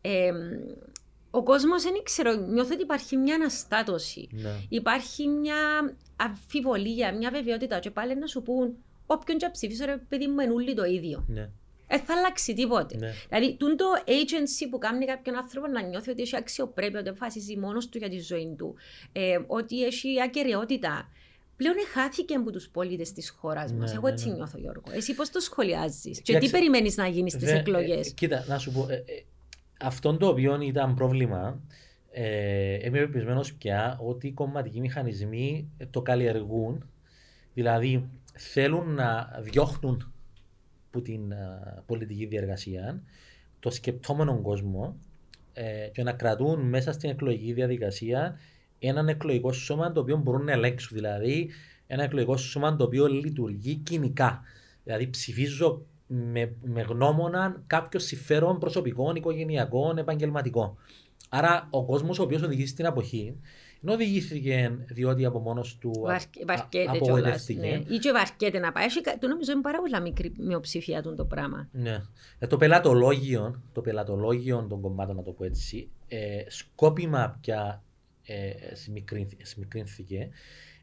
Ε, 0.00 0.30
ο 1.30 1.42
κόσμος 1.42 1.82
δεν 1.82 1.92
ξέρω, 2.02 2.34
νιώθω 2.34 2.74
ότι 2.74 2.82
υπάρχει 2.82 3.16
μια 3.16 3.34
αναστάτωση. 3.34 4.28
ναι. 4.32 4.50
Υπάρχει 4.68 5.28
μια 5.28 5.56
αμφιβολία, 6.16 7.14
μια 7.14 7.30
βεβαιότητα 7.30 7.78
και 7.78 7.90
πάλι 7.90 8.16
να 8.18 8.26
σου 8.26 8.42
πούν 8.42 8.74
όποιον 9.06 9.38
και 9.38 9.48
ψηφίσω 9.52 9.84
ρε 9.84 9.96
παιδί 10.08 10.26
μου 10.26 10.40
ενούλοι 10.40 10.74
το 10.74 10.84
ίδιο. 10.84 11.24
Ναι. 11.28 11.50
Δεν 11.88 12.00
θα 12.00 12.14
αλλάξει 12.16 12.54
τίποτε. 12.54 12.96
Ναι. 12.96 13.12
Δηλαδή, 13.28 13.56
τούν 13.56 13.76
το 13.76 13.84
agency 14.06 14.66
που 14.70 14.78
κάνει 14.78 15.04
κάποιον 15.04 15.36
άνθρωπο 15.36 15.66
να 15.66 15.82
νιώθει 15.82 16.10
ότι 16.10 16.22
έχει 16.22 16.36
αξιοπρέπεια, 16.36 17.00
ότι 17.00 17.08
αποφασίζει 17.08 17.56
μόνος 17.56 17.88
του 17.88 17.98
για 17.98 18.08
τη 18.08 18.20
ζωή 18.20 18.54
του, 18.58 18.74
ε, 19.12 19.38
ότι 19.46 19.84
έχει 19.84 20.22
ακαιρεότητα. 20.22 21.08
Πλέον 21.56 21.74
χάθηκε 21.92 22.34
από 22.34 22.50
τους 22.50 22.68
πολίτες 22.68 23.12
της 23.12 23.30
χώρας 23.30 23.72
μας. 23.72 23.90
Ναι, 23.90 23.96
Εγώ 23.96 24.06
ναι, 24.06 24.12
έτσι 24.12 24.28
ναι. 24.28 24.34
νιώθω, 24.34 24.58
Γιώργο. 24.58 24.82
Εσύ 24.92 25.14
πώς 25.14 25.30
το 25.30 25.40
σχολιάζεις, 25.40 26.02
και 26.02 26.10
τι 26.10 26.22
Κοίταξε, 26.22 26.50
περιμένεις 26.50 26.96
να 26.96 27.06
γίνεις 27.06 27.32
στις 27.32 27.50
Δε- 27.50 27.58
εκλογές; 27.58 28.08
ε, 28.08 28.12
κοίτα, 28.12 28.44
να 28.48 28.58
σου 28.58 28.72
πω. 28.72 28.86
Ε, 28.88 28.94
ε, 28.94 29.02
αυτό 29.80 30.16
το 30.16 30.26
οποίο 30.26 30.60
ήταν 30.62 30.94
πρόβλημα, 30.94 31.60
ε, 32.10 32.74
είμαι 32.86 32.98
πεπισμένος 32.98 33.54
πια 33.54 33.98
ότι 34.02 34.26
οι 34.26 34.32
κομματικοί 34.32 34.80
μηχανισμοί 34.80 35.70
ε, 35.78 35.86
το 35.86 36.02
καλλιεργούν. 36.02 36.88
Δηλαδή 37.54 38.08
θέλουν 38.34 38.94
να 38.94 39.38
διώχνουν 39.42 40.12
που 40.90 41.02
την 41.02 41.32
α, 41.32 41.82
πολιτική 41.86 42.26
διεργασία 42.26 43.02
το 43.60 43.70
σκεπτόμενο 43.70 44.40
κόσμο 44.40 44.96
ε, 45.52 45.88
και 45.92 46.02
να 46.02 46.12
κρατούν 46.12 46.60
μέσα 46.60 46.92
στην 46.92 47.10
εκλογική 47.10 47.52
διαδικασία 47.52 48.38
έναν 48.78 49.08
εκλογικό 49.08 49.52
σώμα 49.52 49.92
το 49.92 50.00
οποίο 50.00 50.16
μπορούν 50.16 50.44
να 50.44 50.52
ελέγξουν. 50.52 50.96
Δηλαδή 50.96 51.50
ένα 51.86 52.02
εκλογικό 52.02 52.36
σώμα 52.36 52.76
το 52.76 52.84
οποίο 52.84 53.06
λειτουργεί 53.06 53.74
κοινικά. 53.74 54.42
Δηλαδή 54.84 55.10
ψηφίζω 55.10 55.86
με, 56.06 56.56
με 56.62 56.82
γνώμονα 56.82 57.62
κάποιο 57.66 58.00
συμφέρον 58.00 58.58
προσωπικών, 58.58 59.16
οικογενειακών, 59.16 59.98
επαγγελματικών. 59.98 60.76
Άρα 61.28 61.68
ο 61.70 61.84
κόσμος 61.84 62.18
ο 62.18 62.22
οποίος 62.22 62.42
οδηγεί 62.42 62.66
στην 62.66 62.86
αποχή 62.86 63.36
Δεν 63.84 63.94
οδηγήθηκε 63.94 64.78
διότι 64.86 65.24
από 65.24 65.38
μόνος 65.38 65.78
του 65.78 65.92
βαρκέται 66.46 66.90
απογοητεύτηκε. 66.90 67.60
Ναι. 67.60 67.94
Ή 67.94 67.98
και 67.98 68.12
βαρκέται 68.12 68.58
να 68.58 68.72
πάει. 68.72 68.86
Το 69.18 69.28
νομίζω 69.28 69.52
είναι 69.52 69.60
πάρα 69.60 69.78
πολύ 69.78 70.02
μικρή 70.02 70.32
μειοψηφία 70.38 71.02
του 71.02 71.14
το 71.14 71.24
πράγμα. 71.24 71.68
Ναι. 71.72 72.02
Ε, 72.38 72.46
το 72.46 72.56
πελατολόγιο, 72.56 73.62
το 73.72 73.80
πελατολόγιο 73.80 74.66
των 74.68 74.80
κομμάτων, 74.80 75.16
να 75.16 75.22
το 75.22 75.30
πω 75.30 75.44
έτσι, 75.44 75.88
ε, 76.08 76.42
σκόπιμα 76.46 77.38
πια 77.40 77.82
ε, 78.26 78.50
смικρύνθηκε, 79.42 80.28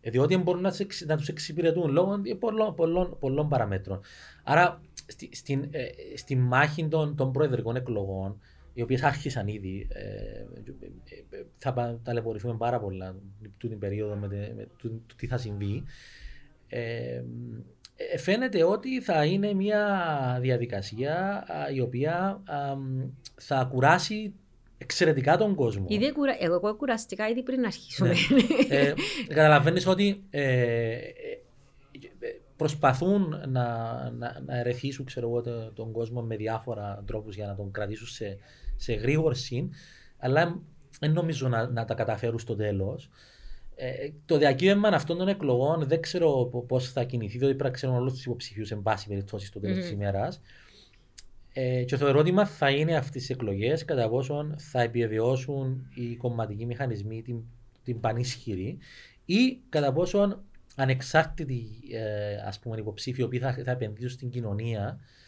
διότι 0.01 0.37
μπορούν 0.37 0.61
να, 0.61 0.73
να 1.05 1.17
τους 1.17 1.27
εξυπηρετούν 1.27 1.91
λόγω 1.91 2.21
πολλών, 2.39 2.75
πολλών, 2.75 3.17
πολλών 3.19 3.49
παραμέτρων. 3.49 4.01
Άρα, 4.43 4.81
στη, 5.07 5.29
στην, 5.33 5.67
ε, 5.71 5.87
στη 6.15 6.35
μάχη 6.35 6.87
των, 6.87 7.15
των 7.15 7.31
προεδρικών 7.31 7.75
εκλογών, 7.75 8.39
οι 8.73 8.81
οποίε 8.81 8.97
άρχισαν 9.01 9.47
ήδη. 9.47 9.87
Ε, 9.89 10.01
ε, 11.29 11.43
θα 11.57 11.99
ταλαιπωρηθούμε 12.03 12.57
πάρα 12.57 12.79
πολλά 12.79 13.15
την 13.57 13.79
περίοδο 13.79 14.15
με, 14.15 14.27
με 14.27 14.67
το, 14.81 15.15
τι 15.15 15.27
θα 15.27 15.37
συμβεί. 15.37 15.83
Ε, 16.67 17.21
φαίνεται 18.17 18.63
ότι 18.63 19.01
θα 19.01 19.25
είναι 19.25 19.53
μια 19.53 20.37
διαδικασία 20.41 21.45
η 21.73 21.81
οποία 21.81 22.41
θα 23.35 23.67
κουράσει 23.71 24.33
εξαιρετικά 24.77 25.37
τον 25.37 25.55
κόσμο. 25.55 25.85
Ήδη 25.89 26.11
κουρα... 26.11 26.35
Εγώ 26.39 26.75
κουραστικά 26.75 27.27
ήδη 27.27 27.43
πριν 27.43 27.65
αρχίσουμε. 27.65 28.09
Ναι. 28.09 28.75
ε, 28.75 28.93
καταλαβαίνεις 29.27 29.87
ότι 29.87 30.23
ε, 30.29 30.97
προσπαθούν 32.55 33.29
να, 33.29 33.65
να, 34.09 34.41
να 34.45 34.57
ερεθίσουν 34.57 35.05
ξέρω, 35.05 35.43
τον 35.73 35.91
κόσμο 35.91 36.21
με 36.21 36.35
διάφορα 36.35 37.03
τρόπους 37.05 37.35
για 37.35 37.47
να 37.47 37.55
τον 37.55 37.71
κρατήσουν 37.71 38.07
σε, 38.07 38.37
σε 38.81 38.93
γρήγορση, 38.93 39.69
αλλά 40.17 40.61
δεν 40.99 41.11
νομίζω 41.11 41.47
να, 41.47 41.69
να 41.69 41.85
τα 41.85 41.93
καταφέρουν 41.93 42.39
στο 42.39 42.55
τέλος. 42.55 43.09
Ε, 43.75 44.09
το 44.25 44.37
διακύβευμα 44.37 44.87
αυτών 44.87 45.17
των 45.17 45.27
εκλογών 45.27 45.87
δεν 45.87 46.01
ξέρω 46.01 46.45
πώς 46.67 46.91
θα 46.91 47.03
κινηθεί, 47.03 47.37
διότι 47.37 47.53
πρέπει 47.55 47.69
να 47.69 47.75
ξέρουν 47.75 47.95
όλους 47.95 48.13
τους 48.13 48.25
υποψηφίους 48.25 48.71
εν 48.71 48.81
πάση 48.81 49.07
περιπτώσει 49.07 49.45
στο 49.45 49.59
τέλος 49.59 49.77
mm. 49.77 49.81
της 49.81 49.89
ημέρας. 49.89 50.41
Ε, 51.53 51.83
και 51.83 51.97
το 51.97 52.07
ερώτημα 52.07 52.45
θα 52.45 52.69
είναι 52.69 52.95
αυτές 52.95 53.25
τι 53.25 53.33
εκλογές 53.33 53.85
κατά 53.85 54.09
πόσον 54.09 54.55
θα 54.57 54.81
επιβεβαιώσουν 54.81 55.87
οι 55.93 56.15
κομματικοί 56.15 56.65
μηχανισμοί 56.65 57.21
την, 57.21 57.41
την 57.83 57.99
πανίσχυρη 57.99 58.77
ή 59.25 59.59
κατά 59.69 59.93
πόσον 59.93 60.43
ανεξάρτητοι 60.75 61.67
ε, 61.91 62.35
ας 62.47 62.59
πούμε, 62.59 62.77
υποψήφοι 62.77 63.27
οι 63.31 63.39
θα, 63.39 63.53
θα 63.63 63.71
επενδύσουν 63.71 64.09
στην 64.09 64.29
κοινωνία 64.29 64.99
ε, 64.99 65.20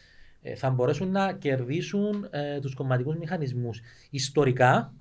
θα 0.56 0.70
μπορέσουν 0.70 1.10
να 1.10 1.32
κερδίσουν 1.32 2.28
ε, 2.30 2.60
τους 2.60 2.74
κομματικούς 2.74 3.16
μηχανισμούς. 3.16 3.80
Ιστορικά, 4.10 4.94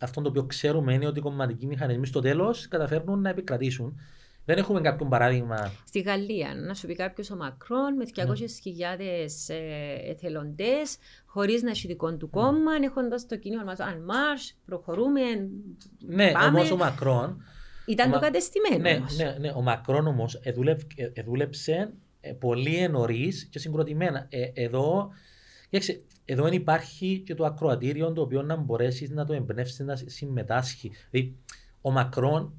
αυτό 0.00 0.22
το 0.22 0.28
οποίο 0.28 0.44
ξέρουμε 0.44 0.92
είναι 0.92 1.06
ότι 1.06 1.18
οι 1.18 1.22
κομματικοί 1.22 1.66
μηχανισμοί 1.66 2.06
στο 2.06 2.20
τέλος 2.20 2.68
καταφέρνουν 2.68 3.20
να 3.20 3.28
επικρατήσουν. 3.28 4.00
Δεν 4.44 4.58
έχουμε 4.58 4.80
κάποιο 4.80 5.06
παράδειγμα. 5.06 5.72
Στη 5.86 6.00
Γαλλία, 6.00 6.54
να 6.54 6.74
σου 6.74 6.86
πει 6.86 6.94
κάποιος 6.94 7.30
ο 7.30 7.36
Μακρόν 7.36 7.94
με 7.94 8.04
200.000 8.14 8.26
ναι. 8.98 9.54
ε, 9.56 10.10
εθελοντές, 10.10 10.96
χωρίς 11.26 11.62
να 11.62 11.70
έχει 11.70 11.86
δικό 11.86 12.16
του 12.16 12.30
κόμμα, 12.30 12.78
ναι. 12.78 12.86
έχοντας 12.86 13.26
το 13.26 13.36
κίνημα 13.36 13.64
μας, 13.64 13.80
αν 13.80 14.04
μάρς, 14.04 14.56
προχωρούμε. 14.64 15.20
Ναι, 15.98 16.32
όμως 16.48 16.70
ο 16.70 16.76
Μακρόν. 16.76 17.42
Ήταν 17.86 18.10
το 18.10 18.18
κατεστημένο. 18.18 18.82
Ναι, 18.82 19.24
ναι, 19.24 19.36
ναι, 19.38 19.52
ο 19.56 19.62
Μακρόν 19.62 20.06
όμως 20.06 20.40
δούλεψε 21.24 21.72
ε, 21.72 21.88
πολύ 22.32 22.88
νωρί 22.88 23.32
και 23.50 23.58
συγκροτημένα. 23.58 24.26
Ε, 24.28 24.50
εδώ, 24.54 25.08
εδώ 26.24 26.42
δεν 26.42 26.52
υπάρχει 26.52 27.22
και 27.26 27.34
το 27.34 27.44
ακροατήριο 27.44 28.12
το 28.12 28.20
οποίο 28.20 28.42
να 28.42 28.56
μπορέσεις 28.56 29.10
να 29.10 29.24
το 29.24 29.32
εμπνεύσεις 29.32 29.78
να 29.78 29.96
συμμετάσχει. 29.96 30.92
Δηλαδή, 31.10 31.36
ο 31.80 31.90
Μακρόν 31.90 32.54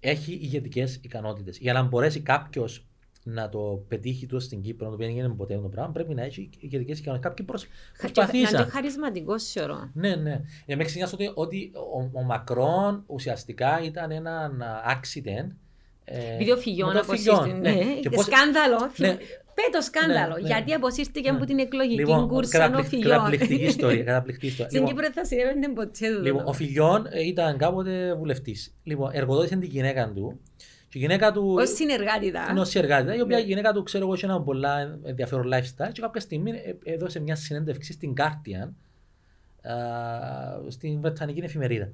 έχει 0.00 0.32
ηγετικές 0.32 1.00
ικανότητες. 1.02 1.58
Για 1.58 1.72
να 1.72 1.82
μπορέσει 1.82 2.20
κάποιος 2.20 2.84
να 3.24 3.48
το 3.48 3.84
πετύχει 3.88 4.26
τόσο 4.26 4.46
στην 4.46 4.62
Κύπρο, 4.62 4.86
να 4.86 4.92
το 4.92 4.98
πει 4.98 5.12
δεν 5.12 5.36
ποτέ 5.36 5.54
το 5.54 5.68
πράγμα, 5.68 5.92
πρέπει 5.92 6.14
να 6.14 6.22
έχει 6.22 6.50
ηγετικές 6.58 6.98
ικανότητες. 6.98 7.30
Κάποιοι 7.30 7.46
προσ... 7.46 7.66
προσπαθήσαν. 7.98 8.52
Να 8.52 8.60
είναι 8.60 8.70
χαρισματικό, 8.70 9.38
θεωρώ. 9.38 9.90
Ναι, 9.92 10.14
ναι. 10.14 10.40
Για 10.66 10.76
να 10.76 10.84
μην 10.84 11.04
ότι, 11.12 11.30
ότι 11.34 11.70
ο, 11.74 12.10
ο 12.12 12.22
Μακρόν 12.22 13.02
ουσιαστικά 13.06 13.82
ήταν 13.84 14.10
ένα 14.10 14.50
accident 15.00 15.48
ε, 16.04 16.36
Βιντεοφυγιών, 16.36 16.96
αποσύρθηκε. 16.96 17.52
Ναι. 17.52 17.72
Σκάνδαλο. 18.22 18.90
Ναι. 18.96 19.16
Πέτο 19.54 19.80
σκάνδαλο. 19.82 20.34
Ναι, 20.40 20.46
γιατί 20.46 20.72
αποσύρθηκε 20.72 21.28
από 21.28 21.44
την 21.44 21.58
εκλογική 21.58 21.96
λοιπόν, 21.96 22.28
κούρσα 22.28 22.76
ο 22.76 22.82
Φιγιόν. 22.82 23.10
Καταπληκτική 23.10 23.64
ιστορία. 23.74 24.24
Στην 24.26 24.66
λοιπόν, 24.70 24.88
Κύπρο 24.88 25.10
θα 25.12 25.24
συνέβαινε 25.24 25.68
ποτέ 25.68 26.08
Λοιπόν, 26.08 26.44
ο 26.46 26.52
Φιγιόν 26.52 27.06
ε, 27.10 27.26
ήταν 27.26 27.56
κάποτε 27.56 28.14
βουλευτής. 28.14 28.74
Λοιπόν, 28.82 29.10
εργοδότησε 29.12 29.56
την 29.56 29.70
γυναίκα 29.70 30.12
του. 30.14 30.40
Και 30.88 30.98
η 30.98 31.00
γυναίκα 31.00 31.32
του. 31.32 31.56
Ω 31.60 31.66
συνεργάτητα. 31.66 32.54
Ω 32.58 32.64
συνεργάτητα, 32.64 33.14
η 33.14 33.20
οποία 33.20 33.38
η 33.38 33.42
γυναίκα 33.42 33.72
του, 33.72 33.82
ξέρω 33.82 34.04
εγώ, 34.04 34.14
είχε 34.14 34.26
ένα 34.26 34.40
πολλά 34.40 34.98
ενδιαφέρον 35.04 35.48
lifestyle. 35.52 35.92
Και 35.92 36.00
κάποια 36.00 36.20
στιγμή 36.20 36.50
ε, 36.50 36.92
έδωσε 36.92 37.20
μια 37.20 37.36
συνέντευξη 37.36 37.92
στην 37.92 38.12
Guardian, 38.16 38.72
στην 40.68 41.00
Βρετανική 41.00 41.40
εφημερίδα. 41.40 41.92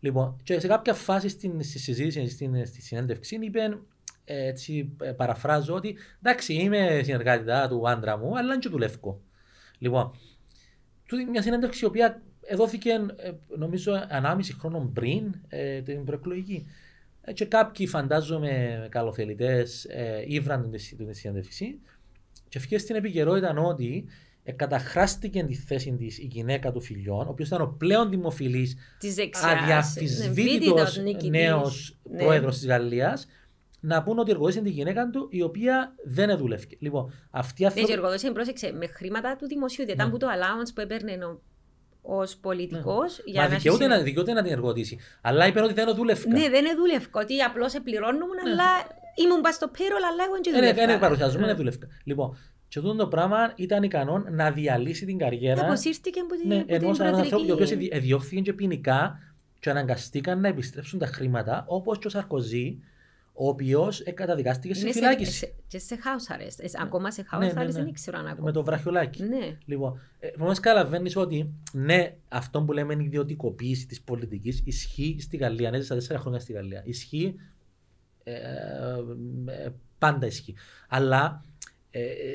Λοιπόν, 0.00 0.36
και 0.42 0.60
σε 0.60 0.66
κάποια 0.66 0.94
φάση 0.94 1.28
στην, 1.28 1.62
στη 1.62 1.78
συζήτηση, 1.78 2.28
στην, 2.28 2.66
στη 2.66 2.82
συνέντευξη, 2.82 3.38
είπε, 3.42 3.78
έτσι 4.24 4.96
παραφράζω 5.16 5.74
ότι 5.74 5.96
εντάξει, 6.22 6.54
είμαι 6.54 7.00
συνεργάτη 7.04 7.68
του 7.68 7.88
άντρα 7.88 8.18
μου, 8.18 8.38
αλλά 8.38 8.52
είναι 8.52 8.58
και 8.58 8.68
του 8.68 8.78
Λεύκο. 8.78 9.20
Λοιπόν, 9.78 10.10
μια 11.30 11.42
συνέντευξη 11.42 11.84
η 11.84 11.86
οποία 11.86 12.22
δόθηκε 12.54 12.92
νομίζω 13.58 14.06
ανάμιση 14.08 14.52
χρόνο 14.52 14.90
πριν 14.94 15.34
ε, 15.48 15.80
την 15.82 16.04
προεκλογική. 16.04 16.66
Ε, 17.20 17.32
και 17.32 17.44
κάποιοι 17.44 17.86
φαντάζομαι 17.86 18.86
καλοθελητές 18.90 19.84
ε, 19.84 20.24
ήβραν 20.26 20.70
την 20.70 21.14
συνέντευξη 21.14 21.80
και 22.48 22.58
ευχές 22.58 22.82
στην 22.82 22.96
επικαιρότητα 22.96 23.60
ότι 23.60 24.04
καταχράστηκε 24.56 25.44
τη 25.44 25.54
θέση 25.54 25.96
της 25.98 26.18
η 26.18 26.28
γυναίκα 26.30 26.72
του 26.72 26.80
φιλιών, 26.80 27.26
ο 27.26 27.30
οποίος 27.30 27.48
ήταν 27.48 27.60
ο 27.60 27.74
πλέον 27.78 28.10
δημοφιλής 28.10 28.76
αδιαφυσβήτητος 29.32 31.00
νέος 31.30 31.98
ναι. 32.10 32.18
πρόεδρος 32.18 32.54
της 32.54 32.66
Γαλλίας, 32.66 33.26
να 33.80 34.02
πούνε 34.02 34.20
ότι 34.20 34.30
εργοδότησε 34.30 34.62
τη 34.62 34.70
γυναίκα 34.70 35.10
του 35.10 35.28
η 35.30 35.42
οποία 35.42 35.94
δεν 36.04 36.36
δούλευε. 36.36 36.64
Λοιπόν, 36.78 37.12
αυτή 37.30 37.66
αυτή. 37.66 37.82
Ναι, 37.82 37.92
εργοδότησε, 37.92 38.30
πρόσεξε, 38.30 38.72
με 38.72 38.86
χρήματα 38.86 39.36
του 39.36 39.46
δημοσίου, 39.46 39.84
δεν 39.84 39.94
ήταν 39.94 40.06
ναι. 40.06 40.12
που 40.12 40.18
το 40.18 40.26
allowance 40.26 40.70
που 40.74 40.80
έπαιρνε 40.80 41.18
ως 42.02 42.36
πολιτικός. 42.36 43.22
Ναι. 43.32 43.40
Μα 43.40 43.48
δικαιούται 43.48 43.86
να, 43.86 43.98
δικαιούται 43.98 44.32
να 44.32 44.42
την 44.42 44.52
εργοδοτήσει. 44.52 44.98
Αλλά 45.20 45.46
είπε 45.46 45.62
ότι 45.62 45.72
δεν 45.72 45.94
δούλευε. 45.94 46.28
Ναι, 46.28 46.48
δεν 46.48 46.64
δούλευε. 46.76 47.06
Ότι 47.10 47.40
απλώς 47.40 47.74
πληρώνουν, 47.84 48.28
ναι. 48.28 48.50
αλλά 48.50 48.64
ήμουν 49.24 49.40
πας 49.40 49.54
στο 49.54 49.68
πέρολ, 49.68 50.02
αλλά 50.02 50.24
εγώ 50.24 50.34
δεν 50.42 50.54
δούλευα. 50.54 50.86
Δεν 50.86 50.98
παρουσιάζομαι, 50.98 51.46
δεν 51.46 51.56
δούλευε. 51.56 51.88
Λοιπόν, 52.04 52.36
και 52.68 52.78
αυτό 52.78 52.94
το 52.94 53.08
πράγμα 53.08 53.52
ήταν 53.56 53.82
ικανό 53.82 54.18
να 54.30 54.50
διαλύσει 54.50 55.06
την 55.06 55.18
καριέρα. 55.18 55.64
Αποσύρθηκε 55.64 56.20
από 56.20 56.34
την 56.34 56.48
ναι, 56.48 56.64
ενός 56.66 57.00
ανθρώπου 57.00 57.46
ο 57.48 57.52
οποίος 57.52 57.70
διώχθηκε 58.00 58.40
και 58.40 58.52
ποινικά 58.52 59.18
και 59.60 59.70
αναγκαστήκαν 59.70 60.40
να 60.40 60.48
επιστρέψουν 60.48 60.98
τα 60.98 61.06
χρήματα, 61.06 61.64
όπως 61.68 61.98
και 61.98 62.06
ο 62.06 62.10
Σαρκοζή, 62.10 62.78
ο 63.32 63.48
οποίος 63.48 64.02
καταδικάστηκε 64.14 64.74
σε 64.74 64.92
φυλάκιση. 64.92 65.54
Και 65.66 65.78
σε 65.78 65.96
house 65.96 66.34
arrest. 66.34 66.64
Ε, 66.64 66.68
ακόμα 66.82 67.10
σε 67.10 67.26
house 67.32 67.38
ναι, 67.38 67.52
ναι, 67.52 67.64
arrest 67.64 67.70
δεν 67.70 67.86
ήξερα 67.86 68.22
να 68.22 68.36
Με 68.40 68.52
το 68.52 68.64
βραχιολάκι. 68.64 69.22
Ναι. 69.22 69.58
Λοιπόν, 69.64 70.00
επομένως 70.20 70.60
καταλαβαίνεις 70.60 71.16
ότι 71.16 71.52
ναι, 71.72 72.14
αυτό 72.28 72.62
που 72.62 72.72
λέμε 72.72 72.96
ιδιωτικοποίηση 73.00 73.86
της 73.86 74.00
πολιτικής 74.00 74.62
ισχύει 74.64 75.16
στη 75.20 75.36
Γαλλία. 75.36 75.70
Ναι, 75.70 75.78
τέσσερα 75.78 76.18
χρόνια 76.18 76.40
στη 76.40 76.52
Γαλλία. 76.52 76.82
Ισχύει. 76.84 77.34
Ε, 78.24 78.32
ε, 79.46 79.68
πάντα 79.98 80.26
ισχύει. 80.26 80.54
Αλλά 80.88 81.44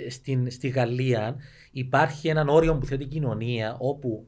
ε, 0.05 0.09
στην, 0.09 0.51
στη 0.51 0.67
Γαλλία 0.67 1.35
υπάρχει 1.71 2.27
έναν 2.27 2.49
όριο 2.49 2.77
που 2.77 2.85
θέτει 2.85 3.03
η 3.03 3.07
κοινωνία 3.07 3.77
όπου 3.79 4.27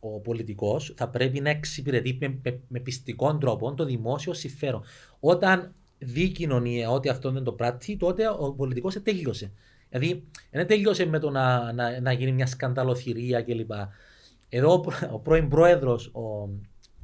ο 0.00 0.20
πολιτικός 0.20 0.94
θα 0.96 1.08
πρέπει 1.08 1.40
να 1.40 1.50
εξυπηρετεί 1.50 2.16
με, 2.20 2.38
με, 2.42 2.60
με 2.68 2.80
πιστικό 2.80 3.36
τρόπο 3.36 3.74
το 3.74 3.84
δημόσιο 3.84 4.34
συμφέρον. 4.34 4.82
Όταν 5.20 5.72
δει 5.98 6.22
η 6.22 6.28
κοινωνία 6.28 6.90
ότι 6.90 7.08
αυτό 7.08 7.30
δεν 7.30 7.44
το 7.44 7.52
πράττει, 7.52 7.96
τότε 7.96 8.28
ο 8.38 8.52
πολιτικός 8.52 9.02
τέλειωσε. 9.02 9.52
Δηλαδή, 9.88 10.24
δεν 10.50 10.66
τέλειωσε 10.66 11.06
με 11.06 11.18
το 11.18 11.30
να, 11.30 11.72
να, 11.72 12.00
να 12.00 12.12
γίνει 12.12 12.32
μια 12.32 12.46
σκανταλοθυρία 12.46 13.42
κλπ. 13.42 13.70
Εδώ 14.48 14.72
ο, 14.72 14.84
ο 15.12 15.18
πρώην 15.18 15.48
πρόεδρος, 15.48 16.06
ο, 16.06 16.48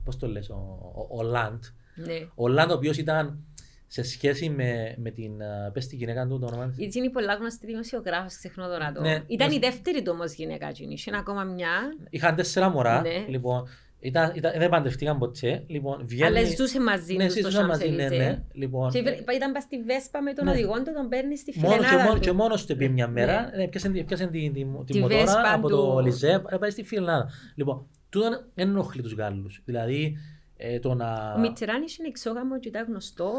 πώς 0.05 0.17
το 0.17 0.27
λες, 0.27 0.49
ο, 0.49 0.55
ο, 0.95 1.19
ο 1.19 1.23
Λαντ, 1.23 1.63
ναι. 1.95 2.29
ο 2.35 2.49
Λαντ 2.49 2.71
ο 2.71 2.75
οποίος 2.75 2.99
ήταν 2.99 3.45
σε 3.93 4.03
σχέση 4.03 4.49
με, 4.49 4.95
με 4.99 5.11
την. 5.11 5.33
Πες 5.73 5.87
τη 5.87 5.97
γυναίκα 5.97 6.27
του 6.27 6.39
το 6.39 6.47
όνομα 6.47 6.67
της. 6.69 6.79
Γιατί 6.79 6.99
είναι 6.99 7.11
πολλά 7.11 7.35
γνωστή 7.35 7.67
δημοσιογράφο, 7.67 8.27
ξεχνώ 8.27 8.69
τώρα 8.69 8.93
το. 8.93 9.01
Ναι, 9.01 9.23
Ήταν 9.27 9.49
ναι. 9.49 9.55
η 9.55 9.59
δεύτερη 9.59 10.03
του 10.03 10.13
όμως 10.15 10.33
γυναίκα 10.33 10.73
του. 10.73 10.87
Είχε 10.89 11.11
ακόμα 11.15 11.45
μια. 11.45 11.69
Είχαν 12.11 12.35
τέσσερα 12.35 12.69
μωρά. 12.69 13.01
Ναι. 13.01 13.25
Λοιπόν, 13.29 13.69
ήταν, 14.01 14.33
ήταν, 14.35 14.53
δεν 14.59 14.69
παντευτήκαν 14.69 15.19
ποτέ. 15.19 15.65
Λοιπόν, 15.67 16.01
βγαίνει... 16.05 16.39
Αλλά 16.39 16.49
ζούσε 16.57 16.81
μαζί 16.81 17.15
ναι, 17.15 17.27
τους 17.27 17.53
στο 17.53 17.67
μαζί, 17.67 17.89
ναι, 17.89 18.09
ναι. 18.09 18.43
Λοιπόν, 18.53 18.91
και 18.91 18.99
ήταν 19.35 19.53
πας 19.53 19.63
στη 19.63 19.83
Βέσπα 19.83 20.23
με 20.23 20.33
τον 20.33 20.45
ναι. 20.45 20.51
οδηγό 20.51 20.75
του, 20.83 20.93
τον 20.95 21.09
παίρνεις 21.09 21.41
στη 21.41 21.53
φιλενάδα 21.53 21.83
μόνο, 21.83 21.97
και, 21.97 22.05
μόνο, 22.05 22.19
και 22.19 22.33
μόνος 22.33 22.67
του 22.67 22.77
πήγε 22.77 22.91
μια 22.91 23.09
μέρα, 23.09 23.51
ναι. 23.57 23.69
πιάσε, 23.69 23.89
πιάσε 23.89 24.27
την, 24.27 24.53
την, 24.53 24.85
την 24.85 25.01
μοτόρα 25.01 25.53
από 25.53 25.69
το 25.69 25.99
Λιζέ, 25.99 26.43
πάει 26.61 26.71
στη 26.71 26.85
φιλενάδα. 26.85 27.31
Λοιπόν, 27.55 27.87
τούτο 28.09 28.29
δεν 28.55 28.69
ενοχλεί 28.69 29.03
τους 29.03 29.15
Γάλλους. 29.15 29.63
Δηλαδή, 29.65 30.17
Ε, 30.65 30.79
το 30.79 30.95
να... 30.95 31.35
Ο 31.37 31.39
Μιτσεράνη 31.39 31.85
είναι 31.99 32.09
εξόγαμο 32.09 32.59
και 32.59 32.69
ήταν 32.69 32.87
γνωστό. 32.89 33.33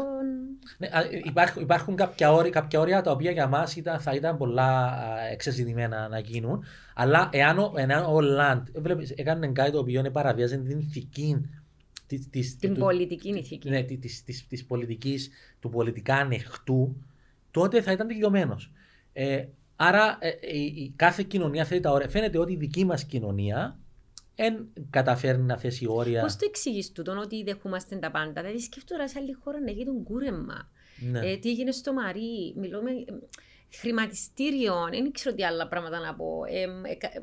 Ναι, 0.78 0.86
α, 0.86 1.00
υπάρχουν, 1.24 1.62
υπάρχουν 1.62 1.96
κάποια, 1.96 2.32
όρια, 2.32 2.50
κάποια 2.50 2.80
όρια 2.80 3.02
τα 3.02 3.10
οποία 3.10 3.30
για 3.30 3.46
μας 3.46 3.76
θα 3.98 4.14
ήταν 4.14 4.36
πολλά 4.36 4.98
εξεζητημένα 5.32 6.08
να 6.08 6.18
γίνουν. 6.18 6.64
Αλλά 6.94 7.28
εάν 7.32 7.58
ο, 7.58 7.72
εάν 7.76 8.04
ο 8.04 8.20
Λαντ 8.20 8.68
έκανε 9.14 9.48
κάτι 9.48 9.70
το 9.70 9.78
οποίο 9.78 10.10
παραβιάζει 10.12 10.58
την 10.58 10.78
ηθική 10.78 11.50
της, 12.06 12.30
της, 12.30 12.56
την 12.56 12.74
του, 12.74 12.80
πολιτική 12.80 13.28
ηθική. 13.28 13.68
Ναι, 13.68 13.82
της, 13.82 14.24
της, 14.24 14.46
της, 14.46 14.64
πολιτικής, 14.64 15.30
του 15.60 15.70
πολιτικά 15.70 16.14
ανοιχτού, 16.14 16.96
τότε 17.50 17.82
θα 17.82 17.92
ήταν 17.92 18.06
τελειωμένο. 18.06 18.56
Ε, 19.12 19.44
άρα 19.76 20.18
ε, 20.20 20.28
η, 20.56 20.62
η, 20.64 20.92
κάθε 20.96 21.22
κοινωνία 21.22 21.64
θέλει 21.64 21.80
τα 21.80 21.90
όρια. 21.90 22.08
Φαίνεται 22.08 22.38
ότι 22.38 22.52
η 22.52 22.56
δική 22.56 22.84
μας 22.84 23.04
κοινωνία 23.04 23.78
δεν 24.36 24.66
καταφέρνει 24.90 25.44
να 25.44 25.58
θέσει 25.58 25.86
όρια. 25.88 26.22
Πώς 26.22 26.36
το 26.36 26.44
εξηγείς 26.48 26.92
τούτο 26.92 27.18
ότι 27.22 27.42
δεχόμαστε 27.42 27.96
τα 27.96 28.10
πάντα; 28.10 28.40
Δηλαδή, 28.40 28.60
σκέφτομαι 28.60 29.06
σε 29.06 29.18
άλλη 29.18 29.32
χώρα 29.32 29.60
να 29.60 29.70
γίνει 29.70 30.02
κούρεμα. 30.04 30.70
Ναι. 31.10 31.30
Ε, 31.30 31.36
τι 31.36 31.50
έγινε 31.50 31.72
στο 31.72 31.92
Μαρί, 31.92 32.54
μιλούμε 32.56 32.90
ε, 32.90 33.04
χρηματιστήριο, 33.76 34.74
δεν 34.90 35.12
ξέρω 35.12 35.34
τι 35.34 35.44
άλλα 35.44 35.68
πράγματα 35.68 35.98
να 35.98 36.14
πω. 36.14 36.42
Ε, 36.48 36.62
ε, 36.62 37.20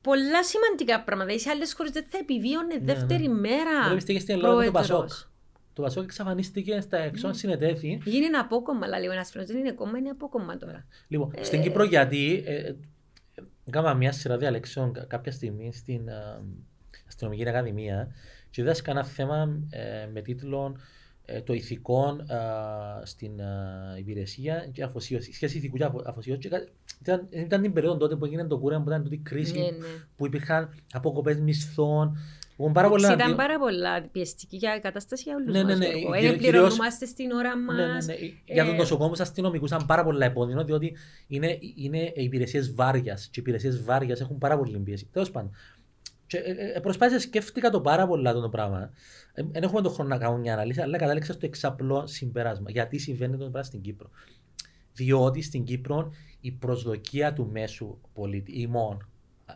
πολλά 0.00 0.44
σημαντικά 0.44 1.02
πράγματα. 1.02 1.38
Σε 1.38 1.50
άλλες 1.50 1.74
χώρες 1.74 1.92
δεν 1.92 2.04
θα 2.08 2.18
επιβίωνε 2.18 2.74
ναι, 2.74 2.84
δεύτερη 2.84 3.28
ναι. 3.28 3.38
μέρα. 3.38 3.88
Βλέπει 3.88 4.12
και 4.12 4.18
στην 4.18 4.34
Ελλάδα 4.34 4.64
το 4.64 4.70
Πασόκ. 4.70 5.10
Το 5.72 5.82
Πασόκ 5.82 6.04
εξαφανίστηκε 6.04 6.80
στα 6.80 6.98
έξω, 6.98 7.28
mm. 7.28 7.34
συνετέθη. 7.34 8.00
Γίνει 8.04 8.24
ένα 8.24 8.40
απόκομμα, 8.40 8.86
αλλά 8.86 8.98
λίγο 8.98 9.12
ένας 9.12 9.30
φίλος 9.30 9.46
δεν 9.46 9.56
είναι 9.56 9.72
κόμμα, 9.72 9.98
είναι 9.98 10.10
απόκομμα 10.10 10.56
τώρα. 10.56 10.86
Λοιπόν, 11.08 11.32
ε... 11.34 11.44
στην 11.44 11.62
Κύπρο 11.62 11.84
γιατί 11.84 12.44
ε, 13.66 13.70
Έκανα 13.70 13.94
μια 13.94 14.12
σειρά 14.12 14.36
διαλέξεων 14.36 14.92
κάποια 15.06 15.32
στιγμή 15.32 15.72
στην 15.72 16.08
uh, 16.08 16.42
Αστυνομική 17.06 17.48
Ακαδημία 17.48 18.08
και 18.50 18.62
διδάσκα 18.62 18.90
ένα 18.90 19.04
θέμα 19.04 19.60
ε, 19.70 20.08
με 20.12 20.20
τίτλο 20.20 20.76
ε, 21.24 21.40
Το 21.40 21.52
ηθικό 21.52 22.16
στην 23.02 23.32
υπηρεσία 23.98 24.68
και 24.72 24.82
αφοσίωση. 24.82 25.32
Σχέση 25.32 25.56
ηθικού 25.56 25.76
και 25.76 25.88
αφοσίωση. 26.04 26.48
Ήταν, 27.00 27.28
ήταν 27.30 27.62
την 27.62 27.72
περίοδο 27.72 27.96
τότε 27.96 28.16
που 28.16 28.24
έγινε 28.24 28.46
το 28.46 28.58
κούρεμα 28.58 28.82
που 28.82 28.88
ήταν 28.88 29.02
τούτη 29.02 29.16
κρίση, 29.16 29.58
ναι, 29.58 29.64
ναι. 29.64 29.86
που 30.16 30.26
υπήρχαν 30.26 30.74
αποκοπές 30.92 31.40
μισθών, 31.40 32.16
πάρα 32.72 32.88
πολλά... 32.88 33.12
Ήταν 33.12 33.36
πάρα 33.36 33.58
πολλά 33.58 34.02
πιεστική 34.02 34.56
για 34.56 34.78
κατάσταση 34.78 35.22
για 35.26 35.34
όλους 35.36 35.52
ναι, 35.52 35.62
ναι, 35.62 35.74
ναι. 35.74 35.86
μας. 36.08 36.20
Δεν 36.20 36.36
πληρωνόμαστε 36.36 37.06
στην 37.06 37.30
ώρα 37.30 37.58
μας. 37.58 37.76
Ναι, 38.06 38.14
ναι, 38.14 38.20
ναι. 38.20 38.54
Για 38.54 38.64
τον 38.64 38.76
νοσοκόμους 38.76 39.20
αστυνομικούς 39.20 39.70
ήταν 39.70 39.86
πάρα 39.86 40.04
πολλά 40.04 40.26
επώδυνο, 40.26 40.64
διότι 40.64 40.96
είναι, 41.26 41.58
είναι 41.76 42.12
υπηρεσίες 42.14 42.74
βάρια 42.74 43.14
και 43.14 43.28
οι 43.30 43.32
υπηρεσίες 43.40 43.82
βάρια 43.84 44.16
έχουν 44.20 44.38
πάρα 44.38 44.58
πολύ 44.58 44.78
πίεση. 44.78 45.08
Τέλος 45.12 45.30
πάντων. 45.30 45.50
Και, 46.26 46.38
ε, 46.38 46.72
ε, 46.76 46.80
προσπάθησα, 46.80 47.20
σκέφτηκα 47.20 47.70
το 47.70 47.80
πάρα 47.80 48.06
πολλά 48.06 48.32
το 48.32 48.48
πράγμα. 48.48 48.90
Δεν 49.34 49.50
ε, 49.52 49.58
έχουμε 49.58 49.82
τον 49.82 49.92
χρόνο 49.92 50.08
να 50.08 50.18
κάνω 50.18 50.36
μια 50.36 50.52
αναλύση, 50.52 50.80
αλλά 50.80 50.98
κατάληξα 50.98 51.32
στο 51.32 51.46
εξαπλό 51.46 52.06
συμπέρασμα. 52.06 52.70
Γιατί 52.70 52.98
συμβαίνει 52.98 53.32
το 53.32 53.38
πράγμα 53.38 53.62
στην 53.62 53.80
Κύπρο. 53.80 54.10
Διότι 54.92 55.42
στην 55.42 55.64
Κύπρο 55.64 56.12
η 56.40 56.52
προσδοκία 56.52 57.32
του 57.32 57.48
μέσου 57.52 57.98
πολίτη, 58.12 58.60
ημών, 58.60 59.08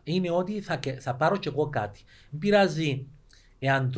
είναι 0.04 0.30
ότι 0.30 0.60
θα, 0.60 0.80
θα 0.98 1.14
πάρω 1.14 1.36
κι 1.36 1.48
εγώ 1.48 1.68
κάτι. 1.68 2.00
Μην 2.30 2.40
πειράζει 2.40 3.06
εάν 3.58 3.90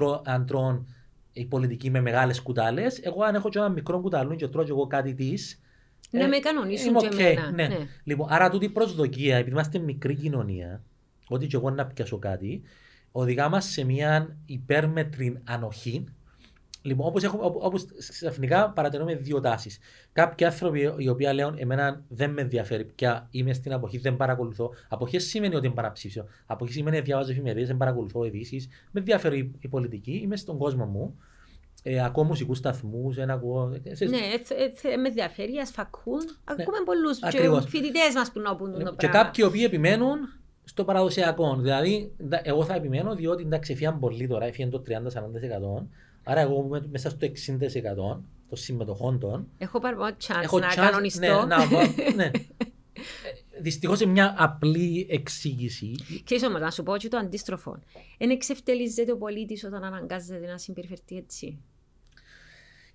τρώ, 0.46 0.86
η 1.32 1.44
πολιτική 1.44 1.90
με 1.90 2.00
μεγάλες 2.00 2.42
κουτάλες. 2.42 2.98
Εγώ, 2.98 3.22
αν 3.22 3.34
έχω 3.34 3.48
και 3.48 3.58
ένα 3.58 3.68
μικρό 3.68 4.00
κουταλούν 4.00 4.36
και 4.36 4.48
τρώω 4.48 4.64
κι 4.64 4.70
εγώ 4.70 4.86
κάτι 4.86 5.14
της. 5.14 5.60
Να 6.10 6.24
ε, 6.24 6.26
με 6.26 6.38
κανονίσουν 6.38 6.96
και 6.96 7.08
okay, 7.10 7.18
εμένα. 7.18 7.50
Ναι. 7.50 7.68
ναι. 7.68 7.86
Λοιπόν, 8.04 8.26
άρα 8.30 8.50
τούτη 8.50 8.68
προσδοκία, 8.68 9.36
επειδή 9.36 9.50
είμαστε 9.50 9.78
μικρή 9.78 10.14
κοινωνία, 10.14 10.82
ότι 11.28 11.46
κι 11.46 11.54
εγώ 11.54 11.70
να 11.70 11.86
πιάσω 11.86 12.18
κάτι, 12.18 12.62
οδηγά 13.12 13.48
μας 13.48 13.64
σε 13.64 13.84
μια 13.84 14.36
υπέρμετρη 14.46 15.40
ανοχή 15.44 16.04
Λοιπόν, 16.82 17.06
όπως, 17.06 17.22
έχουμε, 17.22 17.42
όπως 17.44 17.86
ξαφνικά 18.08 18.70
παρατηρούμε 18.70 19.14
δύο 19.14 19.40
τάσεις. 19.40 19.78
Κάποιοι 20.12 20.46
άνθρωποι 20.46 20.94
οι 20.96 21.08
οποίοι 21.08 21.28
λένε 21.34 21.54
Εμένα 21.56 22.04
δεν 22.08 22.30
με 22.30 22.40
ενδιαφέρει 22.40 22.84
πια, 22.84 23.28
είμαι 23.30 23.52
στην 23.52 23.72
αποχή, 23.72 23.98
δεν 23.98 24.16
παρακολουθώ. 24.16 24.70
Αποχή 24.88 25.18
σημαίνει 25.18 25.54
ότι 25.54 25.66
δεν 25.66 25.74
παραψήφιο. 25.74 26.28
Αποχή 26.46 26.72
σημαίνει 26.72 26.96
ότι 26.96 27.06
διαβάζω 27.06 27.30
εφημερίδες, 27.30 27.68
δεν 27.68 27.76
παρακολουθώ 27.76 28.24
ειδήσεις. 28.24 28.68
Με 28.90 29.00
ενδιαφέρει 29.00 29.52
η 29.58 29.68
πολιτική, 29.68 30.20
είμαι 30.22 30.36
στον 30.36 30.58
κόσμο 30.58 30.84
μου. 30.84 31.18
Ε, 31.82 32.04
ακούω 32.04 32.24
μουσικούς 32.24 32.58
σταθμούς, 32.58 33.14
δεν 33.14 33.30
ακούω. 33.30 33.66
Ναι, 33.66 33.78
ε, 33.82 34.92
ε, 34.92 34.96
με 34.96 35.08
ενδιαφέρει, 35.08 35.56
ασφακούν. 35.56 36.16
Ναι. 36.16 36.32
Ακούμε 36.44 36.78
πολλούς 36.84 37.18
φοιτητές 37.66 38.14
μας 38.14 38.32
που 38.32 38.40
να 38.40 38.56
πούν 38.56 38.72
το 38.72 38.78
πράγμα. 38.78 38.96
Και 38.96 39.06
κάποιοι 39.06 39.32
οι 39.36 39.42
οποίοι 39.42 39.62
επιμένουν 39.64 40.18
στο 40.64 40.84
παραδοσιακό. 40.84 41.56
Δηλαδή, 41.56 42.12
εγώ 42.42 42.64
θα 42.64 42.74
επιμένω 42.74 43.14
διότι 43.14 43.42
εντάξει, 43.42 43.72
έφυγαν 43.72 43.98
πολύ 43.98 44.26
τώρα, 44.26 44.44
έφυγαν 44.44 44.70
το 44.70 44.82
30-40%. 44.88 45.86
Άρα 46.24 46.40
εγώ 46.40 46.62
είμαι 46.66 46.86
μέσα 46.90 47.10
στο 47.10 47.26
60% 47.26 47.30
των 48.48 48.58
συμμετοχών 48.58 49.18
των. 49.18 49.48
Έχω 49.58 49.80
πάρει 49.80 49.96
chance 50.00 50.42
έχω 50.42 50.58
να 50.58 50.70
chance, 50.70 50.76
κανονιστώ. 50.76 51.20
Ναι, 51.20 51.56
να, 51.56 51.66
ναι. 52.14 52.30
Δυστυχώς 53.62 54.00
είναι 54.00 54.12
μια 54.12 54.34
απλή 54.38 55.06
εξήγηση. 55.10 55.94
Και 56.24 56.40
όμω, 56.46 56.58
να 56.58 56.70
σου 56.70 56.82
πω 56.82 56.92
ότι 56.92 57.08
το 57.08 57.16
αντίστροφο. 57.16 57.78
Δεν 58.18 58.30
εξευτελίζεται 58.30 59.12
ο 59.12 59.16
πολίτης 59.16 59.64
όταν 59.64 59.84
αναγκάζεται 59.84 60.46
να 60.46 60.58
συμπεριφερθεί 60.58 61.16
έτσι. 61.16 61.58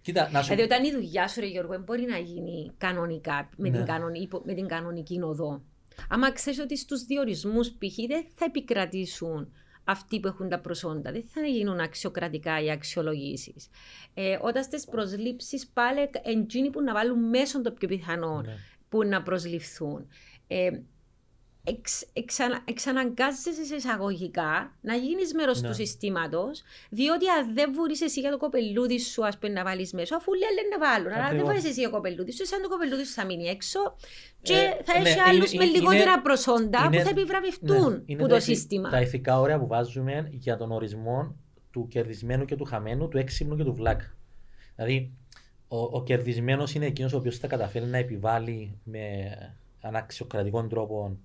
Κοίτα, 0.02 0.30
να 0.32 0.42
σου... 0.42 0.54
Δηλαδή, 0.54 0.74
όταν 0.74 0.84
η 0.84 0.92
δουλειά 0.92 1.28
σου, 1.28 1.40
ρε 1.40 1.48
Γιώργο, 1.48 1.80
μπορεί 1.86 2.06
να 2.06 2.18
γίνει 2.18 2.72
κανονικά 2.78 3.50
με, 3.58 3.70
ναι. 3.70 3.78
την, 3.78 3.86
κανονική, 3.86 4.30
με 4.44 4.54
την 4.54 4.68
κανονική 4.68 5.22
οδό. 5.22 5.62
Άμα 6.10 6.32
ξέρεις 6.32 6.60
ότι 6.60 6.78
στους 6.78 7.04
διορισμούς 7.04 7.70
π.χ. 7.70 7.96
δεν 8.08 8.26
θα 8.36 8.46
επικρατήσουν 8.46 9.52
αυτοί 9.88 10.20
που 10.20 10.28
έχουν 10.28 10.50
τα 10.50 10.60
προσόντα. 10.60 11.12
Δεν 11.12 11.24
θα 11.28 11.42
γίνουν 11.42 11.80
αξιοκρατικά 11.80 12.62
οι 12.62 12.72
αξιολογήσεις. 12.72 13.70
Ε, 14.14 14.38
όταν 14.42 14.64
στις 14.64 14.86
προσλήψεις 14.86 15.68
πάλι 15.68 16.10
εντζήνοι 16.24 16.70
που 16.70 16.82
να 16.82 16.94
βάλουν 16.94 17.30
μέσω 17.30 17.62
το 17.62 17.72
πιο 17.72 17.88
πιθανό 17.88 18.42
ναι. 18.42 18.56
που 18.90 19.04
να 19.04 19.24
προσληφθούν. 19.24 20.08
Ε, 20.48 20.70
εξ, 21.68 22.05
εξανα, 22.13 22.61
εξαναγκάζεσαι 22.65 23.65
σε 23.65 23.76
εισαγωγικά 23.76 24.76
να 24.82 24.95
γίνεις 24.95 25.34
μέρος 25.34 25.61
ναι. 25.61 25.68
του 25.68 25.74
συστήματος, 25.74 26.63
διότι 26.89 27.30
αν 27.30 27.53
δεν 27.53 27.70
μπορεί 27.70 27.95
εσύ 28.03 28.20
για 28.20 28.32
το 28.32 28.38
κοπελούδι 28.38 28.99
σου 28.99 29.26
ας 29.26 29.38
πούμε, 29.38 29.53
να 29.53 29.63
βάλεις 29.63 29.93
μέσω, 29.93 30.15
αφού 30.15 30.34
λέει 30.34 30.49
να 30.72 30.80
βάλουν. 30.88 31.11
Αλλά 31.11 31.30
δεν 31.30 31.45
βάλεις 31.45 31.65
εσύ 31.65 31.80
για 31.80 31.89
το 31.89 31.95
κοπελούδι 31.95 32.32
σου, 32.32 32.45
σαν 32.45 32.61
το 32.61 32.70
κοπελούδι 32.70 33.03
σου 33.03 33.13
θα 33.13 33.26
μείνει 33.26 33.47
έξω 33.47 33.80
και 34.41 34.53
ε, 34.53 34.84
θα 34.84 34.93
έχει 34.93 35.15
ναι, 35.15 35.22
άλλους 35.28 35.53
με 35.53 35.65
λιγότερα 35.65 36.11
είναι, 36.11 36.22
προσόντα 36.22 36.84
είναι, 36.86 36.97
που 36.97 37.03
θα 37.03 37.09
επιβραβευτούν 37.09 38.03
ναι, 38.05 38.13
από 38.13 38.28
το 38.28 38.39
σύστημα. 38.39 38.89
Τα 38.89 39.01
ηθικά 39.01 39.39
όρια 39.39 39.59
που 39.59 39.68
βάζουμε 39.68 40.28
για 40.32 40.57
τον 40.57 40.72
ορισμό 40.72 41.36
του 41.72 41.88
κερδισμένου 41.88 42.45
και 42.45 42.55
του 42.55 42.65
χαμένου, 42.65 43.07
του 43.07 43.18
έξυπνου 43.18 43.55
και 43.55 43.63
του 43.63 43.74
βλάκ. 43.74 44.01
Δηλαδή, 44.76 45.11
ο, 45.68 45.78
ο 45.78 46.03
κερδισμένος 46.03 46.74
είναι 46.74 46.86
εκείνος 46.86 47.13
ο 47.13 47.18
οποίος 47.18 47.38
θα 47.38 47.47
καταφέρει 47.47 47.86
να 47.86 47.97
επιβάλλει 47.97 48.80
με 48.84 49.32
αναξιοκρατικό 49.82 50.68
τρόπο 50.68 51.18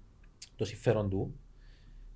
το 0.56 0.64
συμφέρον 0.64 1.10
του. 1.10 1.34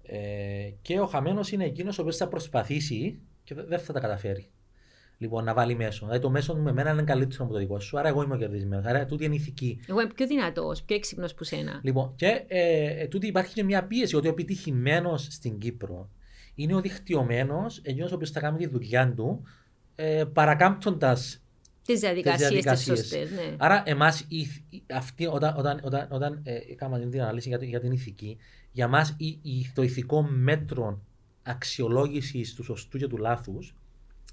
Ε, 0.03 0.71
και 0.83 1.01
ο 1.01 1.07
χαμένος 1.07 1.53
είναι 1.53 1.65
εκείνος 1.65 1.99
ο 1.99 2.03
οποίος 2.03 2.17
θα 2.17 2.29
προσπαθήσει 2.29 3.21
και 3.45 3.55
δεν 3.55 3.79
θα 3.79 3.93
τα 3.93 4.01
καταφέρει. 4.01 4.51
Λοιπόν, 5.19 5.45
να 5.45 5.55
βάλει 5.55 5.75
μέσο. 5.75 6.05
Δηλαδή 6.05 6.23
το 6.23 6.31
μέσο 6.31 6.57
με 6.57 6.73
μένα 6.73 6.91
είναι 6.91 7.03
καλύτερο 7.03 7.45
από 7.45 7.53
το 7.53 7.59
δικό 7.59 7.81
σου. 7.81 7.99
Άρα 7.99 8.09
εγώ 8.09 8.23
είμαι 8.23 8.35
ο 8.35 8.39
κερδισμένος. 8.39 8.85
Άρα 8.85 9.07
τούτη 9.07 9.25
είναι 9.25 9.35
ηθική. 9.35 9.81
Εγώ 9.89 10.01
είμαι 10.01 10.13
πιο 10.15 10.27
δυνατός, 10.27 10.83
πιο 10.83 10.97
έξυπνος 10.97 11.35
που 11.35 11.45
σένα. 11.45 11.81
Λοιπόν, 11.83 12.13
και 12.17 12.45
ε, 12.47 13.03
ε, 13.03 13.07
τούτη 13.07 13.27
υπάρχει 13.27 13.55
και 13.55 13.65
μια 13.65 13.85
πίεση 13.85 14.17
ότι 14.17 14.27
ο 14.27 14.31
επιτυχημένος 14.31 15.27
στην 15.31 15.59
Κύπρο 15.59 16.11
είναι 16.55 16.75
ο 16.75 16.81
δικτυωμένο, 16.81 17.67
εκείνος 17.83 18.13
ο 18.13 18.15
οποίος 18.15 18.31
θα 18.31 18.41
κάνει 18.41 18.59
τη 18.59 18.67
δουλειά 18.67 19.15
του 19.15 19.43
ε, 19.95 20.25
παρακάμπτοντας 20.33 21.46
τις 21.87 22.01
διαδικασίες 22.01 22.65
τις 22.65 22.83
σωστές. 22.83 23.31
Ναι. 23.31 23.55
Άρα, 23.57 23.83
εμάς, 23.87 24.27
όταν, 25.31 25.55
όταν, 25.59 25.81
όταν, 25.83 26.09
όταν 26.11 26.41
ε, 26.43 26.55
έκαναμε 26.71 27.07
την 27.07 27.23
αναλύση 27.23 27.49
για, 27.49 27.59
για 27.63 27.81
την 27.81 27.93
ηθική, 27.93 28.37
για 28.73 28.89
μας 28.89 29.17
το 29.75 29.83
ηθικό 29.83 30.23
μέτρο 30.23 31.01
αξιολόγησης 31.43 32.55
του 32.55 32.63
σωστού 32.63 32.99
και 32.99 33.07
του 33.07 33.17
λάθους 33.17 33.75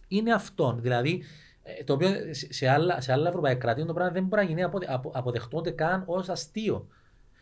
είναι 0.08 0.34
αυτό. 0.34 0.78
Δηλαδή, 0.82 1.24
ε, 1.64 1.84
το 1.84 1.94
οποίο 1.94 2.10
σε 2.34 2.68
άλλα, 2.68 3.02
σε 3.02 3.12
άλλα 3.12 3.28
ευρωπαϊκά 3.30 3.60
κράτη 3.60 3.86
το 3.86 3.94
πράγμα 3.94 4.14
δεν 4.14 4.24
μπορεί 4.24 4.42
να 4.42 4.48
γίνει 4.48 4.64
αποδε, 4.64 4.86
απο, 4.90 5.12
αποδεχτούνται 5.14 5.72
καν 5.72 6.04
ως 6.06 6.30
αστείο. 6.30 6.88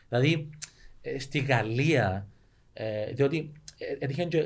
Δηλαδή, 0.10 0.50
ε, 1.02 1.20
στη 1.20 1.40
Γαλλία, 1.40 2.28
ε, 2.74 3.12
διότι 3.14 3.52
έτυχε 4.00 4.24
και, 4.24 4.46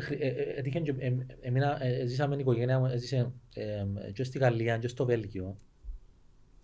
έτυχε 0.55 0.79
και 0.79 0.93
εμένα, 1.41 1.79
ζήσαμε 2.05 2.35
η 2.35 2.39
οικογένεια 2.39 2.79
μου, 2.79 2.85
έζησε 2.85 3.31
και 4.13 4.23
στη 4.23 4.37
Γαλλία 4.37 4.77
και 4.77 4.87
στο 4.87 5.05
Βέλγιο. 5.05 5.57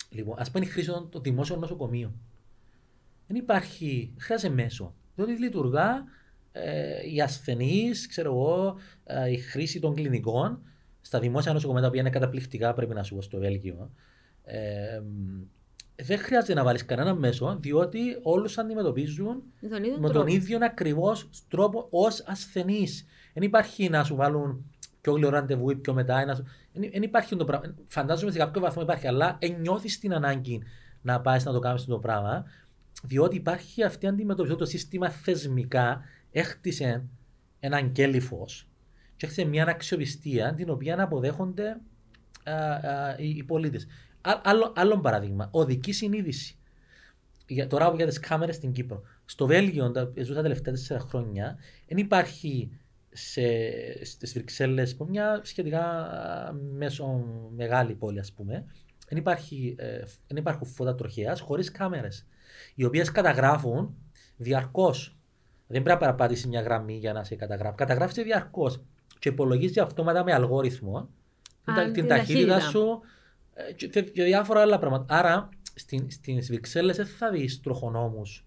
Λοιπόν, 0.10 0.36
ας 0.40 0.52
πούμε 0.52 0.66
η 0.66 0.68
χρήση 0.68 0.92
των 1.10 1.22
δημόσιων 1.22 1.60
νοσοκομείων. 1.60 2.20
Δεν 3.28 3.36
υπάρχει, 3.38 4.14
χρειάζεται 4.18 4.54
μέσο. 4.54 4.96
Διότι 5.16 5.32
λειτουργά 5.32 6.04
ε, 6.52 7.12
οι 7.14 7.22
ασθενείς, 7.22 8.08
ξέρω 8.08 8.32
εγώ, 8.32 8.76
ε, 9.04 9.32
η 9.32 9.38
χρήση 9.38 9.80
των 9.80 9.96
κλινικών 9.96 10.64
στα 11.02 11.20
δημόσια 11.20 11.54
νοσοκομεία 11.54 11.82
τα 11.82 11.88
οποία 11.88 12.00
είναι 12.00 12.10
καταπληκτικά, 12.10 12.74
πρέπει 12.74 12.94
να 12.94 13.04
σου 13.04 13.16
πω 13.16 13.22
στο 13.22 13.38
Βέλγιο. 13.38 13.92
Ε, 14.44 15.02
δεν 16.04 16.20
χρειάζεται 16.20 16.54
να 16.54 16.64
βάλεις 16.64 16.86
κανένα 16.86 17.16
μέσο, 17.16 17.58
διότι 17.60 18.00
όλους 18.22 18.58
αντιμετωπίζουν 18.58 19.44
με 20.00 20.10
τον 20.10 20.28
ίδιο 20.28 20.58
ακριβώς 20.62 21.30
τρόπο 21.48 21.88
ως 21.90 22.24
ασθενείς. 22.28 23.06
Δεν 23.34 23.44
υπάρχει 23.44 23.90
να 23.90 24.04
σου 24.04 24.16
βάλουν 24.16 24.72
πιο 25.02 25.14
γλυόρο 25.14 25.36
ραντεβού 25.36 25.70
ή 25.70 25.76
πιο 25.76 25.94
μετά. 25.94 26.44
Δεν 26.74 27.04
υπάρχει 27.04 27.36
το 27.36 27.46
πράγμα. 27.46 27.76
Φαντάζομαι 27.88 28.32
σε 28.32 28.38
κάποιο 28.38 28.62
βαθμό 28.62 28.82
υπάρχει, 28.82 29.08
αλλά 29.08 29.38
νιώθεις 29.60 30.00
την 30.00 30.14
ανάγκη 30.14 30.64
να 31.02 31.22
πάεις 31.22 31.46
να 31.46 31.52
το 31.52 31.60
κάνεις 31.60 31.86
το 31.86 32.00
πράγμα, 32.00 32.46
διότι 33.04 33.36
υπάρχει 33.36 33.84
αυτή 33.84 34.06
η 34.06 34.10
αντιμετώπιση. 34.10 34.56
Το 34.56 34.66
σύστημα 34.66 35.10
θεσμικά 35.10 36.02
έχτισε 36.32 37.04
έναν 37.60 37.92
κέλυφο 37.92 38.46
και 39.16 39.26
έχτισε 39.26 39.48
μια 39.48 39.66
αξιοπιστία 39.68 40.54
την 40.54 40.70
οποία 40.70 41.02
αποδέχονται 41.04 41.78
α, 42.44 42.54
α, 42.54 43.16
οι, 43.18 43.30
οι 43.30 43.44
πολίτες. 43.44 43.88
Άλλο, 44.22 44.74
άλλο 44.76 45.00
παράδειγμα, 45.00 45.50
οδική 45.52 45.92
συνείδηση. 45.92 46.56
Για, 47.48 47.68
τώρα 47.68 47.94
για 47.96 48.08
τις 48.08 48.20
κάμερες 48.20 48.56
στην 48.56 48.72
Κύπρο. 48.72 49.02
Στο 49.26 49.46
Βέλγιο, 49.46 49.92
ζούσα 50.18 50.34
τα 50.34 50.42
τελευταία 50.42 50.74
τέσσερα 50.74 51.00
χρόνια, 51.00 51.58
δεν 51.88 51.98
υπάρχει 51.98 52.72
στις 54.04 54.34
Βρυξέλλες, 54.34 54.98
μια 55.08 55.42
σχετικά 55.44 55.84
μέσω 56.72 57.26
μεγάλη 57.56 57.94
πόλη, 57.94 58.20
ας 58.20 58.32
πούμε, 58.32 58.66
δεν, 59.08 59.18
υπάρχει, 59.18 59.76
ε, 59.78 60.04
δεν 60.28 60.38
υπάρχουν 60.38 60.68
φώτα 60.68 60.96
τροχέας 60.96 61.40
χωρίς 61.40 61.72
κάμερες. 61.72 62.28
Οι 62.76 62.84
οποίες 62.84 63.12
καταγράφουν 63.12 63.96
διαρκώς. 64.38 65.16
Δεν 65.68 65.84
πρέπει 65.84 65.90
να 65.90 65.98
παραπατήσει 65.98 66.48
μια 66.48 66.62
γραμμή 66.62 66.98
για 66.98 67.14
να 67.14 67.24
σε 67.24 67.36
καταγράφει. 67.36 67.76
Καταγράφει 67.76 68.24
διαρκώς 68.24 68.82
και 69.20 69.30
υπολογίζει 69.30 69.80
αυτόματα 69.80 70.24
με 70.24 70.34
αλγόριθμο 70.34 71.10
Α, 71.64 71.92
την, 71.92 72.08
ταχύτητα 72.08 72.60
σου 72.60 73.02
ε, 73.04 73.08
και, 73.76 73.88
και, 73.88 74.24
διάφορα 74.24 74.62
άλλα 74.62 74.80
πράγματα. 74.80 75.16
Άρα 75.18 75.50
στις 76.08 76.48
Βρυξέλλες 76.48 76.96
δεν 76.96 77.06
θα 77.06 77.32
δεις 77.32 77.62
τροχονόμους. 77.62 78.46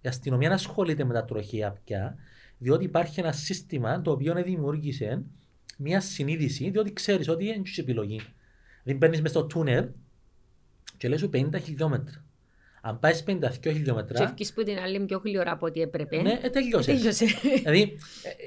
Η 0.00 0.08
αστυνομία 0.08 0.52
ασχολείται 0.52 1.04
με 1.04 1.14
τα 1.14 1.24
τροχεία 1.24 1.80
πια, 1.84 2.16
διότι 2.58 2.84
υπάρχει 2.84 3.20
ένα 3.20 3.32
σύστημα 3.32 4.02
το 4.02 4.10
οποίο 4.10 4.34
δημιούργησε 4.34 5.22
μια 5.78 6.00
συνείδηση, 6.00 6.70
διότι 6.70 6.92
ξέρεις 6.92 7.28
ότι 7.28 7.46
δεν 7.46 7.62
έχει 7.66 7.80
επιλογή. 7.80 8.20
Δεν 8.82 8.98
παίρνεις 8.98 9.20
μέσα 9.20 9.38
στο 9.38 9.46
τούνελ 9.46 9.88
και 10.96 11.08
λες 11.08 11.20
σου 11.20 11.30
50 11.32 11.60
χιλιόμετρα. 11.62 12.24
Αν 12.82 12.98
πάεις 12.98 13.24
52 13.26 13.40
χιλιόμετρα. 13.62 14.18
Και 14.18 14.24
ευκείς 14.24 14.52
που 14.52 14.62
την 14.62 14.78
άλλη 14.78 15.00
πιο 15.00 15.20
γλυόρα 15.24 15.52
από 15.52 15.66
ό,τι 15.66 15.80
έπρεπε. 15.80 16.22
Ναι, 16.22 16.38
ε, 16.42 16.50
τελειώσε. 16.50 16.92
δηλαδή, 17.54 17.98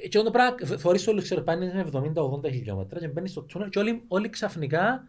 ε, 0.03 0.07
και 0.07 0.21
το 0.21 0.31
πράγμα 0.31 0.77
θεωρείς 0.77 1.07
όλοι 1.07 1.21
ξέρω 1.21 1.41
πάνε 1.41 1.71
με 1.73 2.11
70-80 2.13 2.51
χιλιόμετρα 2.51 2.99
και 2.99 3.07
μπαίνεις 3.07 3.31
στο 3.31 3.41
τούνελ 3.41 3.69
και 3.69 3.79
όλοι, 3.79 4.03
όλοι 4.07 4.29
ξαφνικά 4.29 5.07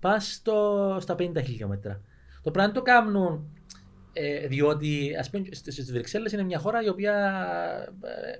πας 0.00 0.32
στο, 0.32 0.96
στα 1.00 1.14
50 1.18 1.42
χιλιόμετρα. 1.44 2.00
Το 2.42 2.50
πράγμα 2.50 2.72
το 2.72 2.82
κάνουν 2.82 3.50
ε, 4.12 4.46
διότι 4.46 5.16
ας 5.18 5.30
πούμε 5.30 5.44
στις 5.50 5.92
Βρυξέλλες 5.92 6.32
είναι 6.32 6.42
μια 6.42 6.58
χώρα 6.58 6.82
η 6.82 6.88
οποία 6.88 7.14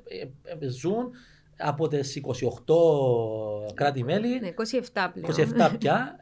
ε, 0.08 0.20
ε, 0.20 0.64
ε 0.64 0.68
ζουν 0.68 1.10
από 1.56 1.88
τις 1.88 2.20
28 2.22 3.74
κράτη-μέλη. 3.74 4.40
Ναι, 4.40 4.50
27 4.92 5.08
πλέον. 5.12 5.50
27 5.72 5.76
πια. 5.78 6.16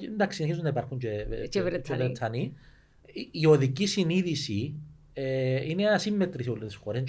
Ε, 0.00 0.06
εντάξει, 0.06 0.36
συνεχίζουν 0.36 0.62
να 0.62 0.68
υπάρχουν 0.68 0.98
και, 0.98 1.26
και, 1.48 1.62
Βρετανοί. 1.62 2.54
Η 3.30 3.46
οδική 3.46 3.86
συνείδηση 3.86 4.74
ε, 5.12 5.68
είναι 5.68 5.88
ασύμμετρη 5.88 6.42
σε 6.42 6.50
όλες 6.50 6.66
τις 6.66 6.74
χώρες. 6.74 7.04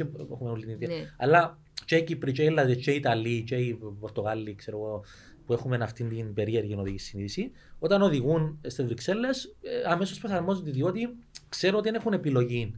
Ναι. 0.78 1.14
Αλλά 1.18 1.58
και 1.86 1.96
οι 1.96 2.04
Κύπροι, 2.04 2.32
και 2.32 2.44
οι 2.44 2.46
Ελλάδες, 2.46 2.78
και 2.78 2.92
οι 2.92 2.96
Ιταλοί, 2.96 3.44
και 3.44 3.56
οι 3.56 3.80
Πορτογάλοι, 4.00 4.56
ξέρω 4.56 4.78
εγώ, 4.78 5.04
που 5.46 5.54
έχουμε 5.54 5.78
αυτή 5.82 6.04
την 6.04 6.34
περίεργη 6.34 6.76
οδική 6.76 6.98
συνείδηση, 6.98 7.52
όταν 7.80 8.02
οδηγούν 8.02 8.60
στις 8.68 8.86
Βρυξέλλες, 8.86 9.56
ε, 9.62 9.92
αμέσως 9.92 10.20
προσαρμόζονται 10.20 10.72
διότι 10.72 11.18
ξέρουν 11.50 11.76
ότι 11.80 11.90
δεν 11.90 12.00
έχουν 12.00 12.14
επιλογή 12.14 12.76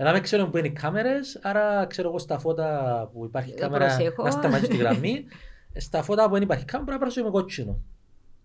εδώ 0.00 0.12
δεν 0.12 0.22
ξέρω 0.22 0.48
που 0.48 0.56
είναι 0.56 0.66
οι 0.66 0.72
κάμερες, 0.72 1.38
άρα 1.42 1.86
ξέρω 1.86 2.08
εγώ 2.08 2.18
στα 2.18 2.38
φώτα 2.38 3.10
που 3.12 3.24
υπάρχει 3.24 3.50
ε, 3.50 3.54
κάμερα 3.54 3.96
να 4.24 4.30
σταματήσει 4.30 4.70
τη 4.70 4.76
γραμμή. 4.76 5.24
στα 5.76 6.02
φώτα 6.02 6.26
που 6.26 6.32
δεν 6.32 6.42
υπάρχει 6.42 6.64
κάμερα 6.64 6.98
πρέπει 6.98 7.04
να 7.04 7.10
περάσουμε 7.10 7.30
κότσινο. 7.30 7.80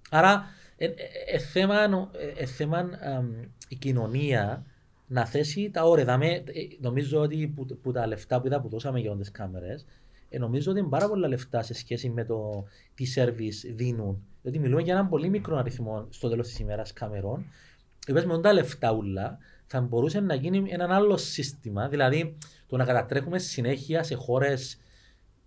Άρα 0.10 0.46
ε, 0.78 0.86
ε, 0.86 0.92
ε, 1.28 1.38
θέμα, 1.38 1.76
ε, 2.38 2.46
θέμα 2.46 2.90
η 3.68 3.76
κοινωνία 3.76 4.66
να 5.08 5.26
θέσει 5.26 5.70
τα 5.70 5.84
όρια. 5.84 6.06
Δάμε, 6.06 6.44
νομίζω 6.80 7.20
ότι 7.20 7.54
που, 7.56 7.66
που, 7.82 7.92
τα 7.92 8.08
λεφτά 8.08 8.42
που 8.42 8.48
είδα 8.48 8.62
που 8.62 8.70
δώσαμε 8.70 9.00
για 9.00 9.16
τις 9.16 9.32
κάμερες, 9.32 9.86
ε, 10.34 10.38
νομίζω 10.40 10.72
ότι 10.72 10.80
είναι 10.80 10.90
πάρα 10.90 11.08
πολλά 11.08 11.28
λεφτά 11.28 11.62
σε 11.62 11.74
σχέση 11.74 12.10
με 12.10 12.26
το 12.26 12.66
τι 12.96 13.06
service 13.16 13.74
δίνουν. 13.76 14.24
Διότι 14.42 14.60
μιλούμε 14.60 14.82
για 14.82 14.94
έναν 14.94 15.10
πολύ 15.10 15.30
μικρό 15.30 15.58
αριθμό 15.58 16.08
στο 16.10 16.30
τέλος 16.30 16.48
της 16.48 16.60
ημέρας 16.60 16.94
κάμερων. 16.94 17.46
Είπες 18.08 18.26
με 18.26 18.40
τα 18.40 18.54
λεφτά 18.54 18.92
ούλα, 18.94 19.38
θα 19.66 19.82
μπορούσε 19.82 20.20
να 20.20 20.34
γίνει 20.34 20.70
ένα 20.70 20.96
άλλο 20.96 21.18
σύστημα, 21.18 21.88
δηλαδή 21.88 22.38
το 22.68 22.78
να 22.78 22.86
κατατρέχουμε 22.86 23.40
συνέχεια 23.40 24.04
σε 24.04 24.16
χώρες 24.16 24.80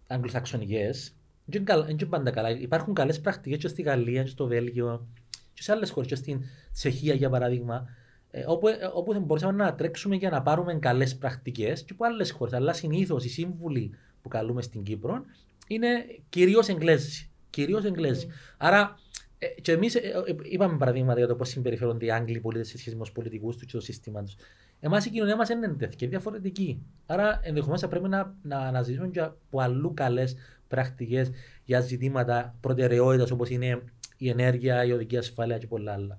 αγγλοσαξονικές. 0.06 1.14
Δεν 1.44 1.64
είναι 1.88 2.04
πάντα 2.04 2.30
καλά. 2.30 2.50
Υπάρχουν 2.50 2.94
καλές 2.94 3.20
πρακτικές 3.20 3.58
και 3.58 3.68
στη 3.68 3.82
Γαλλία, 3.82 4.22
και 4.22 4.28
στο 4.28 4.46
Βέλγιο, 4.46 5.06
και 5.54 5.62
σε 5.62 5.72
άλλες 5.72 5.90
χώρες, 5.90 6.08
και 6.08 6.14
στην 6.14 6.42
Τσεχία 6.72 7.14
για 7.14 7.30
παράδειγμα, 7.30 7.88
ε, 8.30 8.44
όπου, 8.46 8.68
ε, 8.68 8.76
όπου 8.94 9.12
θα 9.12 9.18
μπορούσαμε 9.18 9.64
να 9.64 9.74
τρέξουμε 9.74 10.16
για 10.16 10.30
να 10.30 10.42
πάρουμε 10.42 10.74
καλές 10.74 11.16
πρακτικές 11.16 11.82
και 11.82 11.92
από 11.92 12.04
άλλες 12.04 12.30
χώρες. 12.30 12.52
Αλλά 12.52 12.72
συνήθως 12.72 13.24
οι 13.24 13.28
σύμβουλοι 13.28 13.94
που 14.26 14.32
καλούμε 14.32 14.62
στην 14.62 14.82
Κύπρο 14.82 15.24
είναι 15.66 15.88
κυρίως 16.28 16.68
Εγγλέζοι. 16.68 17.28
Κυρίως 17.50 17.84
Εγγλέζοι. 17.84 18.26
Mm. 18.28 18.54
Άρα 18.56 18.98
ε, 19.38 19.46
και 19.46 19.72
εμείς 19.72 19.94
ε, 19.94 19.98
ε, 19.98 20.34
είπαμε 20.42 20.76
παραδείγματα 20.76 21.18
για 21.18 21.28
το 21.28 21.34
πώς 21.34 21.48
συμπεριφέρονται 21.48 22.04
οι 22.04 22.10
Άγγλοι 22.10 22.40
πολίτες 22.40 22.68
σε 22.68 22.78
σχέση 22.78 22.96
με 22.96 23.02
τους 23.02 23.12
πολιτικούς 23.12 23.56
τους 23.56 23.66
και 23.66 23.72
το 23.72 23.80
σύστημα 23.80 24.22
τους. 24.22 24.36
Εμάς 24.80 25.04
η 25.04 25.10
κοινωνία 25.10 25.36
μας 25.36 25.48
είναι 25.48 25.68
τέτοια 25.68 25.96
και 25.96 26.08
διαφορετική. 26.08 26.82
Άρα 27.06 27.40
ενδεχομένως 27.42 27.80
θα 27.80 27.88
πρέπει 27.88 28.08
να, 28.08 28.34
να 28.42 28.58
αναζητήσουμε 28.58 29.08
και 29.08 29.20
από 29.20 29.60
αλλού 29.60 29.94
καλές 29.94 30.36
πρακτικές 30.68 31.30
για 31.64 31.80
ζητήματα 31.80 32.54
προτεραιότητας 32.60 33.30
όπως 33.30 33.50
είναι 33.50 33.82
η 34.16 34.28
ενέργεια, 34.28 34.84
η 34.84 34.92
οδική 34.92 35.16
ασφάλεια 35.16 35.58
και 35.58 35.66
πολλά 35.66 35.92
άλλα. 35.92 36.18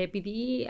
Επειδή 0.00 0.66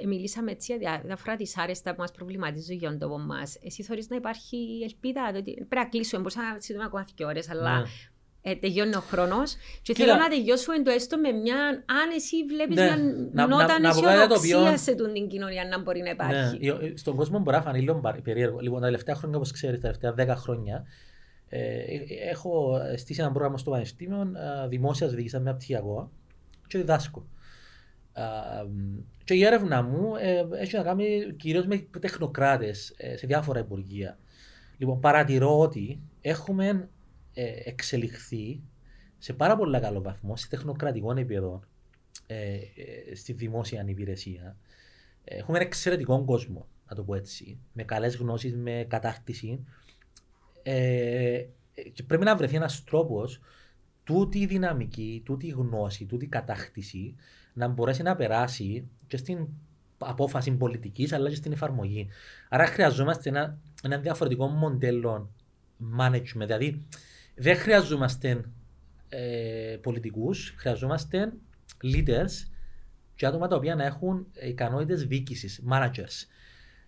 ε, 0.00 0.06
μιλήσαμε 0.06 0.50
έτσι 0.50 0.76
για 0.76 1.02
διάφορα 1.04 1.36
δυσάρεστα 1.36 1.94
που 1.94 2.00
μας 2.00 2.10
προβληματίζουν 2.10 2.76
για 2.76 2.88
τον 2.88 2.98
τόπο 2.98 3.18
μας, 3.18 3.58
εσύ 3.64 3.82
θεωρείς 3.82 4.08
να 4.08 4.16
υπάρχει 4.16 4.80
ελπίδα. 4.82 5.28
ότι 5.28 5.54
πρέπει 5.54 5.74
να 5.74 5.88
κλείσουμε. 5.88 6.22
Μπορούσα 6.22 6.40
να 6.42 6.60
συζητούμε 6.60 6.84
ακόμα 6.84 7.06
δύο 7.16 7.26
ώρες, 7.26 7.50
αλλά 7.50 7.78
ναι 7.78 7.84
ε, 8.42 8.54
τελειώνει 8.54 8.94
ο 8.94 9.00
χρόνος. 9.00 9.56
Και 9.82 9.94
θέλω 9.94 10.14
να 10.14 10.28
τελειώσουμε 10.28 10.82
το 10.82 10.90
έστω 10.90 11.18
με 11.18 11.32
μια. 11.32 11.56
Αν 11.86 12.10
εσύ 12.16 12.36
βλέπεις 12.44 12.76
ναι, 12.76 12.96
μια 13.32 13.46
νότα 13.46 13.76
αισιοδοξία 13.88 14.76
σε 14.76 14.94
την 14.94 15.28
κοινωνία 15.28 15.64
να 15.64 15.78
μπορεί 15.80 16.00
να 16.00 16.10
υπάρχει. 16.10 16.58
Ναι, 16.58 16.96
στον 16.96 17.16
κόσμο 17.16 17.38
μπορεί 17.38 17.56
να 17.56 17.62
φανεί 17.62 17.80
λίγο 17.80 18.00
περίεργο. 18.22 18.58
Λοιπόν, 18.60 18.80
τα 18.80 18.84
τελευταία 18.86 19.14
χρόνια, 19.14 19.36
όπως 19.36 19.50
ξέρεις, 19.50 19.80
τα 19.80 19.92
τελευταία 19.92 20.34
10 20.34 20.38
χρόνια, 20.38 20.84
ε, 21.48 21.60
έχω 22.30 22.80
στήσει 22.96 23.20
ένα 23.20 23.30
πρόγραμμα 23.30 23.58
στο 23.58 23.70
Πανεπιστήμιο 23.70 24.20
ε, 24.20 24.68
δημόσιας 24.68 25.12
διοίκηση 25.12 25.38
με 25.38 25.50
απτυχιακό 25.50 26.10
και 26.66 26.78
διδάσκω. 26.78 27.26
Ε, 28.12 28.22
και 29.24 29.34
η 29.34 29.44
έρευνα 29.44 29.82
μου 29.82 30.16
ε, 30.16 30.46
έχει 30.60 30.76
να 30.76 30.82
κάνει 30.82 31.32
κυρίως 31.36 31.66
με 31.66 31.78
τεχνοκράτες 32.00 32.94
ε, 32.96 33.16
σε 33.16 33.26
διάφορα 33.26 33.58
υπουργεία. 33.58 34.18
Λοιπόν, 34.76 35.00
παρατηρώ 35.00 35.58
ότι 35.58 36.00
έχουμε 36.20 36.88
ε, 37.34 37.52
εξελιχθεί 37.64 38.60
σε 39.18 39.32
πάρα 39.32 39.56
πολύ 39.56 39.80
καλό 39.80 40.02
βαθμό 40.02 40.36
σε 40.36 40.48
τεχνοκρατικό 40.48 41.10
επίπεδο 41.10 41.62
ε, 42.26 42.54
ε, 42.54 43.14
στη 43.14 43.32
δημόσια 43.32 43.84
υπηρεσία. 43.86 44.56
Έχουμε 45.24 45.58
ένα 45.58 45.66
εξαιρετικό 45.66 46.24
κόσμο, 46.24 46.68
να 46.88 46.96
το 46.96 47.02
πω 47.02 47.14
έτσι, 47.14 47.58
με 47.72 47.82
καλές 47.82 48.16
γνώσεις, 48.16 48.56
με 48.56 48.86
κατάκτηση. 48.88 49.64
Ε, 50.62 51.44
και 51.92 52.02
πρέπει 52.02 52.24
να 52.24 52.36
βρεθεί 52.36 52.56
ένας 52.56 52.84
τρόπος 52.84 53.40
τούτη 54.04 54.38
η 54.38 54.46
δυναμική, 54.46 55.22
τούτη 55.24 55.46
η 55.46 55.50
γνώση, 55.50 56.06
τούτη 56.06 56.24
η 56.24 56.28
κατάκτηση 56.28 57.14
να 57.60 57.68
μπορέσει 57.68 58.02
να 58.02 58.16
περάσει 58.16 58.88
και 59.06 59.16
στην 59.16 59.48
απόφαση 59.98 60.50
πολιτικής 60.50 61.12
αλλά 61.12 61.28
και 61.28 61.34
στην 61.34 61.52
εφαρμογή. 61.52 62.08
Άρα 62.48 62.66
χρειαζόμαστε 62.66 63.28
ένα, 63.28 63.58
ένα 63.82 63.98
διαφορετικό 63.98 64.46
μοντέλο 64.46 65.30
management. 65.98 66.46
Δηλαδή, 66.46 66.84
δεν 67.34 67.56
χρειαζόμαστε 67.56 68.44
ε, 69.08 69.76
πολιτικούς, 69.82 70.54
χρειαζόμαστε 70.56 71.32
leaders 71.82 72.48
και 73.14 73.26
άτομα 73.26 73.48
τα 73.48 73.56
οποία 73.56 73.74
να 73.74 73.84
έχουν 73.84 74.26
ικανότητες 74.42 75.06
διοίκησης, 75.06 75.62
managers. 75.70 76.26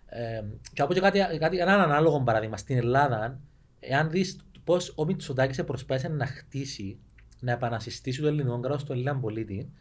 Ε, 0.05 0.43
και 0.73 0.81
από 0.81 0.93
κάτι, 0.93 1.19
κάτι, 1.39 1.57
έναν 1.57 1.79
ανάλογο 1.79 2.21
παράδειγμα, 2.21 2.57
στην 2.57 2.77
Ελλάδα, 2.77 3.39
εάν 3.79 4.09
δεις 4.09 4.39
πώς 4.63 4.93
ο 4.95 5.05
Μητσοτάκης 5.05 5.63
προσπάθησε 5.63 6.07
να 6.07 6.25
χτίσει, 6.25 6.99
να 7.39 7.51
επανασυστήσει 7.51 8.21
το 8.21 8.27
ελληνικό 8.27 8.59
κράτος 8.59 8.81
στον 8.81 8.95
Έλληνα 8.95 9.19
πολίτη, 9.19 9.71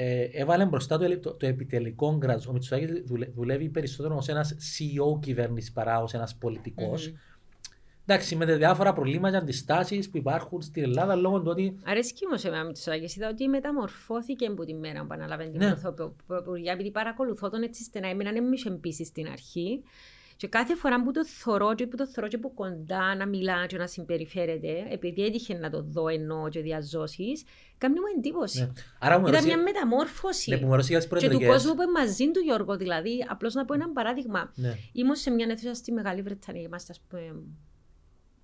ε, 0.00 0.28
έβαλε 0.32 0.64
μπροστά 0.64 0.98
το, 0.98 1.18
το, 1.18 1.34
το 1.34 1.46
επιτελικό 1.46 2.18
κράτο. 2.18 2.50
Ο 2.50 2.52
Μητσοτάκης 2.52 2.90
δουλεύει 3.34 3.68
περισσότερο 3.68 4.16
ως 4.16 4.28
ένας 4.28 4.54
CEO 4.54 5.20
κυβέρνησης 5.20 5.72
παρά 5.72 6.02
ως 6.02 6.14
ένας 6.14 6.36
πολιτικός. 6.36 7.10
Mm-hmm. 7.10 7.70
Εντάξει, 8.06 8.36
με 8.36 8.56
διάφορα 8.56 8.92
προβλήματα 8.92 9.30
και 9.30 9.36
αντιστάσεις 9.36 10.10
που 10.10 10.16
υπάρχουν 10.16 10.62
στην 10.62 10.82
Ελλάδα 10.82 11.14
λόγω 11.14 11.40
του 11.40 11.46
ότι. 11.50 11.78
Αρέσκει 11.84 12.26
μου 12.26 12.36
σε 12.36 12.50
μένα 12.50 12.64
Μητσοτάκης. 12.64 13.16
Είδα 13.16 13.28
ότι 13.28 13.48
μεταμορφώθηκε 13.48 14.46
από 14.46 14.64
τη 14.64 14.74
μέρα 14.74 15.00
που 15.00 15.08
αναλάβαινε 15.10 15.50
την 15.50 15.60
ναι. 15.60 15.74
Πρωθυπουργία, 16.26 16.72
επειδή 16.72 16.90
παρακολουθώ 16.90 17.50
τον 17.50 17.62
έτσι 17.62 17.82
στενά. 17.82 18.08
Εμένα 18.08 18.32
δεν 18.32 18.44
με 18.44 18.56
είχε 18.82 19.04
στην 19.04 19.28
αρχή. 19.28 19.82
Και 20.38 20.48
κάθε 20.48 20.74
φορά 20.74 21.02
που 21.02 21.10
το 21.10 21.26
θωρώ 21.26 21.74
και 21.74 21.86
που 21.86 21.96
το 21.96 22.06
θωρώ 22.06 22.28
και 22.28 22.36
από 22.36 22.50
κοντά 22.50 23.14
να 23.14 23.26
μιλά 23.26 23.66
και 23.66 23.76
να 23.76 23.86
συμπεριφέρεται, 23.86 24.86
επειδή 24.90 25.24
έτυχε 25.24 25.54
να 25.54 25.70
το 25.70 25.82
δω 25.82 26.08
ενώ 26.08 26.48
και 26.48 26.60
διαζώσεις, 26.60 27.44
κάνει 27.78 27.94
μου 27.94 28.06
εντύπωση. 28.16 28.60
Ναι. 28.60 28.72
Άρα, 28.98 29.22
Ήταν 29.28 29.44
μια 29.44 29.62
μεταμόρφωση. 29.62 30.50
Ναι, 30.50 30.56
που 30.56 30.76
και 31.18 31.28
του 31.28 31.46
κόσμου 31.46 31.74
που 31.74 31.82
είναι 31.82 31.90
μαζί 31.90 32.30
του 32.30 32.40
Γιώργο. 32.40 32.76
Δηλαδή, 32.76 33.26
απλώς 33.28 33.54
να 33.54 33.64
πω 33.64 33.74
ένα 33.74 33.90
παράδειγμα. 33.90 34.52
Ναι. 34.54 34.76
Ήμουν 34.92 35.14
σε 35.14 35.30
μια 35.30 35.46
αίθουσα 35.50 35.74
στη 35.74 35.92
Μεγάλη 35.92 36.22
Βρετανία, 36.22 36.62
είμαστε 36.62 36.92
ας 36.92 37.00
πούμε 37.00 37.34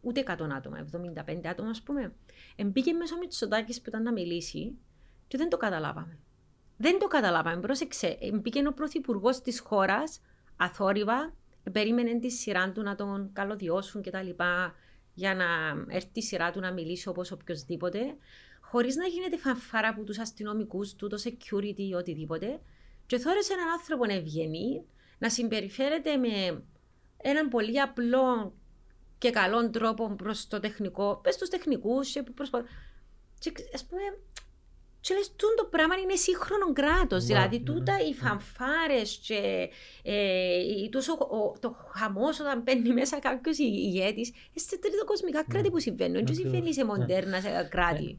ούτε 0.01 0.21
100 0.21 0.31
άτομα, 0.57 0.79
75 0.79 1.47
άτομα 1.47 1.69
ας 1.69 1.83
πούμε. 1.83 2.13
Εμπήκε 2.57 2.93
μέσα 2.93 3.15
ο 3.15 3.19
Μητσοτάκης 3.19 3.81
που 3.81 3.89
ήταν 3.89 4.03
να 4.03 4.13
μιλήσει 4.13 4.79
και 5.29 5.37
δεν 5.37 5.49
το 5.49 5.57
καταλάβαμε. 5.57 6.19
Δεν 6.77 6.99
το 6.99 7.07
καταλάβαμε. 7.07 7.61
Πρόσεξε. 7.61 8.19
Μπήκε 8.35 8.67
ο 8.67 8.73
πρωθυπουργός 8.73 9.41
της 9.41 9.61
χώρας, 9.61 10.21
αθόρυβα, 10.57 11.35
περίμενε 11.73 12.19
τη 12.19 12.31
σειρά 12.31 12.73
του 12.73 12.83
να 12.83 12.95
τον 12.95 13.31
καλωδιώσουν 13.33 14.03
κτλ. 14.03 14.29
για 15.15 15.35
να 15.35 15.45
έρθει 15.89 16.11
η 16.13 16.23
σειρά 16.23 16.51
του 16.51 16.61
να 16.61 16.73
μιλήσει 16.73 17.09
όπως 17.09 17.31
οποιοδήποτε, 17.31 18.17
χωρίς 18.61 18.97
να 18.97 19.07
γίνεται 19.07 19.37
φανφάρα 19.37 19.89
από 19.89 20.05
τους 20.05 20.19
αστυνομικούς 20.19 20.95
του, 20.95 21.09
το 21.09 21.23
security 21.25 21.77
ή 21.77 21.95
οτιδήποτε. 21.95 22.61
Και 23.07 23.19
θόρεσε 23.19 23.53
έναν 23.53 23.69
άνθρωπο 23.69 24.05
ευγενή 24.09 24.85
να 25.19 25.31
συμπεριφέρεται 25.31 26.17
με 26.17 26.63
έναν 27.17 27.49
πολύ 27.49 27.81
απλό 27.81 28.55
και 29.19 29.31
καλό 29.31 29.71
τρόπο 29.71 30.15
προς 30.15 30.47
το 30.47 30.61
τεχνικό. 30.61 31.21
Πες 31.23 31.37
τους 31.37 31.49
τεχνικούς, 31.49 32.17
προσπαθούν. 32.35 32.69
ας 33.75 33.85
πούμε, 33.85 34.03
και 35.07 35.15
λες, 35.15 35.33
το 35.57 35.65
πράγμα 35.71 35.95
είναι 36.03 36.15
σύγχρονο 36.15 36.73
κράτος. 36.73 37.25
Δηλαδή, 37.25 37.59
ναι, 37.59 37.65
τούτα 37.65 37.95
οι 38.07 38.13
φανφάρες 38.23 39.21
και 39.27 39.69
ε, 40.03 40.89
τόσο, 40.91 41.13
ο, 41.13 41.59
το 41.61 41.77
χαμός 41.95 42.41
όταν 42.41 42.65
παίρνει 42.65 42.93
μέσα 42.93 43.19
κάποιος 43.19 43.59
ηγέτης, 43.59 44.33
σε 44.55 44.79
τρίτο 44.79 45.05
κοσμικά 45.05 45.39
ναι. 45.39 45.53
κράτη 45.53 45.71
που 45.71 45.81
συμβαίνουν. 45.81 46.27
Δεν 46.27 46.35
συμβαίνει 46.35 46.75
σε 46.75 46.85
μοντέρνα 46.85 47.41
σε 47.41 47.69
κράτη. 47.71 48.19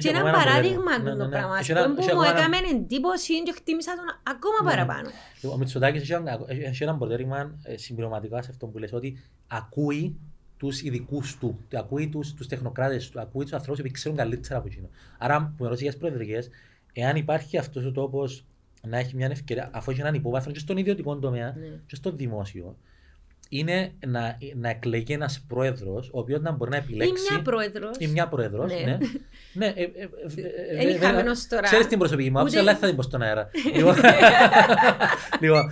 Και 0.00 0.08
ένα 0.08 0.22
παράδειγμα 0.22 1.02
του 1.02 1.16
το 1.16 1.28
πράγμα 1.28 1.56
που 1.96 2.14
μου 2.14 2.22
έκανε 2.22 2.56
εντύπωση 2.70 3.42
και 3.42 3.52
χτίμησα 3.52 3.92
τον 3.94 4.32
ακόμα 4.34 4.70
παραπάνω. 4.70 5.08
Ο 5.52 5.56
Μητσοτάκης 5.56 6.02
έχει 6.48 6.82
ένα 6.82 6.92
αποτέλεσμα 6.92 7.58
ε, 7.62 7.76
συμπληρωματικά 7.76 8.42
σε 8.42 8.50
αυτό 8.50 8.66
που 8.66 8.78
λες 8.78 8.92
ότι 8.92 9.18
ακούει 9.46 10.20
τους 10.58 10.82
ειδικούς 10.82 11.38
του, 11.38 11.58
ακούει 11.74 12.08
τους 12.08 12.34
τους 12.34 12.46
τεχνοκράτες 12.46 13.10
του, 13.10 13.20
ακούει 13.20 13.42
τους 13.42 13.52
ανθρώπους 13.52 13.82
που 13.82 13.90
ξέρουν 13.90 14.16
καλύτερα 14.16 14.58
από 14.58 14.66
εκείνο. 14.66 14.88
Άρα, 15.18 15.54
που 15.56 15.62
με 15.62 15.68
ρωτήσει 15.68 15.88
για 15.88 15.98
προεδρικές, 15.98 16.48
εάν 16.92 17.16
υπάρχει 17.16 17.58
αυτός 17.58 17.84
ο 17.84 17.92
τόπος 17.92 18.44
να 18.86 18.98
έχει 18.98 19.16
μια 19.16 19.26
ευκαιρία, 19.26 19.70
αφού 19.72 19.90
έχει 19.90 20.00
έναν 20.00 20.14
υπόβαθρο 20.14 20.52
και 20.52 20.58
στον 20.58 20.76
ιδιωτικό 20.76 21.18
τομέα 21.18 21.54
ναι. 21.58 21.80
και 21.86 21.94
στο 21.94 22.12
δημόσιο, 22.12 22.76
είναι 23.48 23.92
να, 24.06 24.38
να 24.54 24.68
εκλεγεί 24.68 25.12
ένας 25.12 25.44
πρόεδρος, 25.48 26.08
ο 26.12 26.18
οποίος 26.18 26.40
να 26.40 26.52
μπορεί 26.52 26.70
να 26.70 26.76
επιλέξει. 26.76 27.12
Ή 27.12 27.32
μια 27.32 27.42
πρόεδρος. 27.42 27.96
Ή 27.98 28.06
μια 28.06 28.28
πρόεδρος. 28.28 28.72
Ναι. 28.72 28.78
ναι. 28.78 28.98
ναι 29.52 29.66
ε, 29.66 29.82
ε, 29.82 30.08
ε, 30.76 30.90
ε 30.90 31.32
τώρα. 31.48 31.62
Ξέρεις 31.62 31.86
την 31.86 31.98
προσωπική 31.98 32.30
μου 32.30 32.38
άποψη, 32.38 32.58
αλλά 32.58 32.76
θα 32.76 32.86
την 32.86 32.96
πω 32.96 33.02
στον 33.02 33.22
αέρα. 33.22 33.50
λοιπόν, 33.76 33.94
λοιπόν 35.40 35.70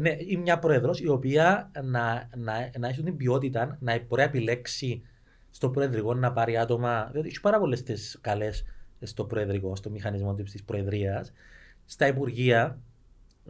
ναι, 0.00 0.10
ή 0.26 0.36
μια 0.36 0.58
πρόεδρος 0.58 1.00
η 1.00 1.08
οποία 1.08 1.70
να, 1.82 2.28
να, 2.36 2.70
να 2.78 2.88
έχει 2.88 3.02
την 3.02 3.16
ποιότητα 3.16 3.78
να 3.80 3.98
μπορεί 4.08 4.20
να 4.20 4.22
επιλέξει 4.22 5.02
στο 5.50 5.68
προεδρικό 5.70 6.14
να 6.14 6.32
πάρει 6.32 6.58
άτομα. 6.58 7.08
Διότι 7.12 7.28
έχει 7.28 7.40
πάρα 7.40 7.58
πολλές 7.58 8.18
καλές 8.20 8.64
στο 9.02 9.24
προεδρικό, 9.24 9.76
στο 9.76 9.90
μηχανισμό 9.90 10.34
της 10.34 10.64
προεδρίας. 10.64 11.32
Στα 11.84 12.06
υπουργεία 12.06 12.78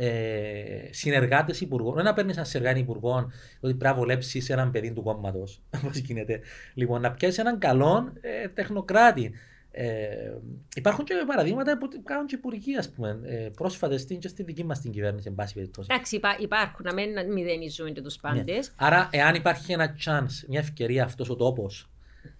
ε, 0.00 0.88
συνεργάτες 0.90 1.60
υπουργών. 1.60 1.94
Δεν 1.94 2.04
να 2.04 2.12
παίρνεις 2.12 2.36
ένα 2.36 2.44
συνεργάτη 2.44 2.80
υπουργών 2.80 3.32
ότι 3.60 3.74
πρέπει 3.74 3.84
να 3.84 3.94
βολέψει 3.94 4.44
έναν 4.48 4.70
παιδί 4.70 4.92
του 4.92 5.02
κόμματος. 5.02 5.62
Όπως 5.84 5.96
γίνεται. 5.96 6.40
Λοιπόν, 6.74 7.00
να 7.00 7.10
πιάσεις 7.10 7.38
έναν 7.38 7.58
καλό 7.58 8.12
ε, 8.20 8.48
τεχνοκράτη. 8.48 9.32
Ε, 9.70 10.32
υπάρχουν 10.76 11.04
και 11.04 11.14
παραδείγματα 11.26 11.78
που 11.78 11.88
κάνουν 12.04 12.26
και 12.26 12.34
υπουργοί, 12.34 12.76
ας 12.76 12.90
πούμε, 12.90 13.20
ε, 13.24 13.48
πρόσφατες 13.56 14.00
στην, 14.00 14.18
και 14.18 14.28
στη 14.28 14.42
δική 14.42 14.64
μας 14.64 14.80
την 14.80 14.90
κυβέρνηση, 14.90 15.28
εν 15.28 15.34
πάση 15.34 15.54
περιπτώσει. 15.54 15.88
Εντάξει, 15.90 16.16
υπά, 16.16 16.36
υπάρχουν, 16.40 16.84
να 16.84 16.94
μην 16.94 17.32
μηδενίζουμε 17.32 17.90
και 17.90 18.00
τους 18.00 18.16
πάντες. 18.16 18.44
Ναι. 18.46 18.86
Άρα, 18.86 19.08
εάν 19.12 19.34
υπάρχει 19.34 19.72
ένα 19.72 19.96
chance, 20.04 20.46
μια 20.48 20.60
ευκαιρία 20.60 21.04
αυτός 21.04 21.30
ο 21.30 21.36
τόπος 21.36 21.90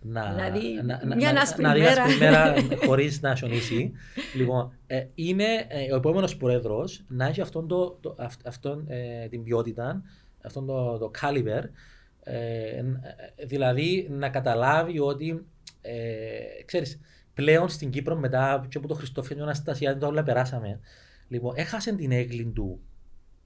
να, 0.01 0.33
δηλαδή, 0.33 0.83
να, 0.85 1.01
να, 1.05 1.17
μια 1.17 1.33
να, 1.33 1.61
να 1.61 2.53
δει 2.53 2.77
χωρίς 2.87 3.21
να 3.21 3.37
σιωνίσει. 3.37 3.93
λοιπόν, 4.35 4.73
ε, 4.87 5.07
είναι 5.15 5.45
ε, 5.69 5.93
ο 5.93 5.97
επόμενος 5.97 6.37
πρόεδρος 6.37 7.05
να 7.09 7.27
έχει 7.27 7.41
αυτόν 7.41 7.69
το, 7.69 7.99
το, 8.01 8.17
αυτόν, 8.45 8.85
ε, 8.89 9.29
την 9.29 9.45
ποιότητα, 9.45 10.03
αυτόν 10.45 10.67
το, 10.67 10.99
το 10.99 11.11
caliber, 11.21 11.63
ε, 12.23 12.83
δηλαδή 13.47 14.09
να 14.11 14.29
καταλάβει 14.29 14.99
ότι 14.99 15.47
ε, 15.81 16.63
ξέρεις, 16.65 17.01
πλέον 17.35 17.69
στην 17.69 17.91
Κύπρο 17.91 18.17
μετά 18.17 18.67
και 18.69 18.79
από 18.79 18.89
το 18.89 18.95
Χριστόφιανο 18.95 19.43
Αναστασία 19.43 19.91
δεν 19.91 20.01
το 20.01 20.07
όλα 20.07 20.23
περάσαμε. 20.23 20.81
Λοιπόν, 21.29 21.55
έχασε 21.57 21.95
την 21.95 22.13
έγκλη 22.13 22.45
του, 22.45 22.81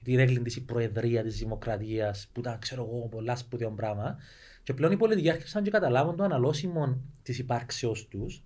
την 0.03 0.19
έγκλη 0.19 0.39
της 0.39 0.61
προεδρίας 0.61 1.23
της 1.23 1.37
Δημοκρατίας 1.37 2.27
που 2.33 2.39
ήταν 2.39 2.59
ξέρω 2.59 2.81
εγώ 2.81 3.07
πολλά 3.07 3.35
σπουδαίο 3.35 3.71
πράγμα 3.71 4.17
και 4.63 4.73
πλέον 4.73 4.91
οι 4.91 4.97
πολιτικοί 4.97 5.29
άρχισαν 5.29 5.63
και 5.63 5.69
καταλάβουν 5.69 6.15
το 6.15 6.23
αναλώσιμο 6.23 7.01
της 7.23 7.39
υπάρξεως 7.39 8.07
τους. 8.07 8.43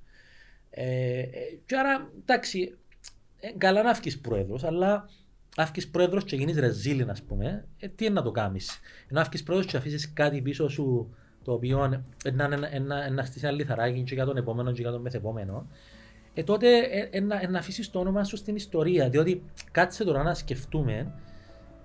Ε, 0.69 1.19
ε, 1.19 1.29
και 1.65 1.75
άρα, 1.75 2.11
εντάξει, 2.21 2.77
ε, 3.39 3.51
καλά 3.57 3.83
να 3.83 3.93
βγει 3.93 4.17
πρόεδρος, 4.17 4.63
αλλά 4.63 5.09
να 5.57 5.65
βγει 5.65 5.87
πρόεδρος 5.87 6.23
και 6.23 6.35
γίνεις 6.35 6.57
ρεζίλη, 6.57 7.05
ας 7.09 7.23
πούμε, 7.23 7.67
ε, 7.79 7.87
τι 7.87 8.05
είναι 8.05 8.13
να 8.13 8.21
το 8.21 8.31
κάνεις; 8.31 8.79
Να 9.09 9.23
βγει 9.23 9.43
πρόεδρος 9.43 9.71
και 9.71 9.77
αφήσεις 9.77 10.13
κάτι 10.13 10.41
πίσω 10.41 10.69
σου 10.69 11.15
το 11.43 11.53
οποίο 11.53 11.87
να 12.33 13.23
στήσεις 13.25 13.43
ένα 13.43 13.51
λιθαράκι 13.51 14.03
και 14.03 14.13
για 14.13 14.25
τον 14.25 14.37
επόμενο 14.37 14.71
και 14.71 14.81
για 14.81 14.91
τον 14.91 15.01
μεθεπόμενο. 15.01 15.67
Ε, 16.37 16.43
τότε 16.43 16.77
ε, 16.77 17.09
ε, 17.11 17.47
να 17.47 17.59
αφήσεις 17.59 17.89
το 17.89 17.99
όνομα 17.99 18.23
σου 18.23 18.37
στην 18.37 18.55
ιστορία. 18.55 19.09
Διότι 19.09 19.43
κάτσε 19.71 20.03
τώρα 20.03 20.23
να 20.23 20.33
σκεφτούμε 20.33 21.13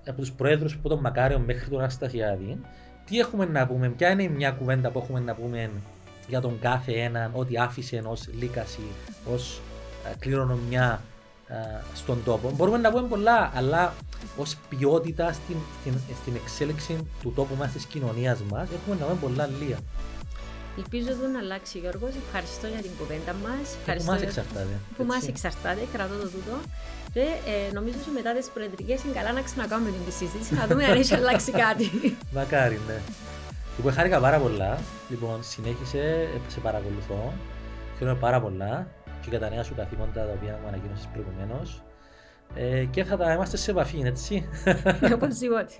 από 0.07 0.21
τους 0.21 0.33
πρόεδρους 0.33 0.79
που 0.79 0.89
τον 0.89 1.01
Μακάριο 1.01 1.39
μέχρι 1.39 1.69
τον 1.71 1.79
Αναστασιάδη, 1.79 2.61
τι 3.07 3.19
έχουμε 3.19 3.45
να 3.45 3.67
πούμε, 3.67 3.89
ποια 3.89 4.11
είναι 4.11 4.29
μια 4.29 4.51
κουβέντα 4.51 4.91
που 4.91 4.99
έχουμε 4.99 5.21
να 5.21 5.35
πούμε 5.35 5.71
για 6.29 6.41
τον 6.41 6.59
κάθε 6.61 6.93
έναν, 6.93 7.31
ότι 7.35 7.59
άφησε 7.59 8.03
ως 8.07 8.29
λύκαση, 8.39 8.83
ως 9.33 9.61
ε, 10.11 10.15
κληρονομιά 10.19 11.03
ε, 11.49 11.55
στον 11.95 12.25
τόπο. 12.25 12.51
Μπορούμε 12.57 12.79
να 12.79 12.91
πούμε 12.91 13.09
πολλά, 13.09 13.51
αλλά 13.55 13.95
ως 14.37 14.57
ποιότητα 14.69 15.33
στην, 15.33 15.57
στην, 15.81 15.95
στην, 16.21 16.35
εξέλιξη 16.35 17.07
του 17.23 17.33
τόπου 17.33 17.55
μας, 17.55 17.73
της 17.73 17.85
κοινωνίας 17.85 18.41
μας, 18.51 18.69
έχουμε 18.71 18.97
να 19.01 19.05
πούμε 19.05 19.19
πολλά 19.21 19.47
λίγα. 19.47 19.77
Ελπίζω 20.77 21.11
εδώ 21.11 21.27
να 21.27 21.39
αλλάξει 21.39 21.79
Γιώργος. 21.79 22.11
Ευχαριστώ 22.27 22.67
για 22.67 22.83
την 22.83 22.91
κουβέντα 22.99 23.33
μας. 23.33 23.97
Που 23.97 24.05
μας 24.05 24.23
εξαρτάται. 24.23 24.75
Που 24.97 25.05
μας 25.05 25.29
εξαρτάται, 25.29 25.81
κρατώ 25.93 26.15
το 26.15 26.29
τούτο. 26.29 26.55
Και 27.13 27.21
ε, 27.21 27.73
νομίζω 27.73 27.97
ότι 28.01 28.11
μετά 28.11 28.35
τις 28.35 28.47
προεδρικές 28.55 29.05
είναι 29.05 29.15
καλά 29.15 29.33
να 29.33 29.43
ξανακάνουμε 29.43 29.91
την 29.91 30.13
συζήτηση, 30.13 30.55
να 30.55 30.67
δούμε 30.67 30.85
αν 30.85 30.97
έχει 30.97 31.15
αλλάξει 31.15 31.51
κάτι. 31.65 32.17
Μακάρι, 32.33 32.81
ναι. 32.87 32.99
Λοιπόν, 33.77 33.93
χάρηκα 33.93 34.21
πάρα 34.21 34.39
πολλά. 34.39 34.79
Λοιπόν, 35.09 35.43
συνέχισε, 35.43 36.29
σε 36.49 36.61
παρακολουθώ. 36.61 37.33
Χαίρομαι 37.99 38.19
πάρα 38.19 38.41
πολλά 38.41 38.87
και 39.21 39.29
για 39.29 39.39
τα 39.39 39.49
νέα 39.51 39.63
σου 39.63 39.75
καθήκοντα 39.75 40.13
τα 40.27 40.33
οποία 40.37 40.59
μου 40.63 40.69
ανακοίνωσες 40.69 41.09
προηγουμένως. 41.13 41.83
Ε, 42.55 42.85
και 42.85 43.05
θα 43.05 43.17
τα 43.17 43.33
είμαστε 43.33 43.57
σε 43.57 43.71
επαφή, 43.71 44.03
έτσι. 44.05 44.49
Οπωσδήποτε. 45.15 45.75